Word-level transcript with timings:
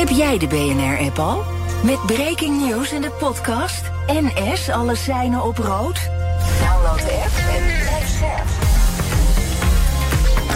Heb 0.00 0.08
jij 0.08 0.38
de 0.38 0.46
BNR-app 0.46 1.18
al? 1.18 1.44
Met 1.84 2.06
breaking 2.06 2.66
news 2.66 2.92
in 2.92 3.00
de 3.00 3.10
podcast. 3.10 3.82
NS, 4.06 4.68
alle 4.70 4.94
seinen 4.94 5.42
op 5.42 5.58
rood. 5.58 6.10
Download 6.60 6.98
de 6.98 7.22
app 7.24 7.36
en 7.56 7.64
blijf 7.80 8.08
scherp. 8.08 8.48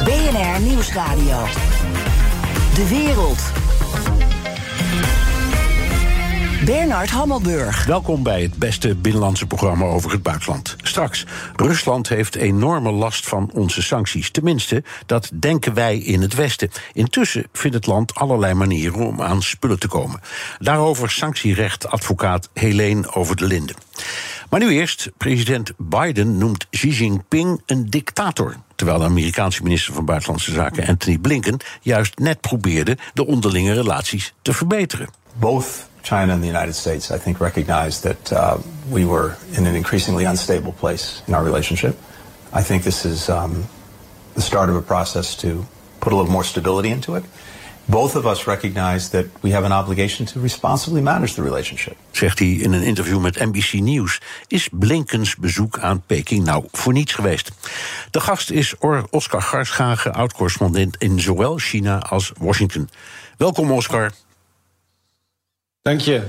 BNR 0.04 0.60
Nieuwsradio. 0.60 1.44
De 2.74 2.88
wereld. 2.88 3.63
Bernard 6.64 7.10
Hammelburg. 7.10 7.84
Welkom 7.84 8.22
bij 8.22 8.42
het 8.42 8.56
beste 8.56 8.94
binnenlandse 8.94 9.46
programma 9.46 9.84
over 9.84 10.10
het 10.10 10.22
buitenland. 10.22 10.76
Straks, 10.82 11.26
Rusland 11.56 12.08
heeft 12.08 12.34
enorme 12.34 12.90
last 12.90 13.28
van 13.28 13.50
onze 13.52 13.82
sancties. 13.82 14.30
Tenminste, 14.30 14.84
dat 15.06 15.30
denken 15.34 15.74
wij 15.74 15.98
in 15.98 16.20
het 16.20 16.34
Westen. 16.34 16.70
Intussen 16.92 17.46
vindt 17.52 17.76
het 17.76 17.86
land 17.86 18.14
allerlei 18.14 18.54
manieren 18.54 19.06
om 19.06 19.22
aan 19.22 19.42
spullen 19.42 19.78
te 19.78 19.88
komen. 19.88 20.20
Daarover 20.58 21.10
sanctierechtadvocaat 21.10 22.48
Helene 22.52 23.14
Over 23.14 23.36
de 23.36 23.46
Linden. 23.46 23.76
Maar 24.50 24.60
nu 24.60 24.70
eerst, 24.70 25.10
president 25.16 25.72
Biden 25.76 26.38
noemt 26.38 26.66
Xi 26.70 26.88
Jinping 26.88 27.62
een 27.66 27.90
dictator. 27.90 28.56
Terwijl 28.74 28.98
de 28.98 29.04
Amerikaanse 29.04 29.62
minister 29.62 29.94
van 29.94 30.04
Buitenlandse 30.04 30.52
Zaken 30.52 30.86
Anthony 30.86 31.18
Blinken 31.18 31.60
juist 31.80 32.18
net 32.18 32.40
probeerde 32.40 32.98
de 33.14 33.26
onderlinge 33.26 33.72
relaties 33.72 34.34
te 34.42 34.52
verbeteren. 34.52 35.08
Both 35.38 35.92
China 36.04 36.34
and 36.34 36.42
the 36.42 36.46
United 36.46 36.74
States, 36.74 37.10
I 37.10 37.18
think, 37.18 37.40
recognized 37.40 38.02
that 38.04 38.32
uh, 38.32 38.58
we 38.90 39.04
were 39.04 39.36
in 39.56 39.66
an 39.66 39.74
increasingly 39.74 40.24
unstable 40.24 40.72
place 40.72 41.22
in 41.26 41.34
our 41.34 41.42
relationship. 41.42 41.96
I 42.52 42.62
think 42.62 42.82
this 42.82 43.04
is 43.04 43.28
um, 43.28 43.64
the 44.34 44.42
start 44.42 44.68
of 44.68 44.76
a 44.76 44.82
process 44.82 45.34
to 45.36 45.66
put 46.00 46.12
a 46.12 46.16
little 46.16 46.30
more 46.30 46.44
stability 46.44 46.90
into 46.90 47.16
it. 47.16 47.24
Both 47.86 48.16
of 48.16 48.24
us 48.26 48.46
recognize 48.46 49.10
that 49.10 49.26
we 49.42 49.50
have 49.50 49.64
an 49.64 49.72
obligation 49.72 50.26
to 50.26 50.40
responsibly 50.40 51.02
manage 51.02 51.34
the 51.34 51.42
relationship. 51.42 51.96
Zegt 52.10 52.38
hij 52.38 52.48
in 52.48 52.72
een 52.72 52.82
interview 52.82 53.20
met 53.20 53.38
NBC 53.38 53.72
News. 53.72 54.20
Is 54.46 54.68
Blinkens 54.72 55.36
bezoek 55.36 55.78
aan 55.78 56.02
Peking 56.06 56.44
nou 56.44 56.64
voor 56.72 56.92
niets 56.92 57.12
geweest? 57.12 57.50
De 58.10 58.20
gast 58.20 58.50
is 58.50 58.74
Oscar 59.10 59.42
Garschagen, 59.42 60.14
oud-correspondent 60.14 60.96
in 60.98 61.20
zowel 61.20 61.56
China 61.56 61.98
als 61.98 62.32
Washington. 62.38 62.88
Welkom, 63.36 63.70
Oscar. 63.70 64.12
Dank 65.84 66.00
je. 66.00 66.22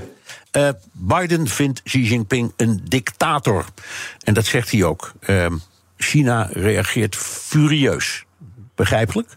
Uh, 0.56 0.68
Biden 0.92 1.46
vindt 1.46 1.82
Xi 1.82 2.02
Jinping 2.02 2.52
een 2.56 2.80
dictator. 2.88 3.64
En 4.24 4.34
dat 4.34 4.44
zegt 4.44 4.70
hij 4.70 4.84
ook. 4.84 5.12
Uh, 5.26 5.46
China 5.96 6.48
reageert 6.52 7.16
furieus. 7.16 8.24
Begrijpelijk? 8.74 9.28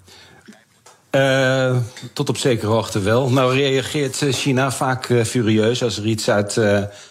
Uh, 1.12 1.78
tot 2.14 2.30
op 2.30 2.38
zekere 2.38 2.72
hoogte 2.72 3.00
wel. 3.00 3.30
Nou 3.30 3.54
reageert 3.54 4.26
China 4.30 4.72
vaak 4.72 5.06
furieus 5.26 5.84
als 5.84 5.98
er 5.98 6.06
iets 6.06 6.30
uit, 6.30 6.58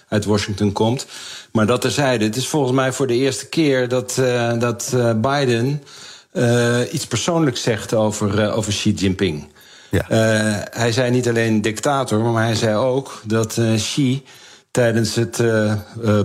uit 0.08 0.24
Washington 0.24 0.72
komt. 0.72 1.06
Maar 1.52 1.66
dat 1.66 1.80
terzijde. 1.80 2.24
Het 2.24 2.36
is 2.36 2.48
volgens 2.48 2.72
mij 2.72 2.92
voor 2.92 3.06
de 3.06 3.14
eerste 3.14 3.48
keer 3.48 3.88
dat, 3.88 4.14
dat 4.58 4.96
Biden 5.16 5.82
iets 6.92 7.06
persoonlijks 7.06 7.62
zegt 7.62 7.94
over, 7.94 8.52
over 8.52 8.72
Xi 8.72 8.92
Jinping. 8.92 9.48
Uh, 9.90 10.00
hij 10.70 10.92
zei 10.92 11.10
niet 11.10 11.28
alleen 11.28 11.62
dictator, 11.62 12.20
maar 12.20 12.44
hij 12.44 12.54
zei 12.54 12.76
ook 12.76 13.22
dat 13.24 13.56
uh, 13.56 13.74
Xi 13.74 14.24
tijdens 14.70 15.14
het 15.14 15.38
uh, 15.38 15.74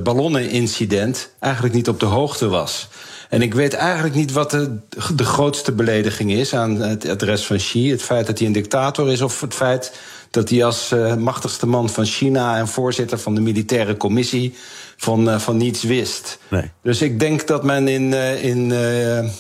ballonnenincident 0.03 1.29
eigenlijk 1.39 1.73
niet 1.73 1.87
op 1.87 1.99
de 1.99 2.05
hoogte 2.05 2.47
was. 2.47 2.87
En 3.29 3.41
ik 3.41 3.53
weet 3.53 3.73
eigenlijk 3.73 4.15
niet 4.15 4.31
wat 4.31 4.51
de, 4.51 4.77
de 5.15 5.23
grootste 5.23 5.71
belediging 5.71 6.31
is 6.31 6.53
aan 6.53 6.75
het 6.75 7.09
adres 7.09 7.45
van 7.45 7.57
Xi. 7.57 7.91
Het 7.91 8.01
feit 8.01 8.27
dat 8.27 8.37
hij 8.37 8.47
een 8.47 8.53
dictator 8.53 9.11
is 9.11 9.21
of 9.21 9.41
het 9.41 9.53
feit 9.53 9.93
dat 10.29 10.49
hij 10.49 10.65
als 10.65 10.93
machtigste 11.17 11.67
man 11.67 11.89
van 11.89 12.05
China 12.05 12.57
en 12.57 12.67
voorzitter 12.67 13.19
van 13.19 13.35
de 13.35 13.41
militaire 13.41 13.97
commissie 13.97 14.55
van, 15.03 15.29
uh, 15.29 15.39
van 15.39 15.57
niets 15.57 15.83
wist. 15.83 16.39
Nee. 16.47 16.71
Dus 16.81 17.01
ik 17.01 17.19
denk 17.19 17.47
dat 17.47 17.63
men 17.63 17.87
in, 17.87 18.11
uh, 18.11 18.43
in, 18.43 18.71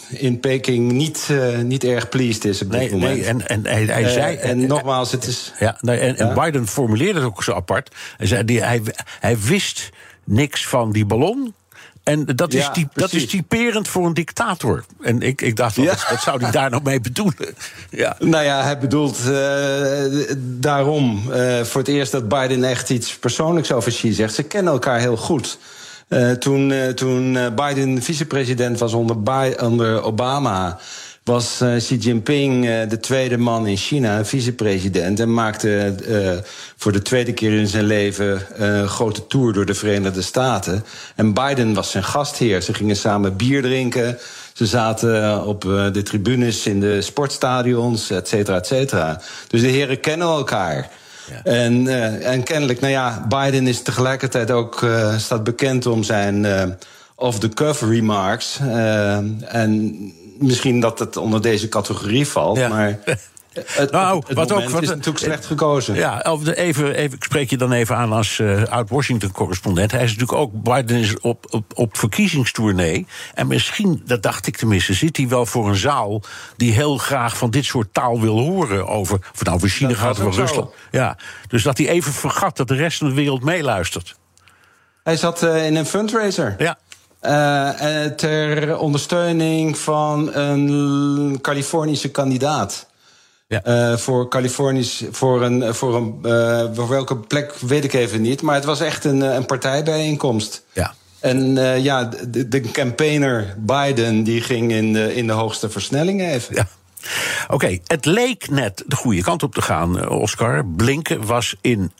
in 0.09 0.39
Peking 0.39 0.91
niet, 0.91 1.29
niet 1.63 1.83
erg 1.83 2.09
pleased 2.09 2.45
is 2.45 2.61
op 2.61 2.71
dit 2.71 2.79
nee, 2.79 2.91
moment. 2.91 3.15
Nee, 3.15 3.25
en, 3.25 3.47
en 3.47 3.65
hij, 3.65 3.83
hij 3.83 4.09
zei. 4.09 4.35
En, 4.35 4.49
en, 4.49 4.67
nogmaals, 4.67 5.11
het 5.11 5.27
is. 5.27 5.53
Ja, 5.59 5.77
nee, 5.79 5.97
en, 5.97 6.15
ja? 6.17 6.29
en 6.29 6.33
Biden 6.33 6.67
formuleerde 6.67 7.19
het 7.19 7.27
ook 7.27 7.43
zo 7.43 7.53
apart. 7.53 7.95
Hij 8.17 8.27
zei: 8.27 8.45
die, 8.45 8.63
hij, 8.63 8.81
hij 9.19 9.39
wist 9.39 9.89
niks 10.23 10.67
van 10.67 10.91
die 10.91 11.05
ballon. 11.05 11.53
En 12.03 12.25
dat, 12.25 12.51
ja, 12.51 12.59
is 12.59 12.73
die, 12.73 12.87
dat 12.93 13.13
is 13.13 13.27
typerend 13.27 13.87
voor 13.87 14.05
een 14.05 14.13
dictator. 14.13 14.85
En 15.01 15.21
ik, 15.21 15.41
ik 15.41 15.55
dacht, 15.55 15.75
ja. 15.75 15.83
wat, 15.83 16.21
zou 16.21 16.41
hij 16.41 16.51
daar 16.51 16.69
nou 16.69 16.83
mee 16.83 16.99
bedoelen? 16.99 17.35
Ja. 17.89 18.15
Nou 18.19 18.43
ja, 18.43 18.63
hij 18.63 18.77
bedoelt 18.77 19.19
uh, 19.27 20.35
daarom 20.37 21.23
uh, 21.29 21.61
voor 21.61 21.81
het 21.81 21.89
eerst 21.89 22.11
dat 22.11 22.27
Biden 22.27 22.63
echt 22.63 22.89
iets 22.89 23.17
persoonlijks 23.17 23.71
over 23.71 23.91
Xi 23.91 24.11
zegt. 24.11 24.33
Ze 24.33 24.43
kennen 24.43 24.73
elkaar 24.73 24.99
heel 24.99 25.17
goed. 25.17 25.57
Uh, 26.07 26.31
toen, 26.31 26.73
toen 26.95 27.37
Biden 27.55 28.01
vicepresident 28.01 28.79
was 28.79 28.93
onder, 28.93 29.15
onder 29.61 30.01
Obama 30.01 30.79
was 31.23 31.61
uh, 31.61 31.75
Xi 31.75 31.97
Jinping 31.97 32.65
uh, 32.65 32.89
de 32.89 32.99
tweede 32.99 33.37
man 33.37 33.67
in 33.67 33.77
China, 33.77 34.25
vicepresident, 34.25 35.19
en 35.19 35.33
maakte 35.33 35.95
uh, 36.07 36.31
voor 36.77 36.91
de 36.91 37.01
tweede 37.01 37.33
keer 37.33 37.59
in 37.59 37.67
zijn 37.67 37.85
leven 37.85 38.41
een 38.53 38.87
grote 38.87 39.27
tour 39.27 39.53
door 39.53 39.65
de 39.65 39.73
Verenigde 39.73 40.21
Staten. 40.21 40.83
En 41.15 41.33
Biden 41.33 41.73
was 41.73 41.91
zijn 41.91 42.03
gastheer. 42.03 42.61
Ze 42.61 42.73
gingen 42.73 42.95
samen 42.95 43.35
bier 43.35 43.61
drinken. 43.61 44.17
Ze 44.53 44.65
zaten 44.65 45.45
op 45.45 45.61
de 45.61 46.01
tribunes 46.03 46.65
in 46.65 46.79
de 46.79 47.01
sportstadions, 47.01 48.09
et 48.09 48.27
cetera, 48.27 48.57
et 48.57 48.67
cetera. 48.67 49.21
Dus 49.47 49.61
de 49.61 49.67
heren 49.67 49.99
kennen 49.99 50.27
elkaar. 50.27 50.89
Ja. 51.29 51.51
En, 51.51 51.87
en 52.23 52.43
kennelijk, 52.43 52.79
nou 52.79 52.91
ja, 52.91 53.27
Biden 53.29 53.67
is 53.67 53.81
tegelijkertijd 53.81 54.51
ook 54.51 54.85
staat 55.17 55.43
bekend 55.43 55.85
om 55.85 56.03
zijn 56.03 56.45
off-the-cuff 57.15 57.81
remarks. 57.81 58.59
en 59.47 60.13
misschien 60.39 60.79
dat 60.79 60.99
het 60.99 61.17
onder 61.17 61.41
deze 61.41 61.69
categorie 61.69 62.27
valt, 62.27 62.57
ja. 62.57 62.67
maar. 62.67 62.99
Het, 63.53 63.91
nou, 63.91 64.23
het 64.27 64.37
wat 64.37 64.51
ook, 64.51 64.69
wat, 64.69 64.81
is 64.81 64.87
natuurlijk 64.87 65.17
slecht 65.17 65.45
gekozen. 65.45 65.95
Ja, 65.95 66.25
even, 66.25 66.95
even, 66.95 67.13
ik 67.13 67.23
spreek 67.23 67.49
je 67.49 67.57
dan 67.57 67.71
even 67.71 67.95
aan 67.95 68.11
als 68.11 68.39
uh, 68.39 68.63
oud-Washington-correspondent. 68.63 69.91
Hij 69.91 70.03
is 70.03 70.11
natuurlijk 70.11 70.39
ook, 70.39 70.63
Biden 70.63 70.97
is 70.97 71.19
op, 71.19 71.45
op, 71.49 71.65
op 71.75 71.97
verkiezingstournee. 71.97 73.05
En 73.33 73.47
misschien, 73.47 74.01
dat 74.05 74.23
dacht 74.23 74.47
ik 74.47 74.57
tenminste, 74.57 74.93
zit 74.93 75.17
hij 75.17 75.27
wel 75.27 75.45
voor 75.45 75.69
een 75.69 75.75
zaal... 75.75 76.21
die 76.57 76.71
heel 76.71 76.97
graag 76.97 77.37
van 77.37 77.49
dit 77.49 77.65
soort 77.65 77.87
taal 77.91 78.21
wil 78.21 78.39
horen 78.39 78.87
over... 78.87 79.15
of 79.15 79.39
het 79.39 79.43
nou 79.43 79.55
over 79.55 79.69
China 79.69 79.93
gaat 79.93 80.25
of 80.25 80.35
Rusland. 80.35 80.71
Ja, 80.91 81.17
dus 81.47 81.63
dat 81.63 81.77
hij 81.77 81.87
even 81.87 82.13
vergat 82.13 82.57
dat 82.57 82.67
de 82.67 82.75
rest 82.75 82.97
van 82.97 83.07
de 83.07 83.13
wereld 83.13 83.43
meeluistert. 83.43 84.15
Hij 85.03 85.17
zat 85.17 85.43
uh, 85.43 85.65
in 85.65 85.75
een 85.75 85.85
fundraiser. 85.85 86.55
Ja. 86.57 86.77
Uh, 87.25 88.05
ter 88.05 88.77
ondersteuning 88.77 89.77
van 89.77 90.33
een 90.33 91.37
Californische 91.41 92.11
kandidaat. 92.11 92.87
Ja. 93.47 93.91
Uh, 93.91 93.97
voor 93.97 94.29
Californisch, 94.29 95.03
voor 95.11 95.41
een, 95.41 95.75
voor 95.75 95.95
een, 95.95 96.19
uh, 96.25 96.65
voor 96.73 96.89
welke 96.89 97.17
plek 97.17 97.53
weet 97.59 97.83
ik 97.83 97.93
even 97.93 98.21
niet. 98.21 98.41
Maar 98.41 98.55
het 98.55 98.65
was 98.65 98.79
echt 98.79 99.05
een, 99.05 99.21
een 99.21 99.45
partijbijeenkomst. 99.45 100.63
Ja. 100.73 100.93
En 101.19 101.55
ja, 101.81 102.09
de, 102.27 102.47
de, 102.47 102.61
campaigner 102.61 103.55
Biden 103.57 104.23
die 104.23 104.41
ging 104.41 104.71
in 104.71 104.93
de, 104.93 105.15
in 105.15 105.27
de 105.27 105.33
hoogste 105.33 105.69
versnelling 105.69 106.21
even. 106.21 106.55
Ja. 106.55 106.67
Oké, 107.43 107.53
okay, 107.53 107.81
het 107.85 108.05
leek 108.05 108.49
net 108.49 108.83
de 108.87 108.95
goede 108.95 109.21
kant 109.21 109.43
op 109.43 109.53
te 109.53 109.61
gaan, 109.61 110.09
Oscar. 110.09 110.65
Blinken 110.65 111.25
was 111.25 111.55
in, 111.61 111.91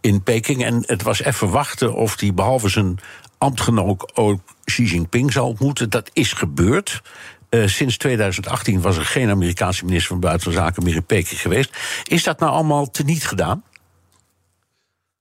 in 0.00 0.22
Peking 0.22 0.64
en 0.64 0.82
het 0.86 1.02
was 1.02 1.22
even 1.22 1.50
wachten 1.50 1.94
of 1.94 2.20
hij 2.20 2.34
behalve 2.34 2.68
zijn 2.68 2.98
ambtgenoot 3.38 4.16
ook 4.16 4.40
Xi 4.64 4.84
Jinping 4.84 5.32
zal 5.32 5.46
ontmoeten. 5.48 5.90
Dat 5.90 6.10
is 6.12 6.32
gebeurd. 6.32 7.02
Uh, 7.50 7.66
sinds 7.66 7.96
2018 7.96 8.80
was 8.80 8.96
er 8.96 9.04
geen 9.04 9.30
Amerikaanse 9.30 9.84
minister 9.84 10.08
van 10.08 10.20
Buitenlandse 10.20 10.64
Zaken 10.64 10.84
meer 10.84 10.94
in 10.94 11.04
Peking 11.04 11.40
geweest. 11.40 11.76
Is 12.04 12.22
dat 12.22 12.38
nou 12.38 12.52
allemaal 12.52 12.90
teniet 12.90 13.26
gedaan? 13.26 13.62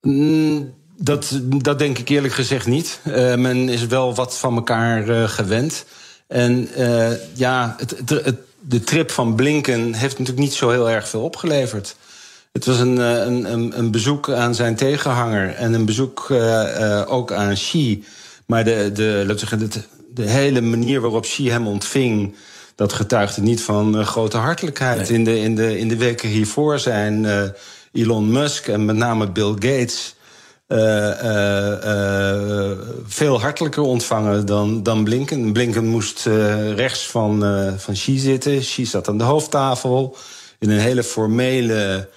Mm, 0.01 0.73
dat, 0.97 1.39
dat 1.43 1.79
denk 1.79 1.97
ik 1.97 2.09
eerlijk 2.09 2.33
gezegd 2.33 2.67
niet. 2.67 2.99
Uh, 3.03 3.35
men 3.35 3.69
is 3.69 3.85
wel 3.85 4.15
wat 4.15 4.37
van 4.37 4.55
elkaar 4.55 5.09
uh, 5.09 5.23
gewend. 5.29 5.85
En 6.27 6.69
ja, 7.33 7.75
het, 7.77 8.03
het, 8.07 8.37
de 8.59 8.79
trip 8.79 9.11
van 9.11 9.35
Blinken 9.35 9.93
heeft 9.93 10.19
natuurlijk 10.19 10.45
niet 10.45 10.53
zo 10.53 10.69
heel 10.69 10.89
erg 10.89 11.07
veel 11.09 11.21
opgeleverd. 11.21 11.95
Het 12.55 12.65
was 12.65 12.79
een, 12.79 12.97
een, 12.97 13.77
een, 13.77 13.91
bezoek 13.91 14.29
aan 14.29 14.55
zijn 14.55 14.75
tegenhanger 14.75 15.55
en 15.55 15.73
een 15.73 15.85
bezoek 15.85 16.27
uh, 16.31 17.01
ook 17.07 17.31
aan 17.31 17.53
Xi. 17.53 18.03
Maar 18.45 18.63
de, 18.63 18.91
de, 18.93 19.23
laten 19.27 19.39
zeggen, 19.39 19.59
de, 19.59 19.81
de 20.13 20.29
hele 20.29 20.61
manier 20.61 21.01
waarop 21.01 21.21
Xi 21.21 21.49
hem 21.49 21.67
ontving, 21.67 22.35
dat 22.75 22.93
getuigde 22.93 23.41
niet 23.41 23.61
van 23.61 23.99
uh, 23.99 24.05
grote 24.05 24.37
hartelijkheid. 24.37 25.09
Nee. 25.09 25.17
In, 25.17 25.23
de, 25.23 25.39
in, 25.39 25.55
de, 25.55 25.79
in 25.79 25.87
de 25.87 25.97
weken 25.97 26.29
hiervoor 26.29 26.79
zijn 26.79 27.23
uh, 27.23 27.43
Elon 27.91 28.31
Musk 28.31 28.67
en 28.67 28.85
met 28.85 28.95
name 28.95 29.31
Bill 29.31 29.55
Gates 29.59 30.15
veel 33.05 33.41
hartelijker 33.41 33.83
ontvangen 33.83 34.45
dan, 34.45 34.83
dan 34.83 35.03
Blinken. 35.03 35.53
Blinken 35.53 35.87
moest 35.87 36.25
rechts 36.75 37.07
van, 37.07 37.39
van 37.77 37.93
Xi 37.93 38.17
zitten. 38.17 38.59
Xi 38.59 38.85
zat 38.85 39.07
aan 39.07 39.17
de 39.17 39.23
hoofdtafel 39.23 40.17
in 40.59 40.69
een 40.69 40.79
hele 40.79 41.03
formele 41.03 42.09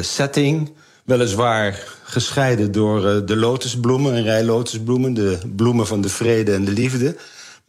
setting. 0.00 0.72
Weliswaar 1.04 1.84
gescheiden 2.02 2.72
door 2.72 3.26
de 3.26 3.36
lotusbloemen, 3.36 4.14
een 4.14 4.22
rij 4.22 4.44
lotusbloemen, 4.44 5.14
de 5.14 5.38
bloemen 5.56 5.86
van 5.86 6.00
de 6.00 6.08
vrede 6.08 6.52
en 6.52 6.64
de 6.64 6.72
liefde. 6.72 7.16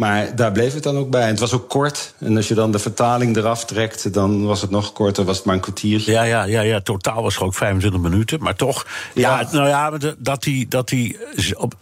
Maar 0.02 0.36
daar 0.36 0.52
bleef 0.52 0.74
het 0.74 0.84
dan 0.84 0.98
ook 0.98 1.10
bij. 1.10 1.22
En 1.22 1.28
het 1.28 1.40
was 1.40 1.54
ook 1.54 1.70
kort. 1.70 2.14
En 2.18 2.36
als 2.36 2.48
je 2.48 2.54
dan 2.54 2.72
de 2.72 2.80
vertaling 2.80 3.38
eraf 3.38 3.66
trekt, 3.66 4.14
dan 4.14 4.46
was 4.46 4.62
het 4.62 4.70
nog 4.70 4.94
korter, 4.94 5.26
was 5.26 5.38
het 5.38 5.46
maar 5.46 5.56
een 5.56 5.62
kwartiertje. 5.62 6.12
Ja, 6.12 6.24
ja, 6.24 6.44
ja, 6.44 6.62
ja. 6.62 6.82
totaal 6.82 7.24
was 7.24 7.34
het 7.34 7.44
ook 7.44 7.56
25 7.56 8.02
minuten. 8.02 8.44
Maar 8.44 8.56
toch, 8.56 8.86
ja, 9.14 9.48
nou 9.52 9.68
ja, 9.68 9.92
dat 10.18 10.44
hij, 10.44 10.66
dat 10.70 10.90
hij 10.90 11.16
op, 11.58 11.74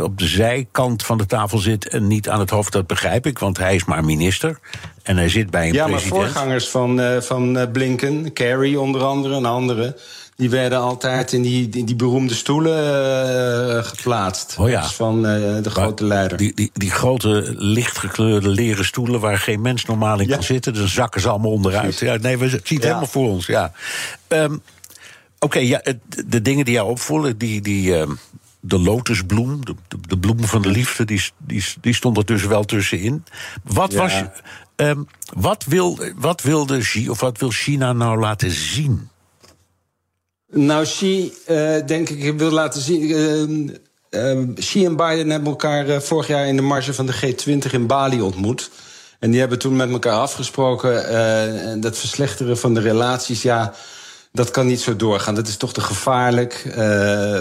op 0.00 0.18
de 0.18 0.26
zijkant 0.26 1.04
van 1.04 1.18
de 1.18 1.26
tafel 1.26 1.58
zit 1.58 1.88
en 1.88 2.06
niet 2.06 2.28
aan 2.28 2.40
het 2.40 2.50
hoofd, 2.50 2.72
dat 2.72 2.86
begrijp 2.86 3.26
ik. 3.26 3.38
Want 3.38 3.58
hij 3.58 3.74
is 3.74 3.84
maar 3.84 4.04
minister. 4.04 4.58
En 5.02 5.16
hij 5.16 5.28
zit 5.28 5.50
bij 5.50 5.68
een 5.68 5.74
ja, 5.74 5.84
president. 5.84 6.14
Ja, 6.14 6.18
maar 6.18 6.30
voorgangers 6.30 6.68
van, 6.68 7.00
uh, 7.00 7.20
van 7.20 7.68
Blinken, 7.72 8.32
Kerry 8.32 8.76
onder 8.76 9.02
andere 9.02 9.34
en 9.34 9.44
anderen 9.44 9.96
die 10.38 10.50
werden 10.50 10.78
altijd 10.78 11.32
in 11.32 11.42
die, 11.42 11.68
die, 11.68 11.84
die 11.84 11.96
beroemde 11.96 12.34
stoelen 12.34 13.76
uh, 13.76 13.84
geplaatst. 13.84 14.56
Oh 14.58 14.68
ja. 14.68 14.88
Van 14.88 15.16
uh, 15.16 15.62
de 15.62 15.70
grote 15.70 16.04
leider. 16.04 16.38
Die, 16.38 16.54
die, 16.54 16.70
die 16.72 16.90
grote 16.90 17.54
lichtgekleurde 17.56 18.48
leren 18.48 18.84
stoelen 18.84 19.20
waar 19.20 19.38
geen 19.38 19.60
mens 19.60 19.84
normaal 19.84 20.20
in 20.20 20.28
kan 20.28 20.42
zitten. 20.42 20.74
Dan 20.74 20.88
zakken 20.88 21.20
ze 21.20 21.28
allemaal 21.28 21.50
onderuit. 21.50 21.98
Ja, 21.98 22.16
nee, 22.16 22.38
we 22.38 22.48
zien 22.48 22.60
het 22.62 22.82
helemaal 22.82 23.06
voor 23.06 23.28
ons. 23.28 23.46
Ja. 23.46 23.72
Um, 24.28 24.52
Oké, 24.52 24.62
okay, 25.38 25.64
ja, 25.64 25.82
de 26.26 26.42
dingen 26.42 26.64
die 26.64 26.74
jou 26.74 26.90
opvallen, 26.90 27.38
die. 27.38 27.60
die 27.60 27.98
uh, 27.98 28.06
de 28.60 28.78
lotusbloem, 28.78 29.64
de, 29.64 29.74
de, 30.08 30.18
bloem 30.18 30.44
van 30.44 30.62
de 30.62 30.68
liefde, 30.68 31.04
die, 31.04 31.22
die, 31.38 31.64
die 31.80 31.94
stond 31.94 32.16
er 32.16 32.26
dus 32.26 32.44
wel 32.44 32.64
tussenin. 32.64 33.24
Wat 33.62 33.92
was. 33.92 34.22
Um, 34.76 35.08
wat, 35.36 35.64
wil, 35.64 35.98
wat 36.16 36.42
wilde 36.42 37.06
of 37.08 37.20
wat 37.20 37.38
wil 37.38 37.50
China 37.50 37.92
nou 37.92 38.18
laten 38.18 38.50
zien? 38.50 39.08
Nou, 40.50 40.84
Xi, 40.84 41.32
uh, 41.48 41.76
denk 41.86 42.08
ik, 42.08 42.38
wil 42.38 42.50
laten 42.50 42.80
zien. 42.80 43.02
Uh, 44.10 44.54
Xi 44.54 44.84
en 44.84 44.96
Biden 44.96 45.30
hebben 45.30 45.48
elkaar 45.48 46.02
vorig 46.02 46.26
jaar 46.26 46.46
in 46.46 46.56
de 46.56 46.62
marge 46.62 46.94
van 46.94 47.06
de 47.06 47.14
G20 47.14 47.70
in 47.70 47.86
Bali 47.86 48.20
ontmoet. 48.20 48.70
En 49.18 49.30
die 49.30 49.40
hebben 49.40 49.58
toen 49.58 49.76
met 49.76 49.90
elkaar 49.90 50.18
afgesproken. 50.18 51.80
dat 51.80 51.98
verslechteren 51.98 52.58
van 52.58 52.74
de 52.74 52.80
relaties, 52.80 53.42
ja, 53.42 53.74
dat 54.32 54.50
kan 54.50 54.66
niet 54.66 54.80
zo 54.80 54.96
doorgaan. 54.96 55.34
Dat 55.34 55.48
is 55.48 55.56
toch 55.56 55.72
te 55.72 55.80
gevaarlijk. 55.80 56.62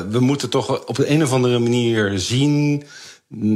we 0.10 0.18
moeten 0.20 0.50
toch 0.50 0.86
op 0.86 0.98
een 0.98 1.24
of 1.24 1.32
andere 1.32 1.60
manier 1.60 2.20
zien 2.20 2.84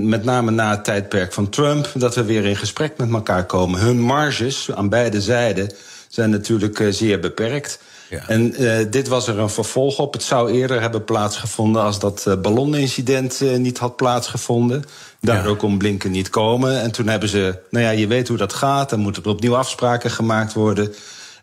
met 0.08 0.24
name 0.24 0.52
na 0.52 0.70
het 0.70 0.84
tijdperk 0.84 1.34
van 1.34 1.50
Trump, 1.50 1.92
dat 1.94 2.16
we 2.16 2.24
weer 2.24 2.46
in 2.46 2.56
gesprek 2.56 2.98
met 2.98 3.12
elkaar 3.12 3.46
komen. 3.46 3.80
Hun 3.80 4.00
marges 4.00 4.72
aan 4.72 4.90
beide 4.90 5.22
zijden 5.22 5.72
zijn 6.08 6.30
natuurlijk 6.30 6.86
zeer 6.90 7.20
beperkt. 7.20 7.80
Ja. 8.12 8.28
En 8.28 8.62
uh, 8.62 8.78
dit 8.90 9.08
was 9.08 9.28
er 9.28 9.40
een 9.40 9.50
vervolg 9.50 10.00
op. 10.00 10.14
Het 10.14 10.24
zou 10.24 10.52
eerder 10.52 10.82
hebben 10.82 11.04
plaatsgevonden 11.04 11.82
als 11.82 12.00
dat 12.00 12.26
uh, 12.28 12.36
ballonincident 12.36 13.42
uh, 13.42 13.58
niet 13.58 13.78
had 13.78 13.96
plaatsgevonden. 13.96 14.84
Daardoor 15.22 15.52
ja. 15.52 15.58
kon 15.58 15.78
Blinken 15.78 16.12
niet 16.12 16.30
komen. 16.30 16.82
En 16.82 16.92
toen 16.92 17.08
hebben 17.08 17.30
ze, 17.30 17.60
nou 17.70 17.86
ja, 17.86 17.92
je 17.92 18.08
weet 18.08 18.28
hoe 18.28 18.38
dat 18.38 18.54
gaat. 18.54 18.90
Dan 18.90 19.00
moeten 19.00 19.24
er 19.24 19.30
opnieuw 19.30 19.56
afspraken 19.56 20.12
gemaakt 20.12 20.54
worden. 20.54 20.94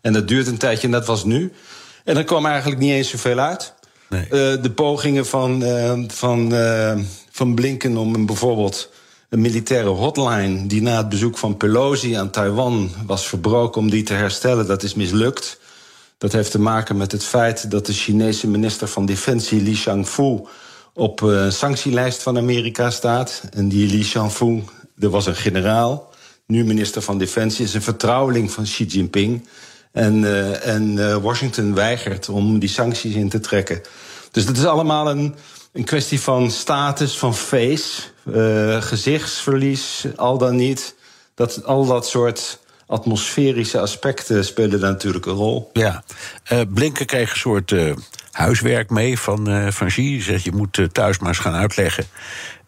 En 0.00 0.12
dat 0.12 0.29
duurt 0.29 0.47
een 0.47 0.59
tijdje 0.59 0.87
en 0.87 0.93
dat 0.93 1.06
was 1.06 1.25
nu. 1.25 1.53
En 2.05 2.17
er 2.17 2.25
kwam 2.25 2.47
eigenlijk 2.47 2.81
niet 2.81 2.93
eens 2.93 3.11
zoveel 3.11 3.38
uit. 3.38 3.75
Nee. 4.09 4.29
de 4.61 4.70
pogingen 4.75 5.26
van, 5.26 5.65
van, 6.09 6.53
van 7.31 7.55
Blinken 7.55 7.97
om 7.97 8.15
een, 8.15 8.26
bijvoorbeeld 8.26 8.91
een 9.29 9.41
militaire 9.41 9.88
hotline... 9.88 10.67
die 10.67 10.82
na 10.82 10.97
het 10.97 11.09
bezoek 11.09 11.38
van 11.38 11.56
Pelosi 11.56 12.15
aan 12.15 12.31
Taiwan 12.31 12.91
was 13.06 13.29
verbroken 13.29 13.81
om 13.81 13.91
die 13.91 14.03
te 14.03 14.15
herstellen, 14.15 14.67
dat 14.67 14.82
is 14.82 14.94
mislukt. 14.94 15.59
Dat 16.19 16.32
heeft 16.32 16.50
te 16.50 16.61
maken 16.61 16.97
met 16.97 17.12
het 17.12 17.25
feit 17.25 17.70
dat 17.70 17.87
de 17.87 17.93
Chinese 17.93 18.49
minister 18.49 18.88
van 18.88 19.06
Defensie 19.06 19.62
Li 19.62 19.76
Shangfu 19.76 20.41
op 20.93 21.20
een 21.20 21.44
eh, 21.44 21.50
sanctielijst 21.50 22.23
van 22.23 22.37
Amerika 22.37 22.91
staat. 22.91 23.43
En 23.50 23.69
die 23.69 23.91
Li 23.91 24.05
Shangfu, 24.05 24.62
er 24.99 25.11
was 25.11 25.26
een 25.26 25.37
generaal, 25.37 26.11
nu 26.47 26.65
minister 26.65 27.03
van 27.03 27.19
Defensie, 27.19 27.65
is 27.65 27.75
een 27.75 27.82
vertrouweling 27.82 28.50
van 28.50 28.65
Xi 28.65 28.85
Jinping. 28.85 29.49
En, 29.93 30.23
uh, 30.23 30.67
en 30.67 30.97
uh, 30.97 31.17
Washington 31.17 31.75
weigert 31.75 32.29
om 32.29 32.59
die 32.59 32.69
sancties 32.69 33.15
in 33.15 33.29
te 33.29 33.41
trekken. 33.41 33.82
Dus 34.31 34.47
dat 34.47 34.56
is 34.56 34.65
allemaal 34.65 35.11
een, 35.11 35.35
een 35.73 35.85
kwestie 35.85 36.20
van 36.20 36.50
status, 36.50 37.19
van 37.19 37.35
face, 37.35 38.03
gezichtsverlies, 38.81 40.06
al 40.17 40.38
dan 40.38 40.56
niet. 40.56 40.94
Dat, 41.35 41.65
al 41.65 41.87
dat 41.87 42.06
soort 42.06 42.59
atmosferische 42.88 43.81
aspecten 43.81 44.44
spelen 44.44 44.81
daar 44.81 44.90
natuurlijk 44.90 45.26
een 45.26 45.32
rol. 45.32 45.70
Ja, 45.73 46.02
uh, 46.52 46.61
Blinken 46.69 47.06
kreeg 47.06 47.31
een 47.31 47.37
soort 47.37 47.70
uh, 47.70 47.94
huiswerk 48.31 48.90
mee 48.90 49.19
van, 49.19 49.50
uh, 49.50 49.70
van 49.70 49.87
Xi. 49.87 50.20
Zegt, 50.20 50.44
je 50.44 50.52
moet 50.52 50.88
thuis 50.93 51.19
maar 51.19 51.29
eens 51.29 51.38
gaan 51.38 51.55
uitleggen... 51.55 52.05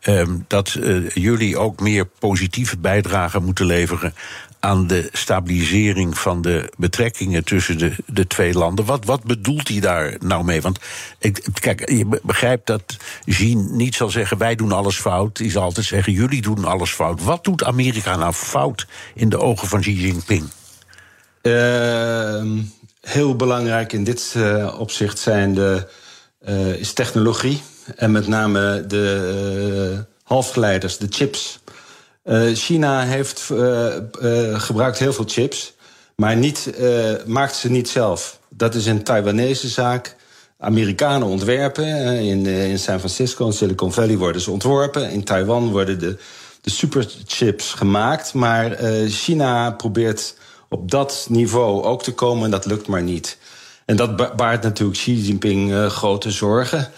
Ehm, 0.00 0.38
dat 0.46 0.76
jullie 1.14 1.58
ook 1.58 1.80
meer 1.80 2.06
positieve 2.06 2.78
bijdrage 2.78 3.40
moeten 3.40 3.66
leveren 3.66 4.14
aan 4.60 4.86
de 4.86 5.08
stabilisering 5.12 6.18
van 6.18 6.42
de 6.42 6.72
betrekkingen 6.76 7.44
tussen 7.44 7.78
de, 7.78 7.92
de 8.06 8.26
twee 8.26 8.52
landen. 8.52 8.84
Wat, 8.84 9.04
wat 9.04 9.24
bedoelt 9.24 9.68
hij 9.68 9.80
daar 9.80 10.16
nou 10.18 10.44
mee? 10.44 10.60
Want 10.60 10.78
ik, 11.18 11.46
kijk, 11.60 11.90
je 11.90 12.20
begrijpt 12.22 12.66
dat 12.66 12.96
Xi 13.24 13.54
niet 13.54 13.94
zal 13.94 14.10
zeggen: 14.10 14.38
wij 14.38 14.54
doen 14.54 14.72
alles 14.72 14.96
fout. 14.96 15.38
Hij 15.38 15.50
zal 15.50 15.62
altijd 15.62 15.86
zeggen: 15.86 16.12
jullie 16.12 16.42
doen 16.42 16.64
alles 16.64 16.90
fout. 16.90 17.22
Wat 17.22 17.44
doet 17.44 17.64
Amerika 17.64 18.16
nou 18.16 18.32
fout 18.32 18.86
in 19.14 19.28
de 19.28 19.38
ogen 19.38 19.68
van 19.68 19.80
Xi 19.80 20.00
Jinping? 20.00 20.48
Uh, 21.42 22.42
heel 23.00 23.36
belangrijk 23.36 23.92
in 23.92 24.04
dit 24.04 24.34
uh, 24.36 24.74
opzicht 24.78 25.18
zijn 25.18 25.54
de, 25.54 25.86
uh, 26.48 26.74
is 26.74 26.92
technologie. 26.92 27.62
En 27.96 28.10
met 28.10 28.26
name 28.26 28.84
de 28.86 30.04
halfgeleiders, 30.22 30.98
de 30.98 31.06
chips. 31.10 31.59
Uh, 32.30 32.54
China 32.54 33.02
heeft, 33.02 33.48
uh, 33.52 33.86
uh, 34.22 34.60
gebruikt 34.60 34.98
heel 34.98 35.12
veel 35.12 35.24
chips, 35.26 35.74
maar 36.16 36.36
niet, 36.36 36.74
maakt 37.26 37.54
ze 37.54 37.70
niet 37.70 37.88
zelf. 37.88 38.38
Dat 38.48 38.74
is 38.74 38.86
een 38.86 39.02
Taiwanese 39.02 39.68
zaak. 39.68 40.16
Amerikanen 40.58 41.28
ontwerpen. 41.28 41.86
In, 42.20 42.46
in 42.46 42.78
San 42.78 42.98
Francisco 42.98 43.46
en 43.46 43.52
Silicon 43.52 43.92
Valley 43.92 44.16
worden 44.16 44.40
ze 44.40 44.50
ontworpen. 44.50 45.10
In 45.10 45.24
Taiwan 45.24 45.70
worden 45.70 45.98
de, 45.98 46.16
de 46.60 46.70
superchips 46.70 47.72
gemaakt. 47.72 48.34
Maar 48.34 48.76
China 49.06 49.70
probeert 49.70 50.36
op 50.68 50.90
dat 50.90 51.26
niveau 51.28 51.82
ook 51.84 52.02
te 52.02 52.14
komen 52.14 52.44
en 52.44 52.50
dat 52.50 52.66
lukt 52.66 52.86
maar 52.86 53.02
niet. 53.02 53.38
En 53.84 53.96
dat 53.96 54.36
baart 54.36 54.62
natuurlijk 54.62 54.98
Xi 54.98 55.14
Jinping 55.14 55.90
grote 55.90 56.30
zorgen. 56.30 56.90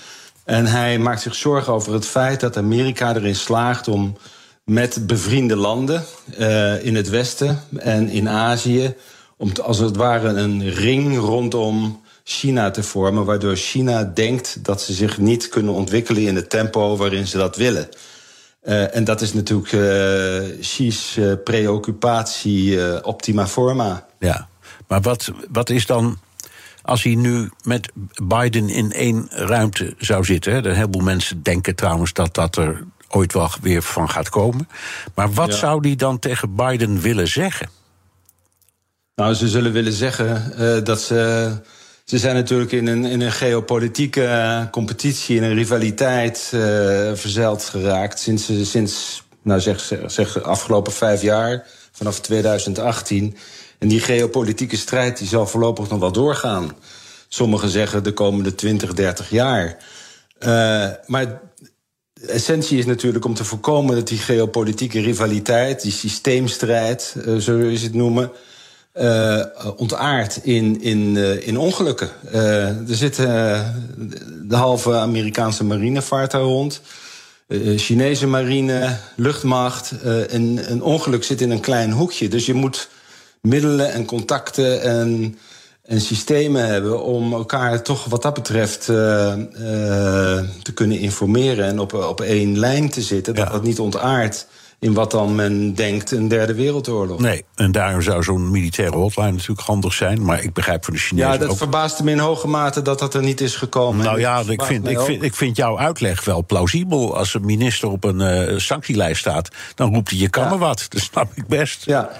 En 0.44 0.66
hij 0.66 0.98
maakt 0.98 1.20
zich 1.20 1.34
zorgen 1.34 1.72
over 1.72 1.92
het 1.92 2.06
feit 2.06 2.40
dat 2.40 2.56
Amerika 2.56 3.14
erin 3.14 3.36
slaagt 3.36 3.88
om 3.88 4.16
met 4.64 5.06
bevriende 5.06 5.56
landen 5.56 6.04
uh, 6.38 6.84
in 6.84 6.94
het 6.94 7.08
Westen 7.08 7.62
en 7.78 8.08
in 8.08 8.28
Azië. 8.28 8.94
Om 9.36 9.52
als 9.62 9.78
het 9.78 9.96
ware 9.96 10.28
een 10.28 10.70
ring 10.70 11.18
rondom 11.18 12.00
China 12.24 12.70
te 12.70 12.82
vormen, 12.82 13.24
waardoor 13.24 13.56
China 13.56 14.04
denkt 14.04 14.64
dat 14.64 14.82
ze 14.82 14.92
zich 14.92 15.18
niet 15.18 15.48
kunnen 15.48 15.72
ontwikkelen 15.72 16.22
in 16.22 16.36
het 16.36 16.50
tempo 16.50 16.96
waarin 16.96 17.26
ze 17.26 17.36
dat 17.36 17.56
willen. 17.56 17.88
Uh, 18.64 18.96
en 18.96 19.04
dat 19.04 19.20
is 19.20 19.32
natuurlijk 19.32 19.72
uh, 19.72 20.60
Xi's 20.60 21.18
preoccupatie 21.44 23.04
optima 23.04 23.46
forma. 23.46 24.06
Ja, 24.18 24.48
maar 24.88 25.00
wat, 25.00 25.32
wat 25.52 25.70
is 25.70 25.86
dan 25.86 26.18
als 26.82 27.02
hij 27.02 27.14
nu 27.14 27.50
met 27.64 27.92
Biden 28.22 28.68
in 28.68 28.92
één 28.92 29.26
ruimte 29.30 29.94
zou 29.98 30.24
zitten. 30.24 30.52
Hè, 30.52 30.58
een 30.58 30.74
heleboel 30.74 31.02
mensen 31.02 31.42
denken 31.42 31.74
trouwens 31.74 32.12
dat 32.12 32.34
dat 32.34 32.56
er 32.56 32.84
ooit 33.14 33.32
wel 33.32 33.50
weer 33.60 33.82
van 33.82 34.10
gaat 34.10 34.28
komen. 34.28 34.68
Maar 35.14 35.32
wat 35.32 35.54
zou 35.54 35.82
die 35.82 35.96
dan 35.96 36.18
tegen 36.18 36.54
Biden 36.54 37.00
willen 37.00 37.28
zeggen? 37.28 37.68
Nou, 39.14 39.34
ze 39.34 39.48
zullen 39.48 39.72
willen 39.72 39.92
zeggen 39.92 40.52
uh, 40.58 40.84
dat 40.84 41.00
ze. 41.00 41.50
Ze 42.04 42.18
zijn 42.18 42.34
natuurlijk 42.34 42.72
in 42.72 42.86
een, 42.86 43.04
in 43.04 43.20
een 43.20 43.32
geopolitieke 43.32 44.22
uh, 44.22 44.70
competitie, 44.70 45.36
in 45.36 45.42
een 45.42 45.54
rivaliteit 45.54 46.50
uh, 46.54 46.60
verzeild 47.14 47.64
geraakt. 47.64 48.18
Sinds, 48.18 48.70
sinds 48.70 49.22
nou 49.42 49.60
zeg, 49.60 49.92
zeg, 50.06 50.32
de 50.32 50.40
afgelopen 50.40 50.92
vijf 50.92 51.22
jaar, 51.22 51.66
vanaf 51.92 52.20
2018. 52.20 53.36
En 53.78 53.88
die 53.88 54.00
geopolitieke 54.00 54.76
strijd 54.76 55.18
die 55.18 55.28
zal 55.28 55.46
voorlopig 55.46 55.88
nog 55.88 56.00
wel 56.00 56.12
doorgaan. 56.12 56.76
Sommigen 57.28 57.68
zeggen 57.68 58.02
de 58.02 58.12
komende 58.12 58.54
20, 58.54 58.94
30 58.94 59.30
jaar. 59.30 59.76
maar 61.06 61.40
essentie 62.26 62.78
is 62.78 62.86
natuurlijk 62.86 63.24
om 63.24 63.34
te 63.34 63.44
voorkomen 63.44 63.94
dat 63.94 64.08
die 64.08 64.18
geopolitieke 64.18 65.00
rivaliteit, 65.00 65.82
die 65.82 65.92
systeemstrijd, 65.92 67.14
uh, 67.16 67.36
zullen 67.36 67.66
we 67.66 67.78
het 67.78 67.94
noemen, 67.94 68.30
uh, 68.94 69.44
ontaart 69.76 70.40
in, 70.42 70.80
in, 70.80 71.14
uh, 71.14 71.46
in 71.46 71.58
ongelukken. 71.58 72.10
er 72.32 72.76
zit 72.86 73.16
de 73.16 74.56
halve 74.56 74.94
Amerikaanse 74.94 75.64
marine 75.64 76.02
vaart 76.02 76.30
daar 76.30 76.40
rond. 76.40 76.80
Chinese 77.76 78.26
marine, 78.26 78.96
luchtmacht. 79.16 79.92
een, 80.02 80.60
een 80.66 80.82
ongeluk 80.82 81.24
zit 81.24 81.40
in 81.40 81.50
een 81.50 81.60
klein 81.60 81.90
hoekje. 81.90 82.28
Dus 82.28 82.46
je 82.46 82.54
moet 82.54 82.88
middelen 83.40 83.92
en 83.92 84.04
contacten 84.04 84.82
en 84.82 85.38
en 85.92 86.00
systemen 86.00 86.66
hebben 86.66 87.02
om 87.02 87.32
elkaar 87.32 87.82
toch 87.82 88.04
wat 88.04 88.22
dat 88.22 88.34
betreft 88.34 88.88
uh, 88.88 88.96
uh, 88.96 89.36
te 90.62 90.72
kunnen 90.74 90.98
informeren 90.98 91.64
en 91.64 91.78
op, 91.78 91.92
op 91.92 92.20
één 92.20 92.58
lijn 92.58 92.90
te 92.90 93.02
zitten. 93.02 93.34
Dat 93.34 93.52
dat 93.52 93.62
niet 93.62 93.78
ontaart 93.78 94.46
in 94.78 94.94
wat 94.94 95.10
dan 95.10 95.34
men 95.34 95.74
denkt 95.74 96.10
een 96.10 96.28
derde 96.28 96.54
wereldoorlog. 96.54 97.20
Nee, 97.20 97.44
en 97.54 97.72
daarom 97.72 98.02
zou 98.02 98.22
zo'n 98.22 98.50
militaire 98.50 98.96
hotline 98.96 99.30
natuurlijk 99.30 99.60
handig 99.60 99.92
zijn. 99.92 100.24
Maar 100.24 100.42
ik 100.42 100.52
begrijp 100.52 100.84
van 100.84 100.94
de 100.94 101.00
Chinezen. 101.00 101.32
Ja, 101.32 101.38
dat 101.38 101.48
ook... 101.48 101.56
verbaast 101.56 102.02
me 102.02 102.10
in 102.10 102.18
hoge 102.18 102.48
mate 102.48 102.82
dat 102.82 102.98
dat 102.98 103.14
er 103.14 103.22
niet 103.22 103.40
is 103.40 103.56
gekomen. 103.56 104.04
Nou 104.04 104.20
ja, 104.20 104.42
ik 104.48 104.62
vind, 104.62 104.88
ik, 104.88 105.00
vind, 105.00 105.22
ik 105.22 105.34
vind 105.34 105.56
jouw 105.56 105.78
uitleg 105.78 106.24
wel 106.24 106.44
plausibel. 106.44 107.16
Als 107.16 107.34
een 107.34 107.44
minister 107.44 107.88
op 107.88 108.04
een 108.04 108.50
uh, 108.50 108.58
sanctielijst 108.58 109.20
staat, 109.20 109.48
dan 109.74 109.94
roept 109.94 110.10
hij: 110.10 110.18
je 110.18 110.28
kan 110.28 110.48
ja. 110.48 110.58
wat. 110.58 110.86
Dat 110.88 111.00
snap 111.00 111.32
ik 111.34 111.46
best. 111.46 111.84
Ja, 111.84 112.10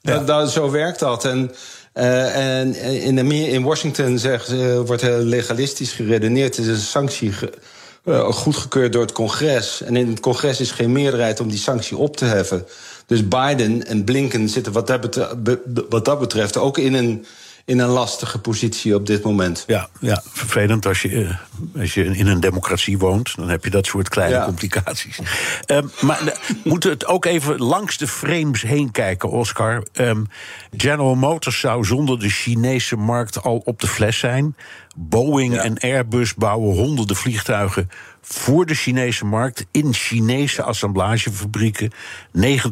ja. 0.00 0.12
Dat, 0.12 0.26
dat, 0.26 0.52
zo 0.52 0.70
werkt 0.70 0.98
dat. 0.98 1.24
En. 1.24 1.50
Uh, 1.94 2.58
en 2.58 2.74
in, 3.02 3.30
in 3.30 3.62
Washington 3.62 4.18
zegt, 4.18 4.52
uh, 4.52 4.80
wordt 4.80 5.02
heel 5.02 5.18
legalistisch 5.18 5.92
geredeneerd. 5.92 6.56
Het 6.56 6.66
is 6.66 6.72
een 6.72 6.80
sanctie 6.80 7.32
ge, 7.32 7.52
uh, 8.04 8.32
goedgekeurd 8.32 8.92
door 8.92 9.02
het 9.02 9.12
congres. 9.12 9.82
En 9.82 9.96
in 9.96 10.08
het 10.08 10.20
congres 10.20 10.60
is 10.60 10.70
geen 10.70 10.92
meerderheid 10.92 11.40
om 11.40 11.48
die 11.48 11.58
sanctie 11.58 11.96
op 11.96 12.16
te 12.16 12.24
heffen. 12.24 12.66
Dus 13.06 13.28
Biden 13.28 13.86
en 13.86 14.04
Blinken 14.04 14.48
zitten 14.48 14.72
wat 14.72 14.98
wat 15.88 16.04
dat 16.04 16.18
betreft 16.18 16.56
ook 16.56 16.78
in 16.78 16.94
een 16.94 17.24
in 17.68 17.78
een 17.78 17.88
lastige 17.88 18.38
positie 18.38 18.94
op 18.94 19.06
dit 19.06 19.22
moment. 19.22 19.64
Ja, 19.66 19.88
ja 20.00 20.22
vervelend 20.32 20.86
als 20.86 21.02
je, 21.02 21.08
uh, 21.08 21.36
als 21.80 21.94
je 21.94 22.04
in 22.04 22.26
een 22.26 22.40
democratie 22.40 22.98
woont. 22.98 23.36
Dan 23.36 23.48
heb 23.48 23.64
je 23.64 23.70
dat 23.70 23.86
soort 23.86 24.08
kleine 24.08 24.34
ja. 24.34 24.44
complicaties. 24.44 25.18
Um, 25.66 25.90
maar 26.00 26.24
we 26.24 26.54
moeten 26.64 26.90
het 26.90 27.06
ook 27.06 27.24
even 27.24 27.58
langs 27.58 27.96
de 27.96 28.06
frames 28.06 28.62
heen 28.62 28.90
kijken, 28.90 29.30
Oscar. 29.30 29.82
Um, 29.92 30.26
General 30.76 31.14
Motors 31.14 31.60
zou 31.60 31.84
zonder 31.84 32.18
de 32.18 32.28
Chinese 32.28 32.96
markt 32.96 33.42
al 33.42 33.62
op 33.64 33.80
de 33.80 33.88
fles 33.88 34.18
zijn. 34.18 34.56
Boeing 35.00 35.54
ja. 35.54 35.62
en 35.62 35.78
Airbus 35.78 36.34
bouwen 36.34 36.76
honderden 36.76 37.16
vliegtuigen 37.16 37.90
voor 38.20 38.66
de 38.66 38.74
Chinese 38.74 39.24
markt 39.24 39.66
in 39.70 39.94
Chinese 39.94 40.62
assemblagefabrieken. 40.62 41.92
90% 41.92 41.92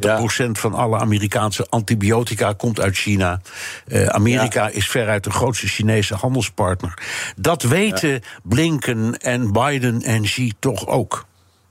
ja. 0.00 0.20
van 0.52 0.74
alle 0.74 0.98
Amerikaanse 0.98 1.66
antibiotica 1.68 2.52
komt 2.52 2.80
uit 2.80 2.96
China. 2.96 3.40
Uh, 3.86 4.06
Amerika 4.06 4.64
ja. 4.64 4.70
is 4.70 4.88
veruit 4.88 5.24
de 5.24 5.30
grootste 5.30 5.66
Chinese 5.66 6.14
handelspartner. 6.14 6.98
Dat 7.36 7.62
weten. 7.62 8.22
Blinken 8.42 9.18
en 9.18 9.52
Biden 9.52 10.02
en 10.02 10.22
Xi 10.22 10.52
toch 10.58 10.86
ook. 10.86 11.26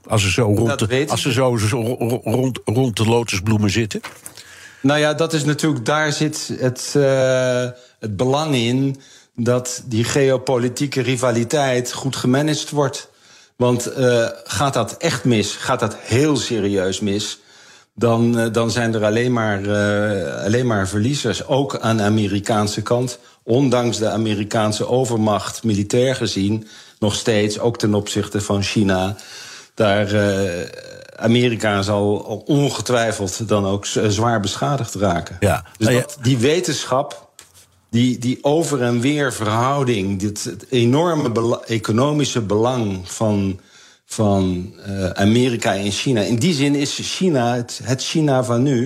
Als 0.08 0.22
ze 0.22 0.32
zo 0.32 0.44
rond, 0.44 0.80
de, 0.80 1.06
als 1.08 1.22
ze 1.22 1.32
zo, 1.32 1.58
zo 1.58 1.82
rond, 2.24 2.60
rond 2.66 2.98
de 2.98 3.06
lotusbloemen 3.06 3.70
zitten. 3.70 4.02
Nou 4.82 5.00
ja, 5.00 5.14
dat 5.14 5.34
is 5.34 5.44
natuurlijk, 5.44 5.86
daar 5.86 6.12
zit 6.12 6.56
het, 6.60 6.94
uh, 6.98 7.70
het 8.00 8.18
belang 8.18 8.56
in 8.56 8.98
dat 9.36 9.84
die 9.86 10.04
geopolitieke 10.04 11.02
rivaliteit 11.02 11.94
goed 11.94 12.16
gemanaged 12.16 12.70
wordt. 12.70 13.10
Want 13.56 13.98
uh, 13.98 14.28
gaat 14.44 14.74
dat 14.74 14.98
echt 14.98 15.24
mis, 15.24 15.52
gaat 15.52 15.80
dat 15.80 15.96
heel 16.00 16.38
serieus 16.38 17.00
mis, 17.00 17.40
dan, 17.94 18.40
uh, 18.40 18.46
dan 18.52 18.72
zijn 18.72 18.94
er 18.94 19.06
alleen 19.06 19.34
maar, 19.34 19.62
uh, 19.62 20.44
alleen 20.44 20.68
maar 20.68 20.88
verliezers. 20.88 21.48
Ook 21.48 21.80
aan 21.80 21.98
de 21.98 22.04
Amerikaanse 22.04 22.82
kant. 22.82 23.20
Ondanks 23.44 23.98
de 23.98 24.10
Amerikaanse 24.10 24.88
overmacht, 24.88 25.64
militair 25.64 26.16
gezien, 26.16 26.68
nog 27.00 27.16
steeds, 27.16 27.60
ook 27.60 27.78
ten 27.78 27.94
opzichte 27.94 28.42
van 28.42 28.64
China. 28.64 29.16
Daar 29.74 30.08
Amerika 31.16 31.82
zal 31.82 32.18
ongetwijfeld 32.46 33.48
dan 33.48 33.66
ook 33.66 33.86
zwaar 33.86 34.40
beschadigd 34.40 34.96
raken. 34.96 35.38
Ja. 35.40 35.66
Dus 35.78 35.94
dat, 35.94 36.18
die 36.22 36.38
wetenschap 36.38 37.25
die, 37.90 38.18
die 38.18 38.38
over- 38.42 38.82
en 38.82 39.00
weer 39.00 39.34
verhouding, 39.34 40.20
dit, 40.20 40.44
het 40.44 40.66
enorme 40.70 41.60
economische 41.66 42.42
belang 42.42 43.00
van, 43.04 43.60
van 44.06 44.74
uh, 44.88 45.10
Amerika 45.10 45.76
en 45.76 45.92
China. 45.92 46.22
In 46.22 46.36
die 46.36 46.54
zin 46.54 46.76
is 46.76 47.00
China, 47.02 47.56
het, 47.84 48.04
China 48.04 48.44
van 48.44 48.64
nu, 48.64 48.84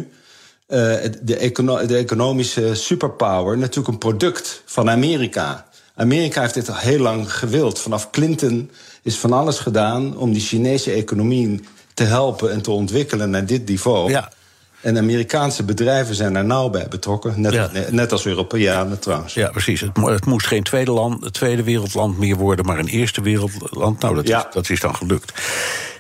uh, 0.67 0.77
de, 1.21 1.51
de 1.87 1.95
economische 1.95 2.75
superpower, 2.75 3.57
natuurlijk 3.57 3.87
een 3.87 3.97
product 3.97 4.61
van 4.65 4.89
Amerika. 4.89 5.67
Amerika 5.95 6.41
heeft 6.41 6.53
dit 6.53 6.69
al 6.69 6.75
heel 6.75 6.99
lang 6.99 7.33
gewild. 7.33 7.79
Vanaf 7.79 8.09
Clinton 8.09 8.71
is 9.03 9.17
van 9.17 9.33
alles 9.33 9.59
gedaan 9.59 10.17
om 10.17 10.33
die 10.33 10.41
Chinese 10.41 10.91
economie 10.91 11.61
te 11.93 12.03
helpen 12.03 12.51
en 12.51 12.61
te 12.61 12.71
ontwikkelen 12.71 13.29
naar 13.29 13.45
dit 13.45 13.67
niveau. 13.67 14.09
Ja. 14.09 14.31
En 14.81 14.97
Amerikaanse 14.97 15.63
bedrijven 15.63 16.15
zijn 16.15 16.33
daar 16.33 16.45
nauw 16.45 16.69
bij 16.69 16.87
betrokken. 16.87 17.41
Net, 17.41 17.53
ja. 17.53 17.69
net 17.89 18.11
als 18.11 18.25
Europeanen 18.25 18.99
trouwens. 18.99 19.33
Ja, 19.33 19.49
precies. 19.49 19.81
Het, 19.81 19.97
het, 19.97 20.25
moest 20.25 20.47
geen 20.47 20.63
tweede, 20.63 20.91
land, 20.91 21.33
tweede 21.33 21.63
wereldland 21.63 22.17
meer 22.17 22.35
worden, 22.35 22.65
maar 22.65 22.79
een 22.79 22.87
eerste 22.87 23.21
wereldland. 23.21 24.01
Nou, 24.01 24.15
dat, 24.15 24.27
ja. 24.27 24.47
is, 24.47 24.53
dat 24.53 24.69
is 24.69 24.79
dan 24.79 24.95
gelukt. 24.95 25.33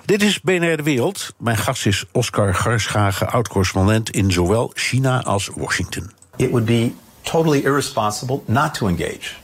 Dit 0.05 0.23
is 0.23 0.41
BNR 0.41 0.77
De 0.77 0.83
Wereld. 0.83 1.33
Mijn 1.37 1.57
gast 1.57 1.85
is 1.85 2.05
Oscar 2.11 2.55
Garschagen, 2.55 3.31
oud-correspondent 3.31 4.09
in 4.09 4.31
zowel 4.31 4.71
China 4.73 5.23
als 5.23 5.49
Washington. 5.55 6.11
It 6.35 6.49
would 6.49 6.65
be 6.65 6.91
totally 7.21 7.59
irresponsible 7.63 8.41
not 8.45 8.73
to 8.73 8.87
engage 8.87 9.35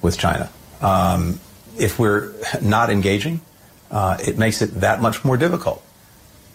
with 0.00 0.16
China. 0.16 0.50
Um, 0.82 1.40
if 1.76 1.96
we're 1.96 2.22
not 2.60 2.88
engaging, 2.88 3.40
uh, 3.92 4.14
it 4.22 4.36
makes 4.36 4.60
it 4.60 4.80
that 4.80 5.00
much 5.00 5.22
more 5.22 5.38
difficult 5.38 5.82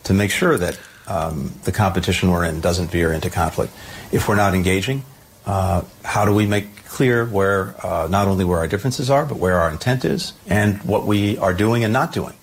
to 0.01 0.13
make 0.13 0.31
sure 0.31 0.57
that 0.57 0.79
um, 1.09 1.51
the 1.63 1.71
competition 1.71 2.31
we're 2.31 2.45
in 2.45 2.61
doesn't 2.61 2.87
veer 2.89 3.13
into 3.13 3.29
conflict. 3.29 3.71
If 4.11 4.27
we're 4.27 4.41
not 4.43 4.53
engaging, 4.53 5.03
uh, 5.45 5.81
how 6.03 6.25
do 6.25 6.33
we 6.33 6.45
make 6.45 6.67
clear 6.87 7.27
where 7.31 7.75
uh, 7.83 8.07
not 8.09 8.27
only 8.27 8.45
where 8.45 8.59
our 8.59 8.67
differences 8.67 9.09
are, 9.09 9.25
but 9.25 9.37
where 9.37 9.59
our 9.59 9.71
intent 9.71 10.03
is 10.03 10.33
and 10.47 10.81
what 10.83 11.05
we 11.05 11.37
are 11.37 11.55
doing 11.55 11.83
and 11.83 11.93
not 11.93 12.13
doing? 12.13 12.33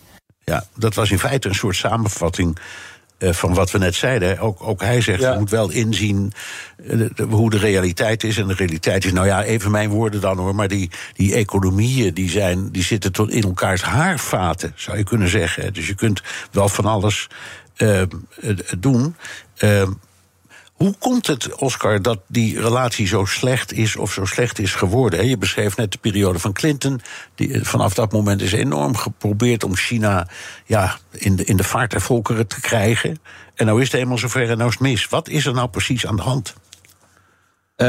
Ja, 0.44 0.64
dat 0.74 0.94
was 0.94 1.10
in 1.10 1.18
feite 1.18 1.48
een 1.48 1.54
soort 1.54 1.76
samenvatting 1.76 2.58
uh, 3.18 3.32
van 3.32 3.54
wat 3.54 3.70
we 3.70 3.78
net 3.78 3.94
zeiden. 3.94 4.38
Ook, 4.38 4.62
ook 4.62 4.80
hij 4.80 5.00
zegt, 5.00 5.20
ja. 5.20 5.32
je 5.32 5.38
moet 5.38 5.50
wel 5.50 5.70
inzien 5.70 6.32
de, 6.76 7.26
hoe 7.28 7.50
de 7.50 7.58
realiteit 7.58 8.24
is. 8.24 8.38
En 8.38 8.46
de 8.46 8.54
realiteit 8.54 9.04
is, 9.04 9.12
nou 9.12 9.26
ja, 9.26 9.42
even 9.42 9.70
mijn 9.70 9.90
woorden 9.90 10.20
dan 10.20 10.38
hoor... 10.38 10.54
maar 10.54 10.68
die, 10.68 10.90
die 11.12 11.34
economieën 11.34 12.14
die 12.14 12.30
zijn, 12.30 12.70
die 12.70 12.82
zitten 12.82 13.12
tot 13.12 13.30
in 13.30 13.42
elkaars 13.42 13.82
haarvaten, 13.82 14.72
zou 14.74 14.96
je 14.96 15.04
kunnen 15.04 15.28
zeggen. 15.28 15.72
Dus 15.72 15.86
je 15.86 15.94
kunt 15.94 16.22
wel 16.50 16.68
van 16.68 16.84
alles 16.84 17.28
uh, 17.76 18.02
doen. 18.78 19.16
Uh, 19.58 19.88
hoe 20.72 20.94
komt 20.98 21.26
het, 21.26 21.54
Oscar, 21.54 22.02
dat 22.02 22.18
die 22.26 22.60
relatie 22.60 23.06
zo 23.06 23.24
slecht 23.24 23.72
is 23.72 23.96
of 23.96 24.12
zo 24.12 24.24
slecht 24.24 24.58
is 24.58 24.74
geworden? 24.74 25.28
Je 25.28 25.38
beschreef 25.38 25.76
net 25.76 25.92
de 25.92 25.98
periode 25.98 26.38
van 26.38 26.52
Clinton. 26.52 27.00
Die, 27.34 27.64
vanaf 27.64 27.94
dat 27.94 28.12
moment 28.12 28.42
is 28.42 28.52
enorm 28.52 28.96
geprobeerd 28.96 29.64
om 29.64 29.76
China 29.76 30.28
ja, 30.64 30.98
in, 31.10 31.36
de, 31.36 31.44
in 31.44 31.56
de 31.56 31.64
vaart 31.64 31.90
der 31.90 32.00
volkeren 32.00 32.46
te 32.46 32.60
krijgen. 32.60 33.20
En 33.54 33.66
nou 33.66 33.80
is 33.80 33.92
het 33.92 34.00
eenmaal 34.00 34.18
zover 34.18 34.50
en 34.50 34.58
nou 34.58 34.70
is 34.70 34.78
mis. 34.78 35.08
Wat 35.08 35.28
is 35.28 35.46
er 35.46 35.54
nou 35.54 35.68
precies 35.68 36.06
aan 36.06 36.16
de 36.16 36.22
hand? 36.22 36.54
Uh, 37.76 37.86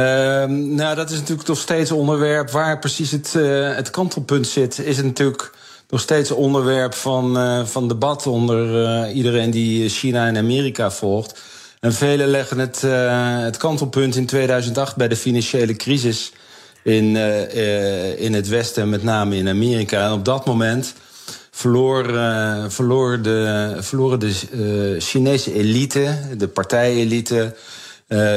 nou, 0.55 0.95
dat 0.95 1.09
is 1.09 1.19
natuurlijk 1.19 1.47
nog 1.47 1.57
steeds 1.57 1.91
onderwerp 1.91 2.49
waar 2.49 2.79
precies 2.79 3.11
het, 3.11 3.33
het 3.75 3.89
kantelpunt 3.89 4.47
zit. 4.47 4.79
Is 4.79 4.97
het 4.97 5.05
natuurlijk 5.05 5.53
nog 5.89 5.99
steeds 5.99 6.31
onderwerp 6.31 6.93
van, 6.93 7.37
uh, 7.37 7.65
van 7.65 7.87
debat 7.87 8.27
onder 8.27 8.81
uh, 8.81 9.15
iedereen 9.15 9.51
die 9.51 9.89
China 9.89 10.27
en 10.27 10.37
Amerika 10.37 10.91
volgt. 10.91 11.41
En 11.79 11.93
velen 11.93 12.27
leggen 12.27 12.59
het, 12.59 12.81
uh, 12.85 13.39
het 13.39 13.57
kantelpunt 13.57 14.15
in 14.15 14.25
2008 14.25 14.95
bij 14.95 15.07
de 15.07 15.15
financiële 15.15 15.75
crisis 15.75 16.31
in, 16.83 17.15
in 18.17 18.33
het 18.33 18.47
Westen, 18.47 18.83
en 18.83 18.89
met 18.89 19.03
name 19.03 19.35
in 19.35 19.47
Amerika. 19.47 20.05
En 20.05 20.11
op 20.11 20.25
dat 20.25 20.45
moment 20.45 20.93
verloor, 21.51 22.03
verloor 22.71 23.21
de, 23.21 23.75
verloren 23.79 24.19
de 24.19 24.95
Chinese 24.99 25.53
elite, 25.53 26.17
de 26.37 26.47
partijelite, 26.47 27.55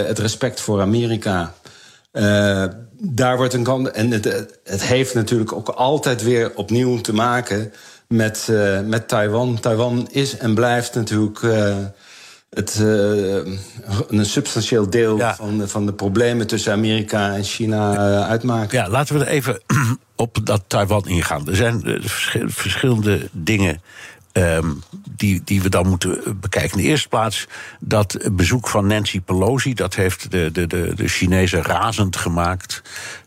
het 0.07 0.19
respect 0.19 0.61
voor 0.61 0.81
Amerika. 0.81 1.55
Uh, 2.13 2.65
daar 2.93 3.37
wordt 3.37 3.55
een 3.55 3.63
kant. 3.63 3.91
En 3.91 4.11
het, 4.11 4.25
het, 4.65 4.83
heeft 4.83 5.15
natuurlijk 5.15 5.53
ook 5.53 5.69
altijd 5.69 6.23
weer 6.23 6.55
opnieuw 6.55 7.01
te 7.01 7.15
maken 7.15 7.73
met, 8.09 8.49
uh, 8.51 8.81
met 8.81 9.09
Taiwan. 9.09 9.61
Taiwan 9.61 10.09
is 10.11 10.37
en 10.37 10.55
blijft 10.55 10.95
natuurlijk. 10.95 11.43
Uh, 11.43 11.77
het, 12.51 12.79
een 14.09 14.27
substantieel 14.27 14.91
deel 14.91 15.17
ja. 15.17 15.35
van, 15.35 15.69
van 15.69 15.87
de 15.87 15.93
problemen 15.93 16.47
tussen 16.47 16.73
Amerika 16.73 17.35
en 17.35 17.45
China 17.45 17.97
uitmaken. 18.27 18.79
Ja, 18.79 18.89
laten 18.89 19.19
we 19.19 19.25
er 19.25 19.31
even 19.31 19.61
op 20.17 20.39
dat 20.45 20.63
Taiwan 20.67 21.09
ingaan. 21.09 21.49
Er 21.49 21.57
zijn 21.57 21.83
verschillende 22.47 23.29
dingen 23.33 23.83
Um, 24.33 24.83
die, 25.17 25.43
die 25.45 25.63
we 25.63 25.69
dan 25.69 25.89
moeten 25.89 26.41
bekijken. 26.41 26.79
In 26.79 26.85
de 26.85 26.89
eerste 26.89 27.09
plaats 27.09 27.47
dat 27.81 28.19
bezoek 28.33 28.69
van 28.69 28.87
Nancy 28.87 29.21
Pelosi, 29.21 29.75
dat 29.75 29.95
heeft 29.95 30.31
de, 30.31 30.51
de, 30.53 30.67
de, 30.67 30.93
de 30.95 31.09
Chinezen 31.09 31.63
razend 31.63 32.17
gemaakt. 32.17 32.83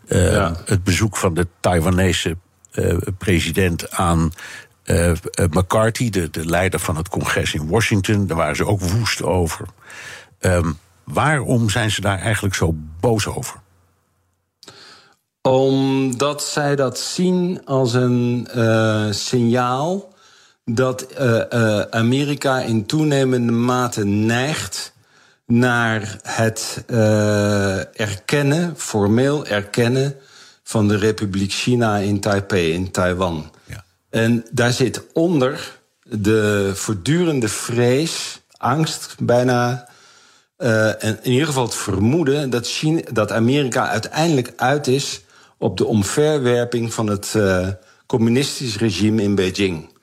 Uh, 0.08 0.32
ja. 0.32 0.56
Het 0.64 0.84
bezoek 0.84 1.16
van 1.16 1.34
de 1.34 1.46
Taiwanese 1.60 2.36
uh, 2.72 2.96
president 3.18 3.90
aan 3.90 4.32
uh, 4.84 5.12
McCarthy, 5.50 6.10
de, 6.10 6.30
de 6.30 6.46
leider 6.46 6.80
van 6.80 6.96
het 6.96 7.08
congres 7.08 7.54
in 7.54 7.68
Washington, 7.68 8.26
daar 8.26 8.36
waren 8.36 8.56
ze 8.56 8.66
ook 8.66 8.80
woest 8.80 9.22
over. 9.22 9.66
Um, 10.40 10.78
waarom 11.04 11.70
zijn 11.70 11.90
ze 11.90 12.00
daar 12.00 12.18
eigenlijk 12.18 12.54
zo 12.54 12.74
boos 13.00 13.26
over? 13.26 13.60
Omdat 15.42 16.42
zij 16.42 16.76
dat 16.76 16.98
zien 16.98 17.64
als 17.64 17.94
een 17.94 18.48
signaal 19.10 20.12
dat 20.64 21.06
uh, 21.20 21.40
uh, 21.52 21.80
Amerika 21.80 22.60
in 22.60 22.86
toenemende 22.86 23.52
mate 23.52 24.04
neigt 24.04 24.92
naar 25.46 26.18
het 26.22 26.84
erkennen, 27.92 28.74
formeel 28.76 29.46
erkennen 29.46 30.16
van 30.62 30.88
de 30.88 30.96
Republiek 30.96 31.52
China 31.52 31.96
in 31.96 32.20
Taipei, 32.20 32.72
in 32.72 32.90
Taiwan. 32.90 33.50
Ja. 33.64 33.84
En 34.10 34.44
daar 34.50 34.72
zit 34.72 35.02
onder 35.12 35.78
de 36.02 36.72
voortdurende 36.74 37.48
vrees, 37.48 38.40
angst 38.56 39.16
bijna. 39.18 39.88
En 40.56 41.18
in 41.22 41.32
ieder 41.32 41.46
geval 41.46 41.64
het 41.64 41.74
vermoeden 41.74 42.50
dat, 42.50 42.66
China, 42.66 43.00
dat 43.12 43.32
Amerika 43.32 43.88
uiteindelijk 43.88 44.52
uit 44.56 44.86
is 44.86 45.20
op 45.58 45.76
de 45.76 45.84
omverwerping 45.84 46.94
van 46.94 47.06
het 47.06 47.36
communistisch 48.06 48.76
regime 48.76 49.22
in 49.22 49.34
Beijing. 49.34 49.93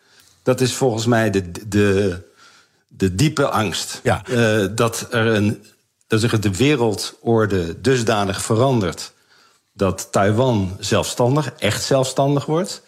Dat 0.43 0.62
is 0.62 0.74
volgens 0.74 1.05
mij 1.05 1.29
de, 1.29 1.51
de, 1.67 2.21
de 2.88 3.15
diepe 3.15 3.50
angst. 3.50 4.00
Ja. 4.03 4.24
Uh, 4.29 4.67
dat 4.75 5.07
er 5.12 5.25
een, 5.25 5.63
dat 6.07 6.19
zich 6.19 6.39
de 6.39 6.55
wereldorde 6.55 7.81
dusdanig 7.81 8.41
verandert 8.41 9.13
dat 9.74 10.12
Taiwan 10.12 10.77
zelfstandig, 10.79 11.53
echt 11.57 11.83
zelfstandig 11.83 12.45
wordt. 12.45 12.81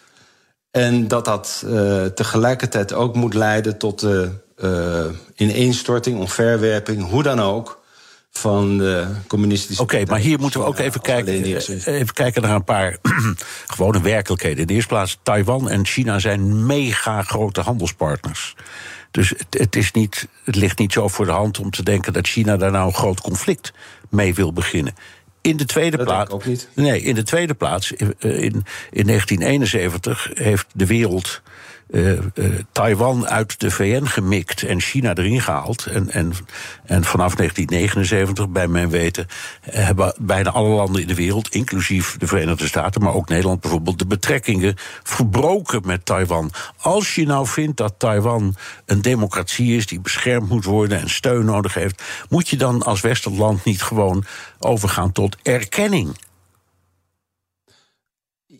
En 0.70 1.08
dat 1.08 1.24
dat 1.24 1.64
uh, 1.66 2.04
tegelijkertijd 2.04 2.92
ook 2.92 3.14
moet 3.14 3.34
leiden 3.34 3.78
tot 3.78 4.00
de 4.00 4.30
uh, 4.56 5.04
ineenstorting, 5.34 6.18
onverwerping, 6.18 7.08
hoe 7.10 7.22
dan 7.22 7.40
ook, 7.40 7.83
van 8.38 8.78
de 8.78 9.06
communistische. 9.26 9.82
Oké, 9.82 10.04
maar 10.04 10.18
hier 10.18 10.38
moeten 10.38 10.60
we 10.60 10.66
ook 10.66 10.78
even 10.78 11.00
kijken, 11.00 11.44
eh, 11.44 11.86
even 11.86 12.14
kijken 12.14 12.42
naar 12.42 12.54
een 12.54 12.64
paar 12.64 12.96
gewone 13.74 14.00
werkelijkheden. 14.00 14.58
In 14.58 14.66
de 14.66 14.72
eerste 14.72 14.88
plaats, 14.88 15.18
Taiwan 15.22 15.70
en 15.70 15.86
China 15.86 16.18
zijn 16.18 16.66
mega 16.66 17.22
grote 17.22 17.60
handelspartners. 17.60 18.54
Dus 19.10 19.28
het, 19.28 19.46
het, 19.50 19.76
is 19.76 19.90
niet, 19.90 20.28
het 20.44 20.56
ligt 20.56 20.78
niet 20.78 20.92
zo 20.92 21.08
voor 21.08 21.24
de 21.24 21.32
hand 21.32 21.58
om 21.58 21.70
te 21.70 21.82
denken 21.82 22.12
dat 22.12 22.26
China 22.26 22.56
daar 22.56 22.70
nou 22.70 22.86
een 22.86 22.94
groot 22.94 23.20
conflict 23.20 23.72
mee 24.10 24.34
wil 24.34 24.52
beginnen. 24.52 24.94
In 25.40 25.56
de 25.56 25.64
tweede 25.64 26.04
plaats. 26.04 26.30
Ook 26.30 26.44
niet. 26.44 26.68
Nee, 26.74 27.00
in 27.00 27.14
de 27.14 27.22
tweede 27.22 27.54
plaats. 27.54 27.92
In, 27.92 28.14
in 28.18 29.06
1971 29.06 30.30
heeft 30.34 30.66
de 30.72 30.86
wereld 30.86 31.42
uh, 31.88 32.12
uh, 32.12 32.18
Taiwan 32.72 33.28
uit 33.28 33.60
de 33.60 33.70
VN 33.70 34.04
gemikt 34.04 34.62
en 34.62 34.80
China 34.80 35.14
erin 35.14 35.40
gehaald. 35.40 35.86
En, 35.86 36.10
en, 36.10 36.32
en 36.84 37.04
vanaf 37.04 37.34
1979, 37.34 38.48
bij 38.48 38.68
mijn 38.68 38.90
weten, 38.90 39.26
hebben 39.60 40.14
bijna 40.18 40.50
alle 40.50 40.68
landen 40.68 41.00
in 41.00 41.06
de 41.06 41.14
wereld, 41.14 41.48
inclusief 41.48 42.16
de 42.16 42.26
Verenigde 42.26 42.66
Staten, 42.66 43.02
maar 43.02 43.14
ook 43.14 43.28
Nederland 43.28 43.60
bijvoorbeeld, 43.60 43.98
de 43.98 44.06
betrekkingen 44.06 44.74
verbroken 45.02 45.80
met 45.84 46.04
Taiwan. 46.04 46.50
Als 46.80 47.14
je 47.14 47.26
nou 47.26 47.46
vindt 47.46 47.76
dat 47.76 47.94
Taiwan 47.98 48.56
een 48.86 49.02
democratie 49.02 49.76
is 49.76 49.86
die 49.86 50.00
beschermd 50.00 50.48
moet 50.48 50.64
worden 50.64 51.00
en 51.00 51.10
steun 51.10 51.44
nodig 51.44 51.74
heeft, 51.74 52.02
moet 52.28 52.48
je 52.48 52.56
dan 52.56 52.82
als 52.82 53.00
Westerland 53.00 53.64
niet 53.64 53.82
gewoon 53.82 54.24
overgaan 54.58 55.12
tot 55.12 55.36
erkenning? 55.42 56.16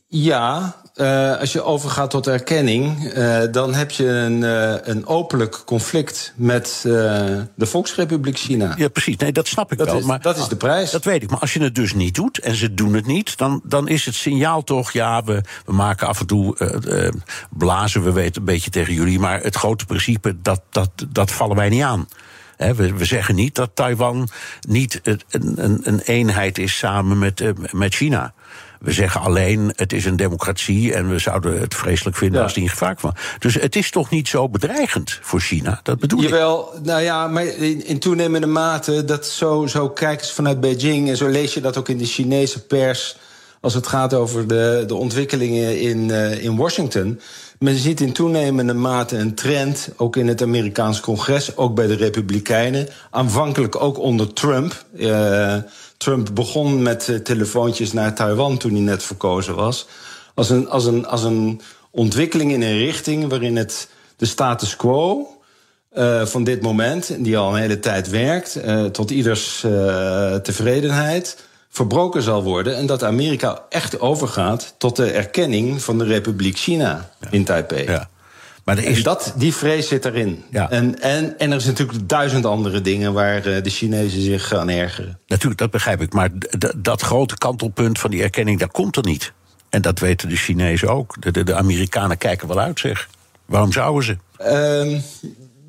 Ja, 0.06 0.76
uh, 0.94 1.38
als 1.38 1.52
je 1.52 1.62
overgaat 1.62 2.10
tot 2.10 2.26
erkenning, 2.26 3.14
uh, 3.16 3.42
dan 3.50 3.74
heb 3.74 3.90
je 3.90 4.06
een, 4.06 4.42
uh, 4.42 4.74
een 4.82 5.06
openlijk 5.06 5.62
conflict 5.64 6.32
met 6.36 6.80
de 6.82 7.46
Volksrepubliek 7.66 8.38
China. 8.38 8.74
Ja, 8.76 8.88
precies. 8.88 9.16
Nee, 9.16 9.32
dat 9.32 9.46
snap 9.46 9.72
ik 9.72 9.78
dat 9.78 9.86
wel. 9.86 9.98
Is, 9.98 10.04
maar 10.04 10.20
dat 10.20 10.36
is 10.36 10.48
de 10.48 10.56
prijs. 10.56 10.90
Dat 10.90 11.04
weet 11.04 11.22
ik. 11.22 11.30
Maar 11.30 11.38
als 11.40 11.52
je 11.52 11.62
het 11.62 11.74
dus 11.74 11.94
niet 11.94 12.14
doet, 12.14 12.38
en 12.38 12.54
ze 12.54 12.74
doen 12.74 12.94
het 12.94 13.06
niet, 13.06 13.36
dan, 13.36 13.60
dan 13.64 13.88
is 13.88 14.04
het 14.04 14.14
signaal 14.14 14.64
toch, 14.64 14.92
ja, 14.92 15.24
we, 15.24 15.40
we 15.64 15.72
maken 15.72 16.06
af 16.06 16.20
en 16.20 16.26
toe 16.26 16.56
blazen, 17.50 18.04
we 18.04 18.12
weten 18.12 18.40
een 18.40 18.46
beetje 18.46 18.70
tegen 18.70 18.94
jullie, 18.94 19.18
maar 19.18 19.42
het 19.42 19.56
grote 19.56 19.86
principe, 19.86 20.36
dat, 20.42 20.62
dat, 20.70 20.90
dat 21.08 21.30
vallen 21.30 21.56
wij 21.56 21.68
niet 21.68 21.82
aan. 21.82 22.08
we, 22.56 22.94
we, 22.94 23.04
zeggen 23.04 23.34
niet 23.34 23.54
dat 23.54 23.70
Taiwan 23.74 24.28
niet 24.68 25.00
een, 25.02 25.20
een, 25.30 25.80
een 25.82 26.00
eenheid 26.00 26.58
is 26.58 26.78
samen 26.78 27.18
met, 27.18 27.42
met 27.72 27.94
China. 27.94 28.34
We 28.84 28.92
zeggen 28.92 29.20
alleen, 29.20 29.72
het 29.76 29.92
is 29.92 30.04
een 30.04 30.16
democratie 30.16 30.94
en 30.94 31.08
we 31.08 31.18
zouden 31.18 31.60
het 31.60 31.74
vreselijk 31.74 32.16
vinden 32.16 32.42
als 32.42 32.54
die 32.54 32.62
in 32.62 32.68
gevaar 32.68 32.94
kwam. 32.94 33.12
Dus 33.38 33.54
het 33.54 33.76
is 33.76 33.90
toch 33.90 34.10
niet 34.10 34.28
zo 34.28 34.48
bedreigend 34.48 35.18
voor 35.22 35.40
China? 35.40 35.80
Dat 35.82 35.98
bedoel 35.98 36.20
Jawel, 36.20 36.74
ik. 36.74 36.84
nou 36.84 37.00
ja, 37.00 37.28
maar 37.28 37.46
in, 37.46 37.86
in, 37.86 37.98
toenemende 37.98 38.46
mate, 38.46 39.04
dat 39.04 39.26
zo, 39.26 39.66
zo 39.66 39.90
kijken 39.90 40.26
ze 40.26 40.34
vanuit 40.34 40.60
Beijing 40.60 41.08
en 41.08 41.16
zo 41.16 41.28
lees 41.28 41.54
je 41.54 41.60
dat 41.60 41.76
ook 41.76 41.88
in 41.88 41.98
de 41.98 42.04
Chinese 42.04 42.66
pers 42.66 43.16
als 43.64 43.74
het 43.74 43.86
gaat 43.86 44.14
over 44.14 44.48
de, 44.48 44.84
de 44.86 44.94
ontwikkelingen 44.94 45.80
in, 45.80 46.08
uh, 46.08 46.44
in 46.44 46.56
Washington. 46.56 47.20
Men 47.58 47.76
ziet 47.76 48.00
in 48.00 48.12
toenemende 48.12 48.74
mate 48.74 49.16
een 49.16 49.34
trend, 49.34 49.88
ook 49.96 50.16
in 50.16 50.28
het 50.28 50.42
Amerikaans 50.42 51.00
congres, 51.00 51.56
ook 51.56 51.74
bij 51.74 51.86
de 51.86 51.94
Republikeinen. 51.94 52.88
Aanvankelijk 53.10 53.82
ook 53.82 53.98
onder 53.98 54.32
Trump. 54.32 54.84
Uh, 54.94 55.56
Trump 56.04 56.34
begon 56.34 56.82
met 56.82 57.08
uh, 57.08 57.16
telefoontjes 57.16 57.92
naar 57.92 58.14
Taiwan 58.14 58.56
toen 58.56 58.72
hij 58.72 58.80
net 58.80 59.02
verkozen 59.02 59.54
was. 59.54 59.86
Als 60.34 60.50
een, 60.50 60.68
als, 60.68 60.84
een, 60.84 61.06
als 61.06 61.22
een 61.22 61.60
ontwikkeling 61.90 62.52
in 62.52 62.62
een 62.62 62.78
richting 62.78 63.28
waarin 63.28 63.56
het 63.56 63.88
de 64.16 64.26
status 64.26 64.76
quo 64.76 65.28
uh, 65.96 66.26
van 66.26 66.44
dit 66.44 66.62
moment, 66.62 67.24
die 67.24 67.38
al 67.38 67.54
een 67.54 67.60
hele 67.60 67.78
tijd 67.78 68.10
werkt, 68.10 68.56
uh, 68.56 68.84
tot 68.84 69.10
ieders 69.10 69.60
tevredenheid, 70.42 71.36
verbroken 71.68 72.22
zal 72.22 72.42
worden. 72.42 72.76
En 72.76 72.86
dat 72.86 73.02
Amerika 73.02 73.62
echt 73.68 74.00
overgaat 74.00 74.74
tot 74.78 74.96
de 74.96 75.10
erkenning 75.10 75.82
van 75.82 75.98
de 75.98 76.04
Republiek 76.04 76.56
China 76.56 77.10
ja. 77.20 77.28
in 77.30 77.44
Taipei. 77.44 77.84
Ja. 77.84 78.08
Maar 78.64 78.78
er 78.78 78.84
is... 78.84 79.02
dat, 79.02 79.34
die 79.36 79.54
vrees 79.54 79.88
zit 79.88 80.04
erin. 80.04 80.44
Ja. 80.50 80.70
En, 80.70 81.00
en, 81.00 81.38
en 81.38 81.52
er 81.52 81.60
zijn 81.60 81.72
natuurlijk 81.72 82.08
duizend 82.08 82.46
andere 82.46 82.80
dingen 82.80 83.12
waar 83.12 83.42
de 83.42 83.70
Chinezen 83.70 84.22
zich 84.22 84.52
aan 84.52 84.68
ergeren. 84.68 85.18
Natuurlijk, 85.26 85.60
dat 85.60 85.70
begrijp 85.70 86.00
ik. 86.00 86.12
Maar 86.12 86.30
dat 86.76 87.00
grote 87.00 87.38
kantelpunt 87.38 87.98
van 87.98 88.10
die 88.10 88.22
erkenning, 88.22 88.58
dat 88.58 88.70
komt 88.70 88.96
er 88.96 89.04
niet. 89.04 89.32
En 89.68 89.82
dat 89.82 89.98
weten 89.98 90.28
de 90.28 90.36
Chinezen 90.36 90.88
ook. 90.88 91.22
De, 91.22 91.30
de, 91.30 91.44
de 91.44 91.54
Amerikanen 91.54 92.18
kijken 92.18 92.48
wel 92.48 92.58
uit, 92.58 92.80
zeg. 92.80 93.08
Waarom 93.46 93.72
zouden 93.72 94.04
ze? 94.04 94.16
Uh, 94.40 95.00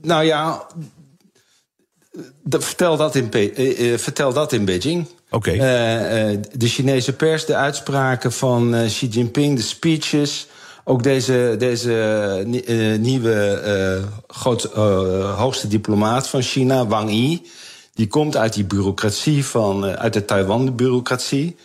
nou 0.01 0.23
ja, 0.23 0.65
vertel, 2.49 2.97
dat 2.97 3.15
in, 3.15 3.29
uh, 3.35 3.79
uh, 3.79 3.97
vertel 3.97 4.33
dat 4.33 4.53
in 4.53 4.65
Beijing. 4.65 5.07
Oké. 5.29 5.49
Okay. 5.49 6.39
de 6.53 6.67
Chinese 6.67 7.13
pers, 7.13 7.45
de 7.45 7.55
uitspraken 7.55 8.31
van 8.31 8.75
Xi 8.85 9.07
Jinping, 9.07 9.55
de 9.55 9.63
speeches 9.63 10.47
ook 10.87 11.03
deze, 11.03 11.55
deze 11.57 12.45
uh, 12.67 12.99
nieuwe 12.99 13.61
uh, 13.65 14.07
groot, 14.27 14.69
uh, 14.75 15.39
hoogste 15.39 15.67
diplomaat 15.67 16.27
van 16.27 16.41
China, 16.41 16.87
Wang 16.87 17.11
Yi, 17.11 17.41
die 17.93 18.07
komt 18.07 18.37
uit 18.37 18.53
die 18.53 18.63
bureaucratie 18.63 19.45
van, 19.45 19.85
uit 19.85 20.13
de 20.13 20.25
Taiwan-bureaucratie. 20.25 21.55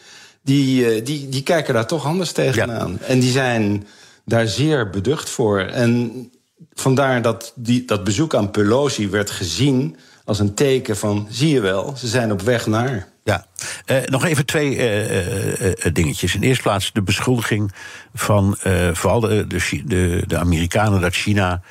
Die, 0.42 1.02
die, 1.02 1.28
die 1.28 1.42
kijken 1.42 1.74
daar 1.74 1.86
toch 1.86 2.04
anders 2.04 2.32
tegenaan. 2.32 2.96
Ja. 3.00 3.06
En 3.06 3.20
die 3.20 3.30
zijn 3.30 3.86
daar 4.24 4.46
zeer 4.46 4.90
beducht 4.90 5.28
voor. 5.28 5.60
En 5.60 6.30
vandaar 6.72 7.22
dat 7.22 7.52
die, 7.54 7.84
dat 7.84 8.04
bezoek 8.04 8.34
aan 8.34 8.50
Pelosi 8.50 9.08
werd 9.08 9.30
gezien 9.30 9.96
als 10.24 10.38
een 10.38 10.54
teken 10.54 10.96
van: 10.96 11.26
zie 11.30 11.50
je 11.50 11.60
wel, 11.60 11.94
ze 11.96 12.06
zijn 12.06 12.32
op 12.32 12.40
weg 12.40 12.66
naar. 12.66 13.08
Ja, 13.30 13.46
uh, 13.86 14.06
nog 14.06 14.24
even 14.24 14.46
twee 14.46 14.76
uh, 14.76 15.60
uh, 15.60 15.72
dingetjes. 15.92 16.34
In 16.34 16.40
de 16.40 16.46
eerste 16.46 16.62
plaats 16.62 16.92
de 16.92 17.02
beschuldiging 17.02 17.72
van 18.14 18.56
vooral 18.92 19.20
de, 19.20 19.46
de, 19.46 20.24
de, 20.26 20.38
Amerikanen 20.38 21.00
dat 21.00 21.14
China 21.14 21.62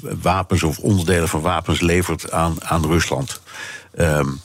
wapens 0.00 0.62
of 0.62 0.78
onderdelen 0.78 1.28
van 1.28 1.40
wapens 1.40 1.80
levert 1.80 2.30
aan, 2.30 2.64
aan 2.64 2.86
Rusland. 2.86 3.40
Um, 3.98 4.40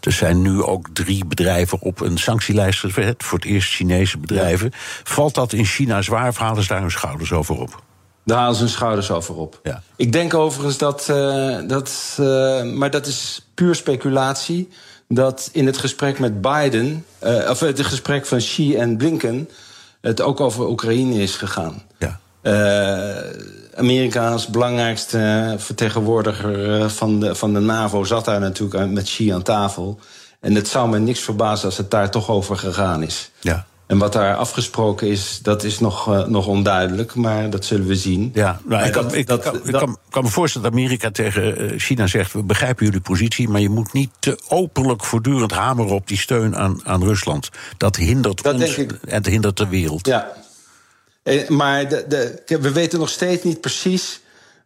er 0.00 0.12
zijn 0.12 0.42
nu 0.42 0.62
ook 0.62 0.88
drie 0.92 1.24
bedrijven 1.24 1.80
op 1.80 2.00
een 2.00 2.18
sanctielijst 2.18 2.80
gezet. 2.80 3.22
Voor 3.22 3.38
het 3.38 3.46
eerst 3.46 3.74
Chinese 3.74 4.18
bedrijven. 4.18 4.70
Ja. 4.72 4.78
Valt 5.04 5.34
dat 5.34 5.52
in 5.52 5.64
China 5.64 6.02
zwaar 6.02 6.28
of 6.28 6.36
halen 6.36 6.62
ze 6.62 6.68
daar 6.68 6.80
hun 6.80 6.90
schouders 6.90 7.32
over 7.32 7.60
op? 7.60 7.82
Daar 8.24 8.38
halen 8.38 8.54
ze 8.54 8.60
hun 8.60 8.70
schouders 8.70 9.10
over 9.10 9.34
op. 9.34 9.60
Ja. 9.62 9.82
Ik 9.96 10.12
denk 10.12 10.34
overigens 10.34 10.78
dat. 10.78 11.06
Dat 11.66 12.14
maar 12.74 12.90
dat 12.90 13.06
is 13.06 13.48
puur 13.54 13.74
speculatie. 13.74 14.68
Dat 15.08 15.48
in 15.52 15.66
het 15.66 15.76
gesprek 15.76 16.18
met 16.18 16.40
Biden. 16.40 17.04
Uh, 17.24 17.50
of 17.50 17.60
het 17.60 17.80
gesprek 17.80 18.26
van 18.26 18.38
Xi 18.38 18.76
en 18.76 18.96
Blinken. 18.96 19.48
het 20.00 20.20
ook 20.20 20.40
over 20.40 20.68
Oekraïne 20.68 21.22
is 21.22 21.34
gegaan. 21.34 21.82
Ja. 21.98 22.20
Amerika 23.76 24.30
als 24.30 24.46
belangrijkste 24.46 25.54
vertegenwoordiger 25.58 26.90
van 26.90 27.20
de, 27.20 27.34
van 27.34 27.54
de 27.54 27.60
NAVO 27.60 28.04
zat 28.04 28.24
daar 28.24 28.40
natuurlijk 28.40 28.90
met 28.90 29.04
Xi 29.04 29.32
aan 29.32 29.42
tafel. 29.42 29.98
En 30.40 30.54
het 30.54 30.68
zou 30.68 30.88
me 30.88 30.98
niks 30.98 31.20
verbazen 31.20 31.66
als 31.66 31.76
het 31.76 31.90
daar 31.90 32.10
toch 32.10 32.30
over 32.30 32.56
gegaan 32.56 33.02
is. 33.02 33.30
Ja. 33.40 33.66
En 33.92 33.98
wat 33.98 34.12
daar 34.12 34.36
afgesproken 34.36 35.08
is, 35.08 35.38
dat 35.42 35.64
is 35.64 35.78
nog, 35.78 36.08
uh, 36.08 36.26
nog 36.26 36.46
onduidelijk, 36.46 37.14
maar 37.14 37.50
dat 37.50 37.64
zullen 37.64 37.86
we 37.86 37.96
zien. 37.96 38.30
Ja, 38.34 38.60
nou, 38.64 38.86
ik, 38.86 38.92
kan, 38.92 39.14
ik, 39.14 39.26
dat, 39.26 39.42
kan, 39.42 39.54
ik 39.64 39.72
kan, 39.72 39.98
kan, 40.10 40.22
me 40.22 40.28
voorstellen 40.28 40.70
dat 40.70 40.78
Amerika 40.78 41.10
tegen 41.10 41.78
China 41.78 42.06
zegt: 42.06 42.32
we 42.32 42.42
begrijpen 42.42 42.84
jullie 42.84 43.00
positie, 43.00 43.48
maar 43.48 43.60
je 43.60 43.68
moet 43.68 43.92
niet 43.92 44.10
te 44.18 44.40
openlijk 44.48 45.04
voortdurend 45.04 45.52
hameren 45.52 45.94
op 45.94 46.08
die 46.08 46.18
steun 46.18 46.56
aan, 46.56 46.80
aan 46.84 47.04
Rusland. 47.04 47.48
Dat 47.76 47.96
hindert 47.96 48.42
dat 48.42 48.54
ons 48.54 48.76
en 48.76 48.98
het 49.04 49.26
hindert 49.26 49.56
de 49.56 49.68
wereld. 49.68 50.06
Ja, 50.06 50.32
maar 51.48 51.88
de, 51.88 52.04
de, 52.08 52.58
we 52.60 52.72
weten 52.72 52.98
nog 52.98 53.08
steeds 53.08 53.42
niet 53.42 53.60
precies 53.60 54.20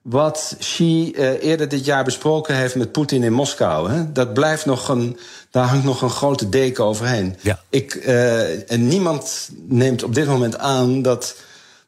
wat 0.09 0.57
Xi 0.59 1.13
uh, 1.15 1.43
eerder 1.43 1.69
dit 1.69 1.85
jaar 1.85 2.05
besproken 2.05 2.57
heeft 2.57 2.75
met 2.75 2.93
Poetin 2.93 3.23
in 3.23 3.33
Moskou. 3.33 3.91
Hè? 3.91 4.13
Dat 4.13 4.35
blijft 4.35 4.67
nog 4.67 4.89
een, 4.89 5.19
daar 5.51 5.67
hangt 5.67 5.85
nog 5.85 6.03
een 6.03 6.11
grote 6.11 6.49
deken 6.49 6.85
overheen. 6.85 7.37
Ja. 7.41 7.61
Ik, 7.71 7.95
uh, 7.95 8.71
en 8.71 8.89
niemand 8.89 9.51
neemt 9.69 10.03
op 10.03 10.15
dit 10.15 10.27
moment 10.27 10.59
aan 10.59 11.03
dat, 11.03 11.37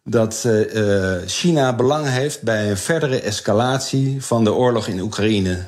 dat 0.05 0.43
uh, 0.47 1.17
China 1.27 1.75
belang 1.75 2.09
heeft 2.09 2.43
bij 2.43 2.71
een 2.71 2.77
verdere 2.77 3.21
escalatie 3.21 4.25
van 4.25 4.45
de 4.45 4.53
oorlog 4.53 4.87
in 4.87 5.01
Oekraïne. 5.01 5.59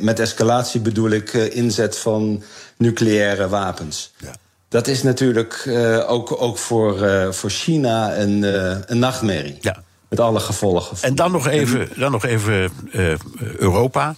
met 0.00 0.20
escalatie 0.20 0.80
bedoel 0.80 1.10
ik 1.10 1.32
inzet 1.32 1.98
van 1.98 2.42
nucleaire 2.76 3.48
wapens. 3.48 4.12
Ja. 4.16 4.34
Dat 4.68 4.86
is 4.86 5.02
natuurlijk 5.02 5.70
ook, 6.06 6.42
ook 6.42 6.58
voor, 6.58 7.06
voor 7.34 7.50
China 7.50 8.16
een, 8.16 8.42
een 8.90 8.98
nachtmerrie. 8.98 9.58
Ja. 9.60 9.82
Met 10.14 10.24
alle 10.24 10.40
gevolgen. 10.40 10.96
En 11.00 11.14
dan 11.14 11.32
nog 11.32 11.46
even, 11.46 11.88
dan 11.96 12.10
nog 12.10 12.24
even 12.24 12.70
uh, 12.92 13.14
Europa. 13.56 14.14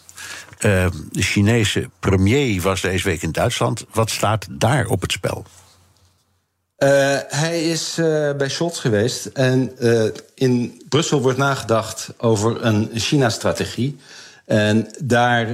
Uh, 0.61 0.87
de 1.11 1.22
Chinese 1.22 1.90
premier 2.00 2.61
was 2.62 2.80
deze 2.80 3.09
week 3.09 3.22
in 3.22 3.32
Duitsland. 3.32 3.85
Wat 3.92 4.11
staat 4.11 4.46
daar 4.50 4.87
op 4.87 5.00
het 5.00 5.12
spel? 5.12 5.44
Uh, 6.78 6.88
hij 7.28 7.62
is 7.70 7.94
bij 8.37 8.48
Scholz 8.48 8.80
geweest. 8.80 9.26
En 9.26 9.78
in 10.35 10.82
Brussel 10.88 11.20
wordt 11.20 11.38
nagedacht 11.38 12.09
over 12.18 12.64
een 12.64 12.90
China-strategie. 12.94 13.96
En 14.44 14.88
daar 14.98 15.46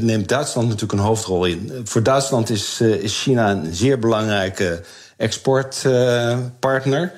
neemt 0.00 0.28
Duitsland 0.28 0.66
natuurlijk 0.68 0.98
een 0.98 1.06
hoofdrol 1.06 1.44
in. 1.44 1.80
Voor 1.84 2.02
Duitsland 2.02 2.50
is, 2.50 2.80
is 2.80 3.22
China 3.22 3.50
een 3.50 3.74
zeer 3.74 3.98
belangrijke 3.98 4.82
exportpartner. 5.16 7.12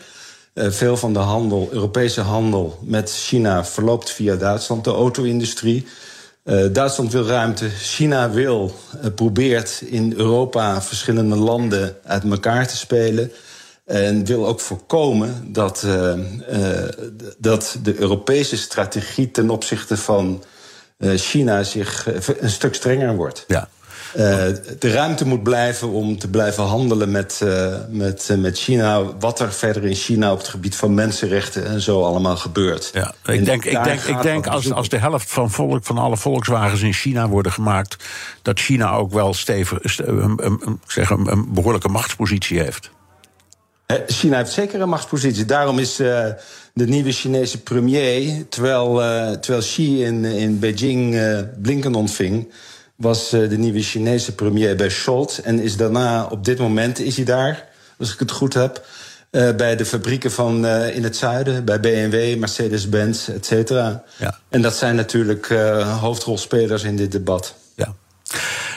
Uh, 0.59 0.71
veel 0.71 0.97
van 0.97 1.13
de 1.13 1.19
handel, 1.19 1.69
Europese 1.71 2.21
handel 2.21 2.79
met 2.83 3.13
China 3.13 3.65
verloopt 3.65 4.11
via 4.11 4.37
Duitsland, 4.37 4.85
de 4.85 4.91
auto-industrie. 4.91 5.87
Uh, 6.45 6.67
Duitsland 6.73 7.13
wil 7.13 7.27
ruimte, 7.27 7.69
China 7.71 8.31
wil, 8.31 8.75
uh, 9.05 9.11
probeert 9.15 9.83
in 9.87 10.15
Europa 10.17 10.83
verschillende 10.83 11.37
landen 11.37 11.97
uit 12.05 12.25
elkaar 12.25 12.67
te 12.67 12.77
spelen. 12.77 13.33
En 13.85 14.25
wil 14.25 14.47
ook 14.47 14.61
voorkomen 14.61 15.53
dat, 15.53 15.87
dat 17.39 17.79
de 17.83 18.01
Europese 18.01 18.57
strategie 18.57 19.31
ten 19.31 19.51
opzichte 19.51 19.97
van 19.97 20.45
China 20.99 21.63
zich 21.63 22.07
een 22.41 22.51
stuk 22.51 22.75
strenger 22.75 23.17
wordt. 23.17 23.45
Ja. 23.47 23.69
Uh, 24.17 24.23
de 24.79 24.91
ruimte 24.91 25.27
moet 25.27 25.43
blijven 25.43 25.89
om 25.89 26.19
te 26.19 26.29
blijven 26.29 26.65
handelen 26.65 27.11
met, 27.11 27.41
uh, 27.43 27.75
met, 27.91 28.29
uh, 28.31 28.37
met 28.37 28.59
China. 28.59 29.03
Wat 29.19 29.41
er 29.41 29.53
verder 29.53 29.85
in 29.85 29.95
China 29.95 30.33
op 30.33 30.39
het 30.39 30.49
gebied 30.49 30.77
van 30.77 30.95
mensenrechten 30.95 31.67
en 31.67 31.81
zo 31.81 32.03
allemaal 32.03 32.37
gebeurt. 32.37 32.91
Ja, 32.95 33.15
ik 33.25 33.45
denk, 33.45 33.65
ik 33.65 33.85
denk, 33.85 34.01
ik 34.01 34.23
denk 34.23 34.47
als, 34.47 34.73
als 34.73 34.89
de 34.89 34.99
helft 34.99 35.31
van, 35.31 35.51
volk, 35.51 35.85
van 35.85 35.99
alle 35.99 36.17
Volkswagens 36.17 36.81
in 36.81 36.93
China 36.93 37.29
worden 37.29 37.53
gemaakt, 37.53 38.05
dat 38.43 38.61
China 38.61 38.91
ook 38.93 39.13
wel 39.13 39.35
stevig, 39.35 39.99
een, 39.99 40.39
een, 40.43 40.81
zeg, 40.87 41.11
een, 41.11 41.33
een 41.33 41.53
behoorlijke 41.53 41.89
machtspositie 41.89 42.61
heeft. 42.61 42.91
China 44.07 44.37
heeft 44.37 44.53
zeker 44.53 44.81
een 44.81 44.89
machtspositie. 44.89 45.45
Daarom 45.45 45.79
is 45.79 45.97
de 45.97 46.37
nieuwe 46.75 47.13
Chinese 47.13 47.63
premier, 47.63 48.49
terwijl, 48.49 48.95
terwijl 49.41 49.63
Xi 49.63 50.05
in, 50.05 50.25
in 50.25 50.59
Beijing 50.59 51.21
Blinken 51.63 51.95
ontving 51.95 52.49
was 52.99 53.33
eh, 53.33 53.49
de 53.49 53.59
nieuwe 53.59 53.83
Chinese 53.83 54.35
premier 54.35 54.77
bij 54.77 54.91
Scholz. 54.91 55.39
En 55.39 55.61
is 55.61 55.77
daarna, 55.77 56.27
op 56.27 56.45
dit 56.45 56.59
moment 56.59 56.99
is 56.99 57.17
hij 57.17 57.25
daar, 57.25 57.69
als 57.99 58.13
ik 58.13 58.19
het 58.19 58.31
goed 58.31 58.55
heb... 58.55 58.87
Uh, 59.31 59.55
bij 59.55 59.77
de 59.77 59.85
fabrieken 59.85 60.33
van 60.33 60.65
uh, 60.65 60.97
in 60.97 61.05
het 61.05 61.17
zuiden, 61.17 61.65
bij 61.65 61.81
BMW, 61.81 62.39
Mercedes-Benz, 62.39 63.29
et 63.29 63.47
cetera. 63.47 64.03
Ja. 64.17 64.39
En 64.49 64.63
dat 64.63 64.75
zijn 64.77 64.97
natuurlijk 64.97 65.49
uh, 65.49 66.01
hoofdrolspelers 66.01 66.83
in 66.83 66.97
dit 66.97 67.13
debat. 67.13 67.55
Ja. 67.75 67.95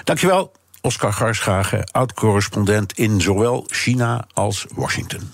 Dankjewel, 0.04 0.52
Oscar 0.82 1.14
Garschagen, 1.14 1.92
oud-correspondent 1.92 2.94
in 2.98 3.22
zowel 3.22 3.64
China 3.68 4.28
als 4.34 4.66
Washington. 4.76 5.34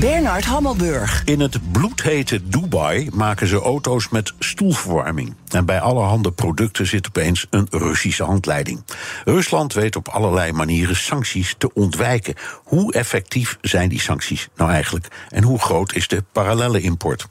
Bernard 0.00 0.44
Hammelburg. 0.44 1.22
In 1.24 1.40
het 1.40 1.72
bloedhete 1.72 2.48
Dubai 2.48 3.10
maken 3.12 3.46
ze 3.46 3.56
auto's 3.56 4.08
met 4.08 4.32
stoelverwarming. 4.38 5.34
En 5.48 5.64
bij 5.64 5.80
allerhande 5.80 6.32
producten 6.32 6.86
zit 6.86 7.06
opeens 7.06 7.46
een 7.50 7.66
Russische 7.70 8.24
handleiding. 8.24 8.84
Rusland 9.24 9.72
weet 9.72 9.96
op 9.96 10.08
allerlei 10.08 10.52
manieren 10.52 10.96
sancties 10.96 11.54
te 11.58 11.74
ontwijken. 11.74 12.34
Hoe 12.64 12.92
effectief 12.92 13.58
zijn 13.60 13.88
die 13.88 14.00
sancties 14.00 14.48
nou 14.56 14.70
eigenlijk? 14.70 15.08
En 15.28 15.42
hoe 15.42 15.58
groot 15.58 15.94
is 15.94 16.08
de 16.08 16.24
parallelle 16.32 16.80
import? 16.80 17.26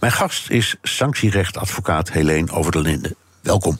Mijn 0.00 0.12
gast 0.12 0.50
is 0.50 0.76
sanctierechtadvocaat 0.82 2.10
Helene 2.10 2.52
Over 2.52 2.72
de 2.72 2.80
Linden. 2.80 3.16
Welkom. 3.40 3.78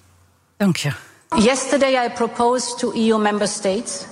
Dank 0.57 0.76
je. 0.76 0.92
Yesterday 1.37 2.07
I 2.07 2.11
proposed 2.11 2.79
to 2.79 2.92
EU 2.92 3.18
member 3.18 3.48
states 3.48 4.05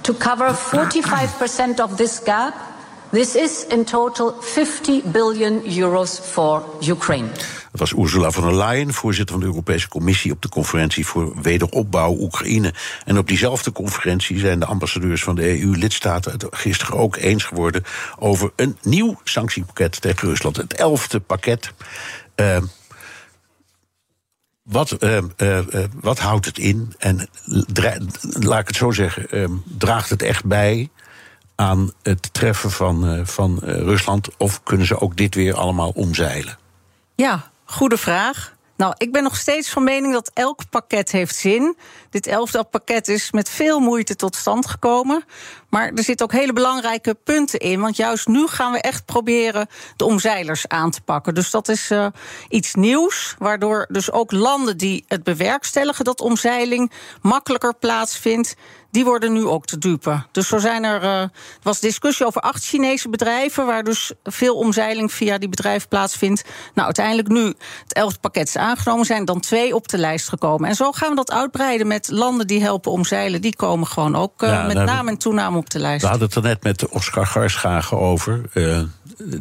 to 0.00 0.14
cover 0.14 0.54
45% 0.54 1.80
of 1.82 1.96
this 1.96 2.20
gap 2.24 2.69
This 3.10 3.36
is 3.36 3.66
in 3.68 3.84
total 3.84 4.34
50 4.40 5.02
billion 5.12 5.62
euros 5.64 6.20
for 6.20 6.64
Ukraine. 6.88 7.28
Dat 7.70 7.80
was 7.80 7.92
Ursula 7.92 8.30
von 8.30 8.42
der 8.42 8.56
Leyen, 8.56 8.94
voorzitter 8.94 9.34
van 9.34 9.40
de 9.40 9.46
Europese 9.46 9.88
Commissie 9.88 10.32
op 10.32 10.42
de 10.42 10.48
conferentie 10.48 11.06
voor 11.06 11.42
wederopbouw 11.42 12.16
Oekraïne. 12.18 12.74
En 13.04 13.18
op 13.18 13.28
diezelfde 13.28 13.72
conferentie 13.72 14.38
zijn 14.38 14.58
de 14.58 14.66
ambassadeurs 14.66 15.22
van 15.22 15.34
de 15.34 15.60
EU-lidstaten 15.60 16.32
het 16.32 16.46
gisteren 16.50 16.96
ook 16.96 17.16
eens 17.16 17.44
geworden 17.44 17.84
over 18.18 18.52
een 18.56 18.76
nieuw 18.82 19.20
sanctiepakket 19.24 20.00
tegen 20.00 20.28
Rusland. 20.28 20.56
Het 20.56 20.74
elfde 20.74 21.20
pakket. 21.20 21.72
Uh, 22.36 22.56
wat, 24.62 24.96
uh, 25.00 25.18
uh, 25.36 25.58
wat 26.00 26.18
houdt 26.18 26.46
het 26.46 26.58
in? 26.58 26.94
En 26.98 27.28
laat 28.40 28.60
ik 28.60 28.66
het 28.66 28.76
zo 28.76 28.90
zeggen, 28.90 29.62
draagt 29.78 30.10
het 30.10 30.22
echt 30.22 30.44
bij 30.44 30.90
aan 31.60 31.92
het 32.02 32.32
treffen 32.32 32.70
van, 32.70 33.14
uh, 33.14 33.26
van 33.26 33.60
uh, 33.64 33.74
Rusland? 33.74 34.28
Of 34.36 34.62
kunnen 34.62 34.86
ze 34.86 35.00
ook 35.00 35.16
dit 35.16 35.34
weer 35.34 35.54
allemaal 35.54 35.90
omzeilen? 35.94 36.58
Ja, 37.14 37.50
goede 37.64 37.96
vraag. 37.96 38.58
Nou, 38.76 38.94
ik 38.96 39.12
ben 39.12 39.22
nog 39.22 39.36
steeds 39.36 39.70
van 39.70 39.84
mening 39.84 40.12
dat 40.12 40.30
elk 40.34 40.70
pakket 40.70 41.10
heeft 41.10 41.36
zin. 41.36 41.76
Dit 42.10 42.26
elfde 42.26 42.64
pakket 42.64 43.08
is 43.08 43.32
met 43.32 43.48
veel 43.48 43.80
moeite 43.80 44.16
tot 44.16 44.36
stand 44.36 44.66
gekomen. 44.66 45.24
Maar 45.68 45.92
er 45.94 46.02
zitten 46.02 46.26
ook 46.26 46.32
hele 46.32 46.52
belangrijke 46.52 47.14
punten 47.14 47.58
in. 47.58 47.80
Want 47.80 47.96
juist 47.96 48.26
nu 48.26 48.46
gaan 48.46 48.72
we 48.72 48.80
echt 48.80 49.04
proberen 49.04 49.66
de 49.96 50.04
omzeilers 50.04 50.68
aan 50.68 50.90
te 50.90 51.00
pakken. 51.00 51.34
Dus 51.34 51.50
dat 51.50 51.68
is 51.68 51.90
uh, 51.90 52.06
iets 52.48 52.74
nieuws. 52.74 53.34
Waardoor 53.38 53.86
dus 53.88 54.12
ook 54.12 54.32
landen 54.32 54.76
die 54.76 55.04
het 55.08 55.22
bewerkstelligen 55.22 56.04
dat 56.04 56.20
omzeiling 56.20 56.92
makkelijker 57.22 57.74
plaatsvindt 57.74 58.56
die 58.90 59.04
worden 59.04 59.32
nu 59.32 59.46
ook 59.46 59.66
te 59.66 59.78
dupe. 59.78 60.22
Dus 60.32 60.48
zo 60.48 60.58
zijn 60.58 60.84
er. 60.84 61.02
Uh, 61.02 61.20
er 61.20 61.30
was 61.62 61.80
discussie 61.80 62.26
over 62.26 62.40
acht 62.40 62.64
Chinese 62.64 63.08
bedrijven, 63.08 63.66
waar 63.66 63.84
dus 63.84 64.12
veel 64.24 64.56
omzeiling 64.56 65.12
via 65.12 65.38
die 65.38 65.48
bedrijven 65.48 65.88
plaatsvindt. 65.88 66.44
Nou, 66.74 66.86
uiteindelijk 66.86 67.28
nu 67.28 67.44
het 67.82 67.92
elfde 67.92 68.18
pakket 68.20 68.48
is 68.48 68.56
aangenomen, 68.56 69.06
zijn 69.06 69.24
dan 69.24 69.40
twee 69.40 69.74
op 69.74 69.88
de 69.88 69.98
lijst 69.98 70.28
gekomen. 70.28 70.68
En 70.68 70.74
zo 70.74 70.92
gaan 70.92 71.08
we 71.08 71.14
dat 71.14 71.32
uitbreiden 71.32 71.86
met 71.86 72.10
landen 72.10 72.46
die 72.46 72.62
helpen 72.62 72.92
omzeilen. 72.92 73.40
Die 73.40 73.56
komen 73.56 73.86
gewoon 73.86 74.16
ook 74.16 74.42
uh, 74.42 74.48
ja, 74.48 74.66
met 74.66 74.76
naam 74.76 75.08
en 75.08 75.18
toename 75.18 75.58
op 75.58 75.70
de 75.70 75.78
lijst. 75.78 76.02
We 76.02 76.08
hadden 76.08 76.26
het 76.26 76.36
er 76.36 76.42
net 76.42 76.62
met 76.62 76.88
Oscar 76.88 77.26
Garschagen 77.26 77.98
over. 77.98 78.40
Uh, 78.54 78.80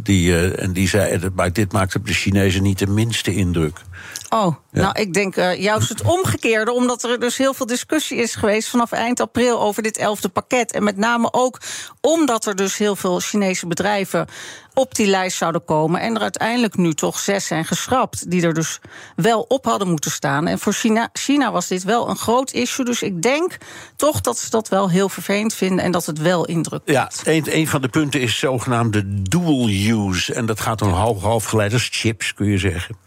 die, 0.04 0.48
en 0.56 0.74
die 0.74 0.88
zei, 0.88 1.30
maar 1.36 1.54
dit 1.54 1.72
maakt 1.72 1.96
op 1.96 2.08
de 2.08 2.14
Chinezen 2.14 2.64
niet 2.64 2.80
de 2.80 2.88
minste 2.88 3.34
indruk. 3.34 3.82
Oh, 4.30 4.56
ja. 4.72 4.82
nou, 4.82 5.00
ik 5.00 5.14
denk 5.14 5.36
uh, 5.36 5.62
juist 5.62 5.90
het 5.90 6.02
omgekeerde, 6.02 6.72
omdat 6.72 7.04
er 7.04 7.20
dus 7.20 7.38
heel 7.38 7.54
veel 7.54 7.66
discussie 7.66 8.18
is 8.18 8.36
geweest 8.36 8.70
vanaf 8.70 8.92
eind 8.92 9.20
april 9.20 9.62
over 9.62 9.84
dit 9.84 9.98
elfde 9.98 10.30
pakket. 10.30 10.72
En 10.72 10.84
met 10.84 10.98
name 10.98 11.34
ook 11.34 11.60
omdat 12.02 12.46
er 12.46 12.56
dus 12.56 12.78
heel 12.78 12.96
veel 12.96 13.20
Chinese 13.20 13.68
bedrijven 13.68 14.28
op 14.74 14.96
die 14.96 15.08
lijst 15.08 15.38
zouden 15.38 15.66
komen. 15.66 16.02
En 16.02 16.16
er 16.16 16.22
uiteindelijk 16.22 16.78
nu 16.78 16.94
toch 16.94 17.20
zes 17.20 17.46
zijn 17.46 17.66
geschrapt, 17.66 18.32
die 18.32 18.42
er 18.42 18.54
dus 18.54 18.80
wel 19.16 19.46
op 19.48 19.66
hadden 19.66 19.90
moeten 19.90 20.12
staan. 20.12 20.48
En 20.48 20.60
voor 20.60 20.74
China, 20.74 21.10
China 21.14 21.52
was 21.52 21.68
dit 21.68 21.84
wel 21.84 22.10
een 22.10 22.18
groot 22.18 22.52
issue. 22.52 22.86
Dus 22.86 23.02
ik 23.02 23.22
denk 23.22 23.58
toch 23.96 24.22
dat 24.22 24.38
ze 24.38 24.50
dat 24.50 24.68
wel 24.70 24.90
heel 24.90 25.10
vervelend 25.10 25.54
vinden 25.54 25.86
en 25.86 25.92
dat 25.92 26.06
het 26.06 26.20
wel 26.20 26.46
indruk 26.46 26.82
Ja, 26.86 27.12
een, 27.24 27.56
een 27.58 27.68
van 27.68 27.82
de 27.82 27.90
punten 27.90 28.22
is 28.22 28.40
zogenaamde 28.40 29.22
dual 29.22 29.70
use. 29.70 30.34
En 30.34 30.46
dat 30.46 30.60
gaat 30.60 30.82
om 30.82 30.92
half 30.92 31.46
geleiders, 31.46 31.90
chips 31.92 32.34
kun 32.34 32.48
je 32.48 32.58
zeggen. 32.58 32.98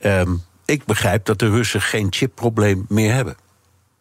Um, 0.00 0.46
ik 0.70 0.84
begrijp 0.84 1.24
dat 1.24 1.38
de 1.38 1.50
Russen 1.50 1.80
geen 1.80 2.06
chipprobleem 2.10 2.84
meer 2.88 3.12
hebben. 3.12 3.36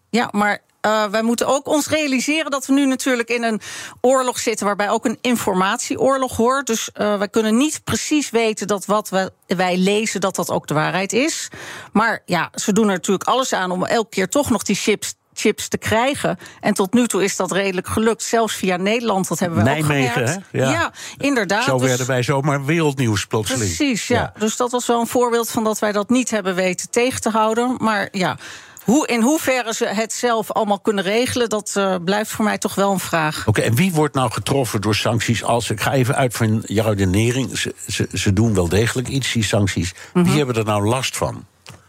Ja, 0.10 0.30
maar 0.32 0.62
uh, 0.82 1.06
wij 1.06 1.21
moeten 1.21 1.47
ook 1.47 1.67
ons 1.67 1.88
realiseren 1.88 2.51
dat 2.51 2.65
we 2.65 2.73
nu 2.73 2.86
natuurlijk 2.86 3.30
in 3.30 3.43
een 3.43 3.62
oorlog 4.01 4.39
zitten 4.39 4.65
waarbij 4.65 4.89
ook 4.89 5.06
een 5.06 5.17
informatieoorlog 5.21 6.36
hoort. 6.36 6.67
Dus 6.67 6.89
uh, 6.93 7.17
wij 7.17 7.27
kunnen 7.27 7.58
niet 7.58 7.84
precies 7.84 8.30
weten 8.30 8.67
dat 8.67 8.86
wat 8.86 9.10
we, 9.10 9.32
wij 9.47 9.77
lezen, 9.77 10.21
dat 10.21 10.36
dat 10.36 10.51
ook 10.51 10.67
de 10.67 10.73
waarheid 10.73 11.13
is. 11.13 11.49
Maar 11.91 12.21
ja, 12.25 12.51
ze 12.53 12.73
doen 12.73 12.88
er 12.88 12.93
natuurlijk 12.93 13.30
alles 13.30 13.53
aan 13.53 13.71
om 13.71 13.86
elke 13.86 14.10
keer 14.10 14.30
toch 14.30 14.49
nog 14.49 14.63
die 14.63 14.75
chips 14.75 15.15
chips 15.38 15.67
te 15.67 15.78
krijgen. 15.78 16.38
En 16.60 16.73
tot 16.73 16.93
nu 16.93 17.08
toe 17.08 17.23
is 17.23 17.36
dat 17.36 17.52
redelijk 17.52 17.88
gelukt, 17.88 18.23
zelfs 18.23 18.56
via 18.56 18.78
Nederland. 18.78 19.28
Dat 19.28 19.39
hebben 19.39 19.58
we 19.58 19.63
Nijmegen, 19.63 20.21
ook 20.21 20.28
hè? 20.28 20.60
Ja. 20.60 20.71
ja. 20.71 20.91
inderdaad. 21.17 21.63
Zo 21.63 21.78
dus, 21.78 21.88
werden 21.88 22.08
wij 22.08 22.23
zomaar 22.23 22.65
wereldnieuws 22.65 23.26
plotseling. 23.26 23.76
Precies, 23.76 24.08
ja. 24.08 24.15
ja. 24.15 24.34
Dus 24.39 24.56
dat 24.56 24.71
was 24.71 24.88
wel 24.88 25.00
een 25.00 25.08
voorbeeld 25.08 25.50
van 25.50 25.63
dat 25.63 25.80
wij 25.80 25.91
dat 25.91 26.10
niet 26.10 26.30
hebben 26.30 26.56
weten 26.56 26.89
tegen 26.89 27.21
te 27.21 27.30
houden. 27.30 27.76
Maar 27.80 28.08
ja, 28.12 28.38
hoe, 28.88 29.08
in 29.08 29.21
hoeverre 29.21 29.73
ze 29.73 29.86
het 29.86 30.13
zelf 30.13 30.52
allemaal 30.52 30.80
kunnen 30.80 31.04
regelen, 31.04 31.50
dat 31.50 31.73
uh, 31.78 31.95
blijft 32.06 32.32
voor 32.32 32.45
mij 32.45 32.58
toch 32.58 32.76
wel 32.76 32.91
een 32.91 33.00
vraag. 33.00 33.39
Oké, 33.39 33.50
okay, 33.50 33.63
en 33.63 33.76
wie 33.76 33.93
wordt 33.93 34.13
nou 34.13 34.32
getroffen 34.32 34.82
door 34.82 34.95
sancties? 34.95 35.43
Als 35.43 35.69
ik 35.69 35.82
ga 35.82 35.93
even 35.93 36.15
uit 36.15 36.34
van 36.34 36.63
jouw 36.65 36.89
redenering. 36.89 37.58
Ze, 37.58 37.73
ze, 37.88 38.08
ze 38.13 38.34
doen 38.34 38.54
wel 38.54 38.69
degelijk 38.69 39.08
iets, 39.08 39.32
die 39.32 39.43
sancties. 39.43 39.93
Mm 39.93 40.00
-hmm. 40.13 40.23
Wie 40.23 40.38
hebben 40.38 40.56
er 40.56 40.65
nou 40.65 40.88
last 40.88 41.17
van? 41.17 41.45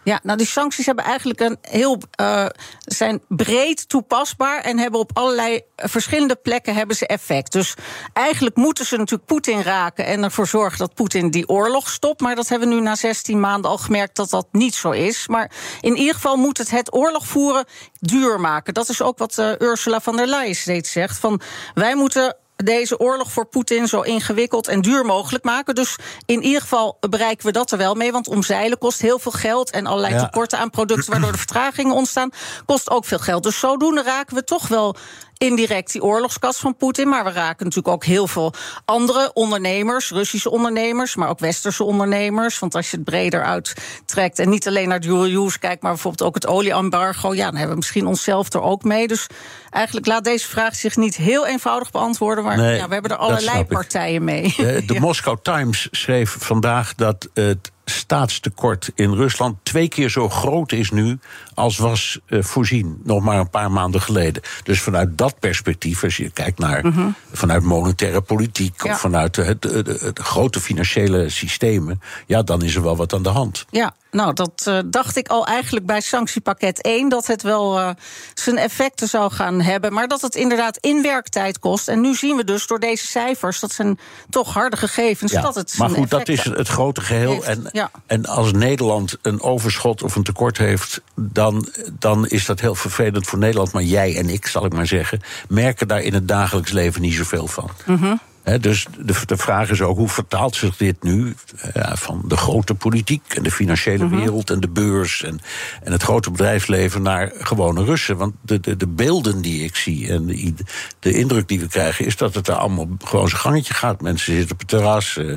Ja, 0.08 0.20
nou 0.22 0.38
die 0.38 0.46
sancties 0.46 0.86
hebben 0.86 1.04
eigenlijk 1.04 1.40
een 1.40 1.58
heel 1.60 1.98
uh, 2.20 2.46
zijn 2.80 3.20
breed 3.28 3.88
toepasbaar 3.88 4.60
en 4.60 4.78
hebben 4.78 5.00
op 5.00 5.10
allerlei 5.14 5.62
verschillende 5.76 6.36
plekken 6.36 6.74
hebben 6.74 6.96
ze 6.96 7.06
effect. 7.06 7.52
Dus 7.52 7.74
eigenlijk 8.12 8.56
moeten 8.56 8.86
ze 8.86 8.96
natuurlijk 8.96 9.28
Poetin 9.28 9.62
raken 9.62 10.06
en 10.06 10.22
ervoor 10.22 10.46
zorgen 10.46 10.78
dat 10.78 10.94
Poetin 10.94 11.30
die 11.30 11.48
oorlog 11.48 11.88
stopt. 11.88 12.20
Maar 12.20 12.34
dat 12.34 12.48
hebben 12.48 12.68
we 12.68 12.74
nu 12.74 12.80
na 12.80 12.94
16 12.94 13.40
maanden 13.40 13.70
al 13.70 13.78
gemerkt 13.78 14.16
dat 14.16 14.30
dat 14.30 14.46
niet 14.52 14.74
zo 14.74 14.90
is. 14.90 15.28
Maar 15.28 15.50
in 15.80 15.96
ieder 15.96 16.14
geval 16.14 16.36
moet 16.36 16.58
het 16.58 16.70
het 16.70 16.94
oorlog 16.94 17.26
voeren 17.26 17.64
duur 18.00 18.40
maken. 18.40 18.74
Dat 18.74 18.88
is 18.88 19.02
ook 19.02 19.18
wat 19.18 19.38
uh, 19.38 19.52
Ursula 19.58 20.00
von 20.00 20.16
der 20.16 20.26
Leyen 20.26 20.54
steeds 20.54 20.92
zegt. 20.92 21.18
Van 21.18 21.40
wij 21.74 21.96
moeten 21.96 22.36
deze 22.64 22.98
oorlog 22.98 23.32
voor 23.32 23.46
Poetin 23.46 23.88
zo 23.88 24.00
ingewikkeld 24.00 24.68
en 24.68 24.80
duur 24.80 25.04
mogelijk 25.04 25.44
maken. 25.44 25.74
Dus 25.74 25.96
in 26.26 26.42
ieder 26.42 26.60
geval 26.60 26.96
bereiken 27.10 27.46
we 27.46 27.52
dat 27.52 27.70
er 27.70 27.78
wel 27.78 27.94
mee. 27.94 28.12
Want 28.12 28.28
omzeilen 28.28 28.78
kost 28.78 29.00
heel 29.00 29.18
veel 29.18 29.32
geld. 29.32 29.70
En 29.70 29.86
allerlei 29.86 30.14
ja. 30.14 30.24
tekorten 30.24 30.58
aan 30.58 30.70
producten, 30.70 31.10
waardoor 31.10 31.32
de 31.32 31.38
vertragingen 31.38 31.94
ontstaan, 31.94 32.30
kost 32.66 32.90
ook 32.90 33.04
veel 33.04 33.18
geld. 33.18 33.42
Dus 33.42 33.58
zodoende 33.58 34.02
raken 34.02 34.36
we 34.36 34.44
toch 34.44 34.68
wel 34.68 34.96
indirect 35.38 35.92
die 35.92 36.02
oorlogskas 36.02 36.58
van 36.58 36.76
Poetin. 36.76 37.08
Maar 37.08 37.24
we 37.24 37.30
raken 37.30 37.64
natuurlijk 37.64 37.94
ook 37.94 38.04
heel 38.04 38.26
veel 38.26 38.52
andere 38.84 39.30
ondernemers, 39.34 40.10
Russische 40.10 40.50
ondernemers, 40.50 41.16
maar 41.16 41.28
ook 41.28 41.38
westerse 41.38 41.84
ondernemers. 41.84 42.58
Want 42.58 42.74
als 42.74 42.90
je 42.90 42.96
het 42.96 43.04
breder 43.04 43.44
uittrekt 43.44 44.38
en 44.38 44.48
niet 44.48 44.66
alleen 44.68 44.88
naar 44.88 45.00
dual 45.00 45.46
use 45.46 45.58
kijkt, 45.58 45.82
maar 45.82 45.92
bijvoorbeeld 45.92 46.28
ook 46.28 46.34
het 46.34 46.46
olieembargo, 46.46 47.34
ja, 47.34 47.44
dan 47.44 47.54
hebben 47.54 47.70
we 47.70 47.76
misschien 47.76 48.06
onszelf 48.06 48.52
er 48.52 48.62
ook 48.62 48.84
mee. 48.84 49.08
Dus 49.08 49.26
eigenlijk 49.70 50.06
laat 50.06 50.24
deze 50.24 50.48
vraag 50.48 50.74
zich 50.74 50.96
niet 50.96 51.16
heel 51.16 51.46
eenvoudig 51.46 51.90
beantwoorden. 51.90 52.44
Maar 52.44 52.56
nee, 52.56 52.76
ja, 52.76 52.86
we 52.86 52.92
hebben 52.92 53.10
er 53.10 53.16
allerlei 53.16 53.64
partijen 53.64 54.24
mee. 54.24 54.54
De, 54.56 54.82
de 54.86 54.94
ja. 54.94 55.00
Moscow 55.00 55.36
Times 55.42 55.88
schreef 55.90 56.36
vandaag 56.38 56.94
dat 56.94 57.28
het 57.34 57.70
staatstekort 57.90 58.90
in 58.94 59.12
Rusland 59.12 59.56
twee 59.62 59.88
keer 59.88 60.10
zo 60.10 60.28
groot 60.28 60.72
is 60.72 60.90
nu 60.90 61.18
als 61.54 61.78
was 61.78 62.18
uh, 62.26 62.42
voorzien, 62.42 63.00
nog 63.04 63.22
maar 63.22 63.38
een 63.38 63.50
paar 63.50 63.70
maanden 63.70 64.00
geleden. 64.00 64.42
Dus 64.62 64.80
vanuit 64.80 65.18
dat 65.18 65.38
perspectief, 65.38 66.04
als 66.04 66.16
je 66.16 66.30
kijkt 66.30 66.58
naar 66.58 66.84
mm 66.84 66.92
-hmm. 66.92 67.14
vanuit 67.32 67.62
monetaire 67.62 68.20
politiek 68.20 68.82
ja. 68.82 68.92
of 68.92 69.00
vanuit 69.00 69.36
het, 69.36 69.64
het, 69.64 69.86
het, 69.86 70.00
het, 70.00 70.18
grote 70.18 70.60
financiële 70.60 71.28
systemen, 71.28 72.00
ja, 72.26 72.42
dan 72.42 72.62
is 72.62 72.74
er 72.74 72.82
wel 72.82 72.96
wat 72.96 73.14
aan 73.14 73.22
de 73.22 73.28
hand. 73.28 73.64
Ja, 73.70 73.94
nou, 74.10 74.32
dat 74.32 74.64
uh, 74.68 74.78
dacht 74.86 75.16
ik 75.16 75.28
al 75.28 75.46
eigenlijk 75.46 75.86
bij 75.86 76.00
sanctiepakket 76.00 76.82
1, 76.82 77.08
dat 77.08 77.26
het 77.26 77.42
wel 77.42 77.78
uh, 77.78 77.90
zijn 78.34 78.58
effecten 78.58 79.08
zou 79.08 79.32
gaan 79.32 79.60
hebben, 79.60 79.92
maar 79.92 80.08
dat 80.08 80.20
het 80.20 80.34
inderdaad 80.34 80.76
inwerktijd 80.76 81.58
kost. 81.58 81.88
En 81.88 82.00
nu 82.00 82.14
zien 82.14 82.36
we 82.36 82.44
dus 82.44 82.66
door 82.66 82.80
deze 82.80 83.06
cijfers, 83.06 83.60
dat 83.60 83.72
zijn 83.72 83.98
toch 84.30 84.52
harde 84.52 84.76
gegevens, 84.76 85.32
ja, 85.32 85.40
dat 85.40 85.54
het. 85.54 85.74
Maar 85.78 85.90
goed, 85.90 86.10
dat 86.10 86.28
is 86.28 86.44
het 86.44 86.68
grote 86.68 87.00
geheel. 87.00 87.32
Heeft, 87.32 87.46
en, 87.46 87.68
ja. 87.72 87.90
en 88.06 88.26
als 88.26 88.52
Nederland 88.52 89.16
een 89.22 89.42
overschot 89.42 90.02
of 90.02 90.16
een 90.16 90.22
tekort 90.22 90.58
heeft, 90.58 91.00
dan, 91.14 91.68
dan 91.98 92.26
is 92.26 92.46
dat 92.46 92.60
heel 92.60 92.74
vervelend 92.74 93.26
voor 93.26 93.38
Nederland. 93.38 93.72
Maar 93.72 93.82
jij 93.82 94.16
en 94.16 94.28
ik, 94.28 94.46
zal 94.46 94.64
ik 94.64 94.72
maar 94.72 94.86
zeggen, 94.86 95.20
merken 95.48 95.88
daar 95.88 96.02
in 96.02 96.14
het 96.14 96.28
dagelijks 96.28 96.72
leven 96.72 97.00
niet 97.00 97.14
zoveel 97.14 97.46
van. 97.46 97.70
Mm 97.86 97.96
-hmm. 97.96 98.20
He, 98.48 98.58
dus 98.58 98.86
de, 98.98 99.14
de, 99.26 99.36
vraag 99.36 99.70
is 99.70 99.80
ook, 99.80 99.96
hoe 99.96 100.08
vertaalt 100.08 100.56
zich 100.56 100.76
dit 100.76 101.02
nu 101.02 101.34
ja, 101.74 101.96
van 101.96 102.22
de 102.26 102.36
grote 102.36 102.74
politiek 102.74 103.34
en 103.34 103.42
de 103.42 103.50
financiële 103.50 104.04
Mhm. 104.04 104.16
wereld 104.16 104.50
en 104.50 104.60
de 104.60 104.68
beurs 104.68 105.22
en, 105.22 105.40
en 105.82 105.92
het 105.92 106.02
grote 106.02 106.30
bedrijfsleven 106.30 107.02
naar 107.02 107.32
gewone 107.38 107.84
Russen? 107.84 108.16
Want 108.16 108.34
de, 108.40 108.60
de, 108.60 108.76
de 108.76 108.86
beelden 108.86 109.40
die 109.40 109.64
ik 109.64 109.76
zie 109.76 110.08
en 110.08 110.26
de, 110.26 110.54
de 110.98 111.12
indruk 111.12 111.48
die 111.48 111.60
we 111.60 111.68
krijgen 111.68 112.06
is 112.06 112.16
dat 112.16 112.34
het 112.34 112.44
daar 112.44 112.56
allemaal 112.56 112.88
gewoon 113.04 113.28
zijn 113.28 113.40
gangetje 113.40 113.74
gaat. 113.74 114.00
Mensen 114.00 114.34
zitten 114.34 114.52
op 114.52 114.58
het 114.58 114.68
terras, 114.68 115.16
uh, 115.16 115.36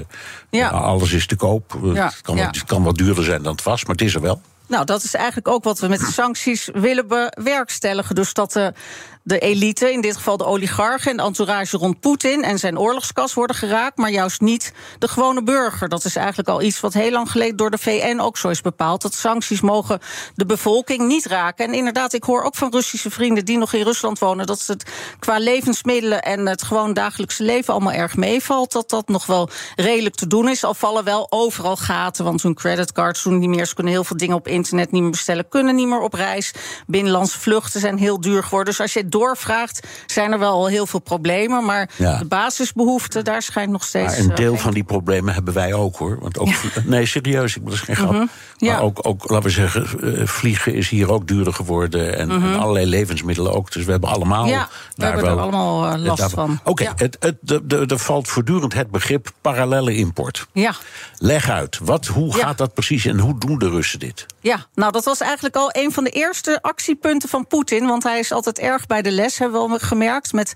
ja. 0.49 0.69
alles 0.69 1.11
is 1.11 1.25
te 1.27 1.35
koop. 1.35 1.79
Ja, 1.83 2.05
het, 2.05 2.21
kan 2.21 2.37
het 2.37 2.63
kan 2.63 2.83
wat 2.83 2.97
duurder 2.97 3.23
zijn 3.23 3.43
dan 3.43 3.51
het 3.51 3.63
was, 3.63 3.85
maar 3.85 3.95
het 3.95 4.05
is 4.05 4.15
er 4.15 4.21
wel. 4.21 4.41
Nou, 4.71 4.85
dat 4.85 5.03
is 5.03 5.13
eigenlijk 5.13 5.47
ook 5.47 5.63
wat 5.63 5.79
we 5.79 5.87
met 5.87 5.99
de 5.99 6.11
sancties 6.11 6.69
willen 6.73 7.07
bewerkstelligen. 7.07 8.15
Dus 8.15 8.33
dat 8.33 8.51
de, 8.51 8.73
de 9.23 9.39
elite, 9.39 9.91
in 9.91 10.01
dit 10.01 10.15
geval 10.15 10.37
de 10.37 10.45
oligarchen 10.45 11.11
en 11.11 11.17
de 11.17 11.23
entourage 11.23 11.77
rond 11.77 11.99
Poetin 11.99 12.43
en 12.43 12.59
zijn 12.59 12.79
oorlogskas 12.79 13.33
worden 13.33 13.55
geraakt, 13.55 13.97
maar 13.97 14.11
juist 14.11 14.41
niet 14.41 14.73
de 14.99 15.07
gewone 15.07 15.43
burger. 15.43 15.89
Dat 15.89 16.05
is 16.05 16.15
eigenlijk 16.15 16.49
al 16.49 16.61
iets 16.61 16.79
wat 16.79 16.93
heel 16.93 17.11
lang 17.11 17.31
geleden 17.31 17.55
door 17.55 17.71
de 17.71 17.77
VN 17.77 18.19
ook 18.19 18.37
zo 18.37 18.49
is 18.49 18.61
bepaald. 18.61 19.01
Dat 19.01 19.13
sancties 19.13 19.61
mogen 19.61 19.99
de 20.35 20.45
bevolking 20.45 21.07
niet 21.07 21.25
raken. 21.25 21.65
En 21.65 21.73
inderdaad, 21.73 22.13
ik 22.13 22.23
hoor 22.23 22.43
ook 22.43 22.55
van 22.55 22.71
Russische 22.71 23.09
vrienden 23.11 23.45
die 23.45 23.57
nog 23.57 23.73
in 23.73 23.83
Rusland 23.83 24.19
wonen, 24.19 24.45
dat 24.45 24.65
het 24.65 24.85
qua 25.19 25.37
levensmiddelen 25.37 26.21
en 26.21 26.45
het 26.45 26.63
gewoon 26.63 26.93
dagelijkse 26.93 27.43
leven 27.43 27.73
allemaal 27.73 27.93
erg 27.93 28.15
meevalt. 28.15 28.71
Dat 28.71 28.89
dat 28.89 29.07
nog 29.07 29.25
wel 29.25 29.49
redelijk 29.75 30.15
te 30.15 30.27
doen 30.27 30.49
is. 30.49 30.63
Al 30.63 30.73
vallen 30.73 31.03
wel 31.03 31.27
overal 31.29 31.77
gaten, 31.77 32.23
want 32.23 32.41
hun 32.41 32.53
creditcards 32.53 33.23
doen 33.23 33.39
niet 33.39 33.49
meer. 33.49 33.65
Ze 33.65 33.75
kunnen 33.75 33.93
heel 33.93 34.03
veel 34.03 34.17
dingen 34.17 34.35
op 34.35 34.47
internet 34.47 34.91
niet 34.91 35.01
meer 35.01 35.11
bestellen, 35.11 35.49
kunnen 35.49 35.75
niet 35.75 35.87
meer 35.87 36.01
op 36.01 36.13
reis. 36.13 36.53
Binnenlandse 36.87 37.39
vluchten 37.39 37.79
zijn 37.79 37.97
heel 37.97 38.21
duur 38.21 38.43
geworden. 38.43 38.69
Dus 38.73 38.81
als 38.81 38.93
je 38.93 39.09
doorvraagt, 39.11 39.87
zijn 40.05 40.31
er 40.31 40.39
wel 40.39 40.51
al 40.51 40.67
heel 40.67 40.87
veel 40.87 40.99
problemen. 40.99 41.65
Maar 41.65 41.89
Ja. 41.97 42.17
de 42.17 42.25
basisbehoeften, 42.25 43.23
daar 43.23 43.41
schijnt 43.41 43.71
nog 43.71 43.83
steeds. 43.83 44.11
Maar 44.11 44.23
een 44.23 44.29
eh, 44.29 44.35
deel 44.35 44.51
geen- 44.51 44.59
van 44.61 44.71
die 44.73 44.83
problemen 44.83 45.33
hebben 45.33 45.53
wij 45.53 45.73
ook 45.73 45.95
hoor. 45.97 46.17
Want 46.19 46.37
ook, 46.39 46.49
Nee, 46.85 47.05
serieus, 47.05 47.55
ik 47.55 47.63
dat 47.65 47.73
is 47.73 47.79
geen 47.79 47.95
grap. 47.95 48.11
Mhm. 48.11 48.25
Ja. 48.57 48.73
Maar 48.73 48.81
ook, 48.81 48.99
ook, 49.07 49.29
laten 49.29 49.45
we 49.45 49.49
zeggen, 49.49 50.17
eh, 50.17 50.27
vliegen 50.27 50.73
is 50.73 50.89
hier 50.89 51.11
ook 51.11 51.27
duurder 51.27 51.53
geworden. 51.53 52.17
En, 52.17 52.29
en 52.31 52.59
allerlei 52.59 52.85
levensmiddelen 52.85 53.53
ook. 53.53 53.71
Dus 53.71 53.85
we 53.85 53.91
hebben 53.91 54.09
allemaal. 54.09 54.45
Mhm. 54.45 54.59
We 54.95 55.05
hebben 55.05 55.23
er 55.25 55.39
allemaal 55.39 55.85
eh, 55.87 55.99
last 56.03 56.19
daarvan- 56.19 56.47
van. 56.47 56.59
Oké, 56.63 56.83
Ja. 56.83 56.93
het, 56.95 57.17
het, 57.19 57.35
de- 57.41 57.65
de- 57.65 57.85
er 57.87 57.99
valt 57.99 58.27
voortdurend 58.27 58.73
het 58.73 58.91
begrip 58.91 59.31
parallelle 59.41 59.95
import. 59.95 60.47
Ja. 60.51 60.73
Leg 61.17 61.49
uit, 61.49 61.79
wat, 61.83 62.05
hoe 62.05 62.33
gaat 62.33 62.57
dat 62.57 62.73
precies 62.73 63.05
en 63.05 63.19
hoe 63.19 63.39
doen 63.39 63.57
de 63.57 63.69
Russen 63.69 63.99
dit? 63.99 64.25
Ja, 64.39 64.65
nou 64.75 64.91
dat 64.91 65.03
was 65.05 65.19
eigenlijk 65.19 65.55
al 65.55 65.69
een 65.71 65.91
van 65.91 66.03
de 66.03 66.09
eerste 66.09 66.59
actiepunten 66.61 67.29
van 67.29 67.47
Poetin. 67.47 67.85
Want 67.87 68.03
hij 68.03 68.19
is 68.19 68.31
altijd 68.31 68.59
erg 68.59 68.87
bij 68.87 69.00
de 69.03 69.11
les, 69.11 69.37
hebben 69.37 69.61
we 69.61 69.67
wel 69.67 69.77
gemerkt. 69.79 70.33
Met 70.33 70.53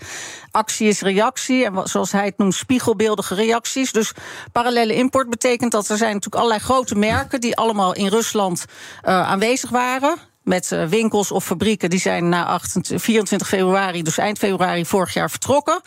actie 0.52 0.88
is 0.88 1.02
reactie. 1.02 1.66
En 1.66 1.82
zoals 1.84 2.12
hij 2.12 2.26
het 2.26 2.38
noemt, 2.38 2.54
spiegelbeeldige 2.54 3.36
reacties. 3.36 3.92
Dus 3.92 4.12
parallele 4.52 4.94
import 4.94 5.30
betekent 5.30 5.72
dat 5.72 5.90
er 5.90 5.98
zijn 5.98 6.14
natuurlijk 6.14 6.36
allerlei 6.36 6.62
grote 6.62 6.96
merken... 6.96 7.42
die 7.42 7.56
allemaal 7.56 7.94
in 7.94 8.08
Rusland 8.08 8.66
eh, 9.02 9.28
aanwezig 9.28 9.70
waren 9.70 10.18
met 10.46 10.72
eh, 10.72 10.86
winkels 10.86 11.32
of 11.32 11.46
fabrieken 11.46 11.90
die 11.90 12.00
zijn 12.00 12.30
na 12.30 12.46
28, 12.46 13.02
24 13.02 13.48
februari, 13.48 14.04
dus 14.04 14.18
eind 14.18 14.38
februari 14.38 14.86
vorig 14.86 15.14
jaar 15.14 15.30
vertrokken. 15.30 15.82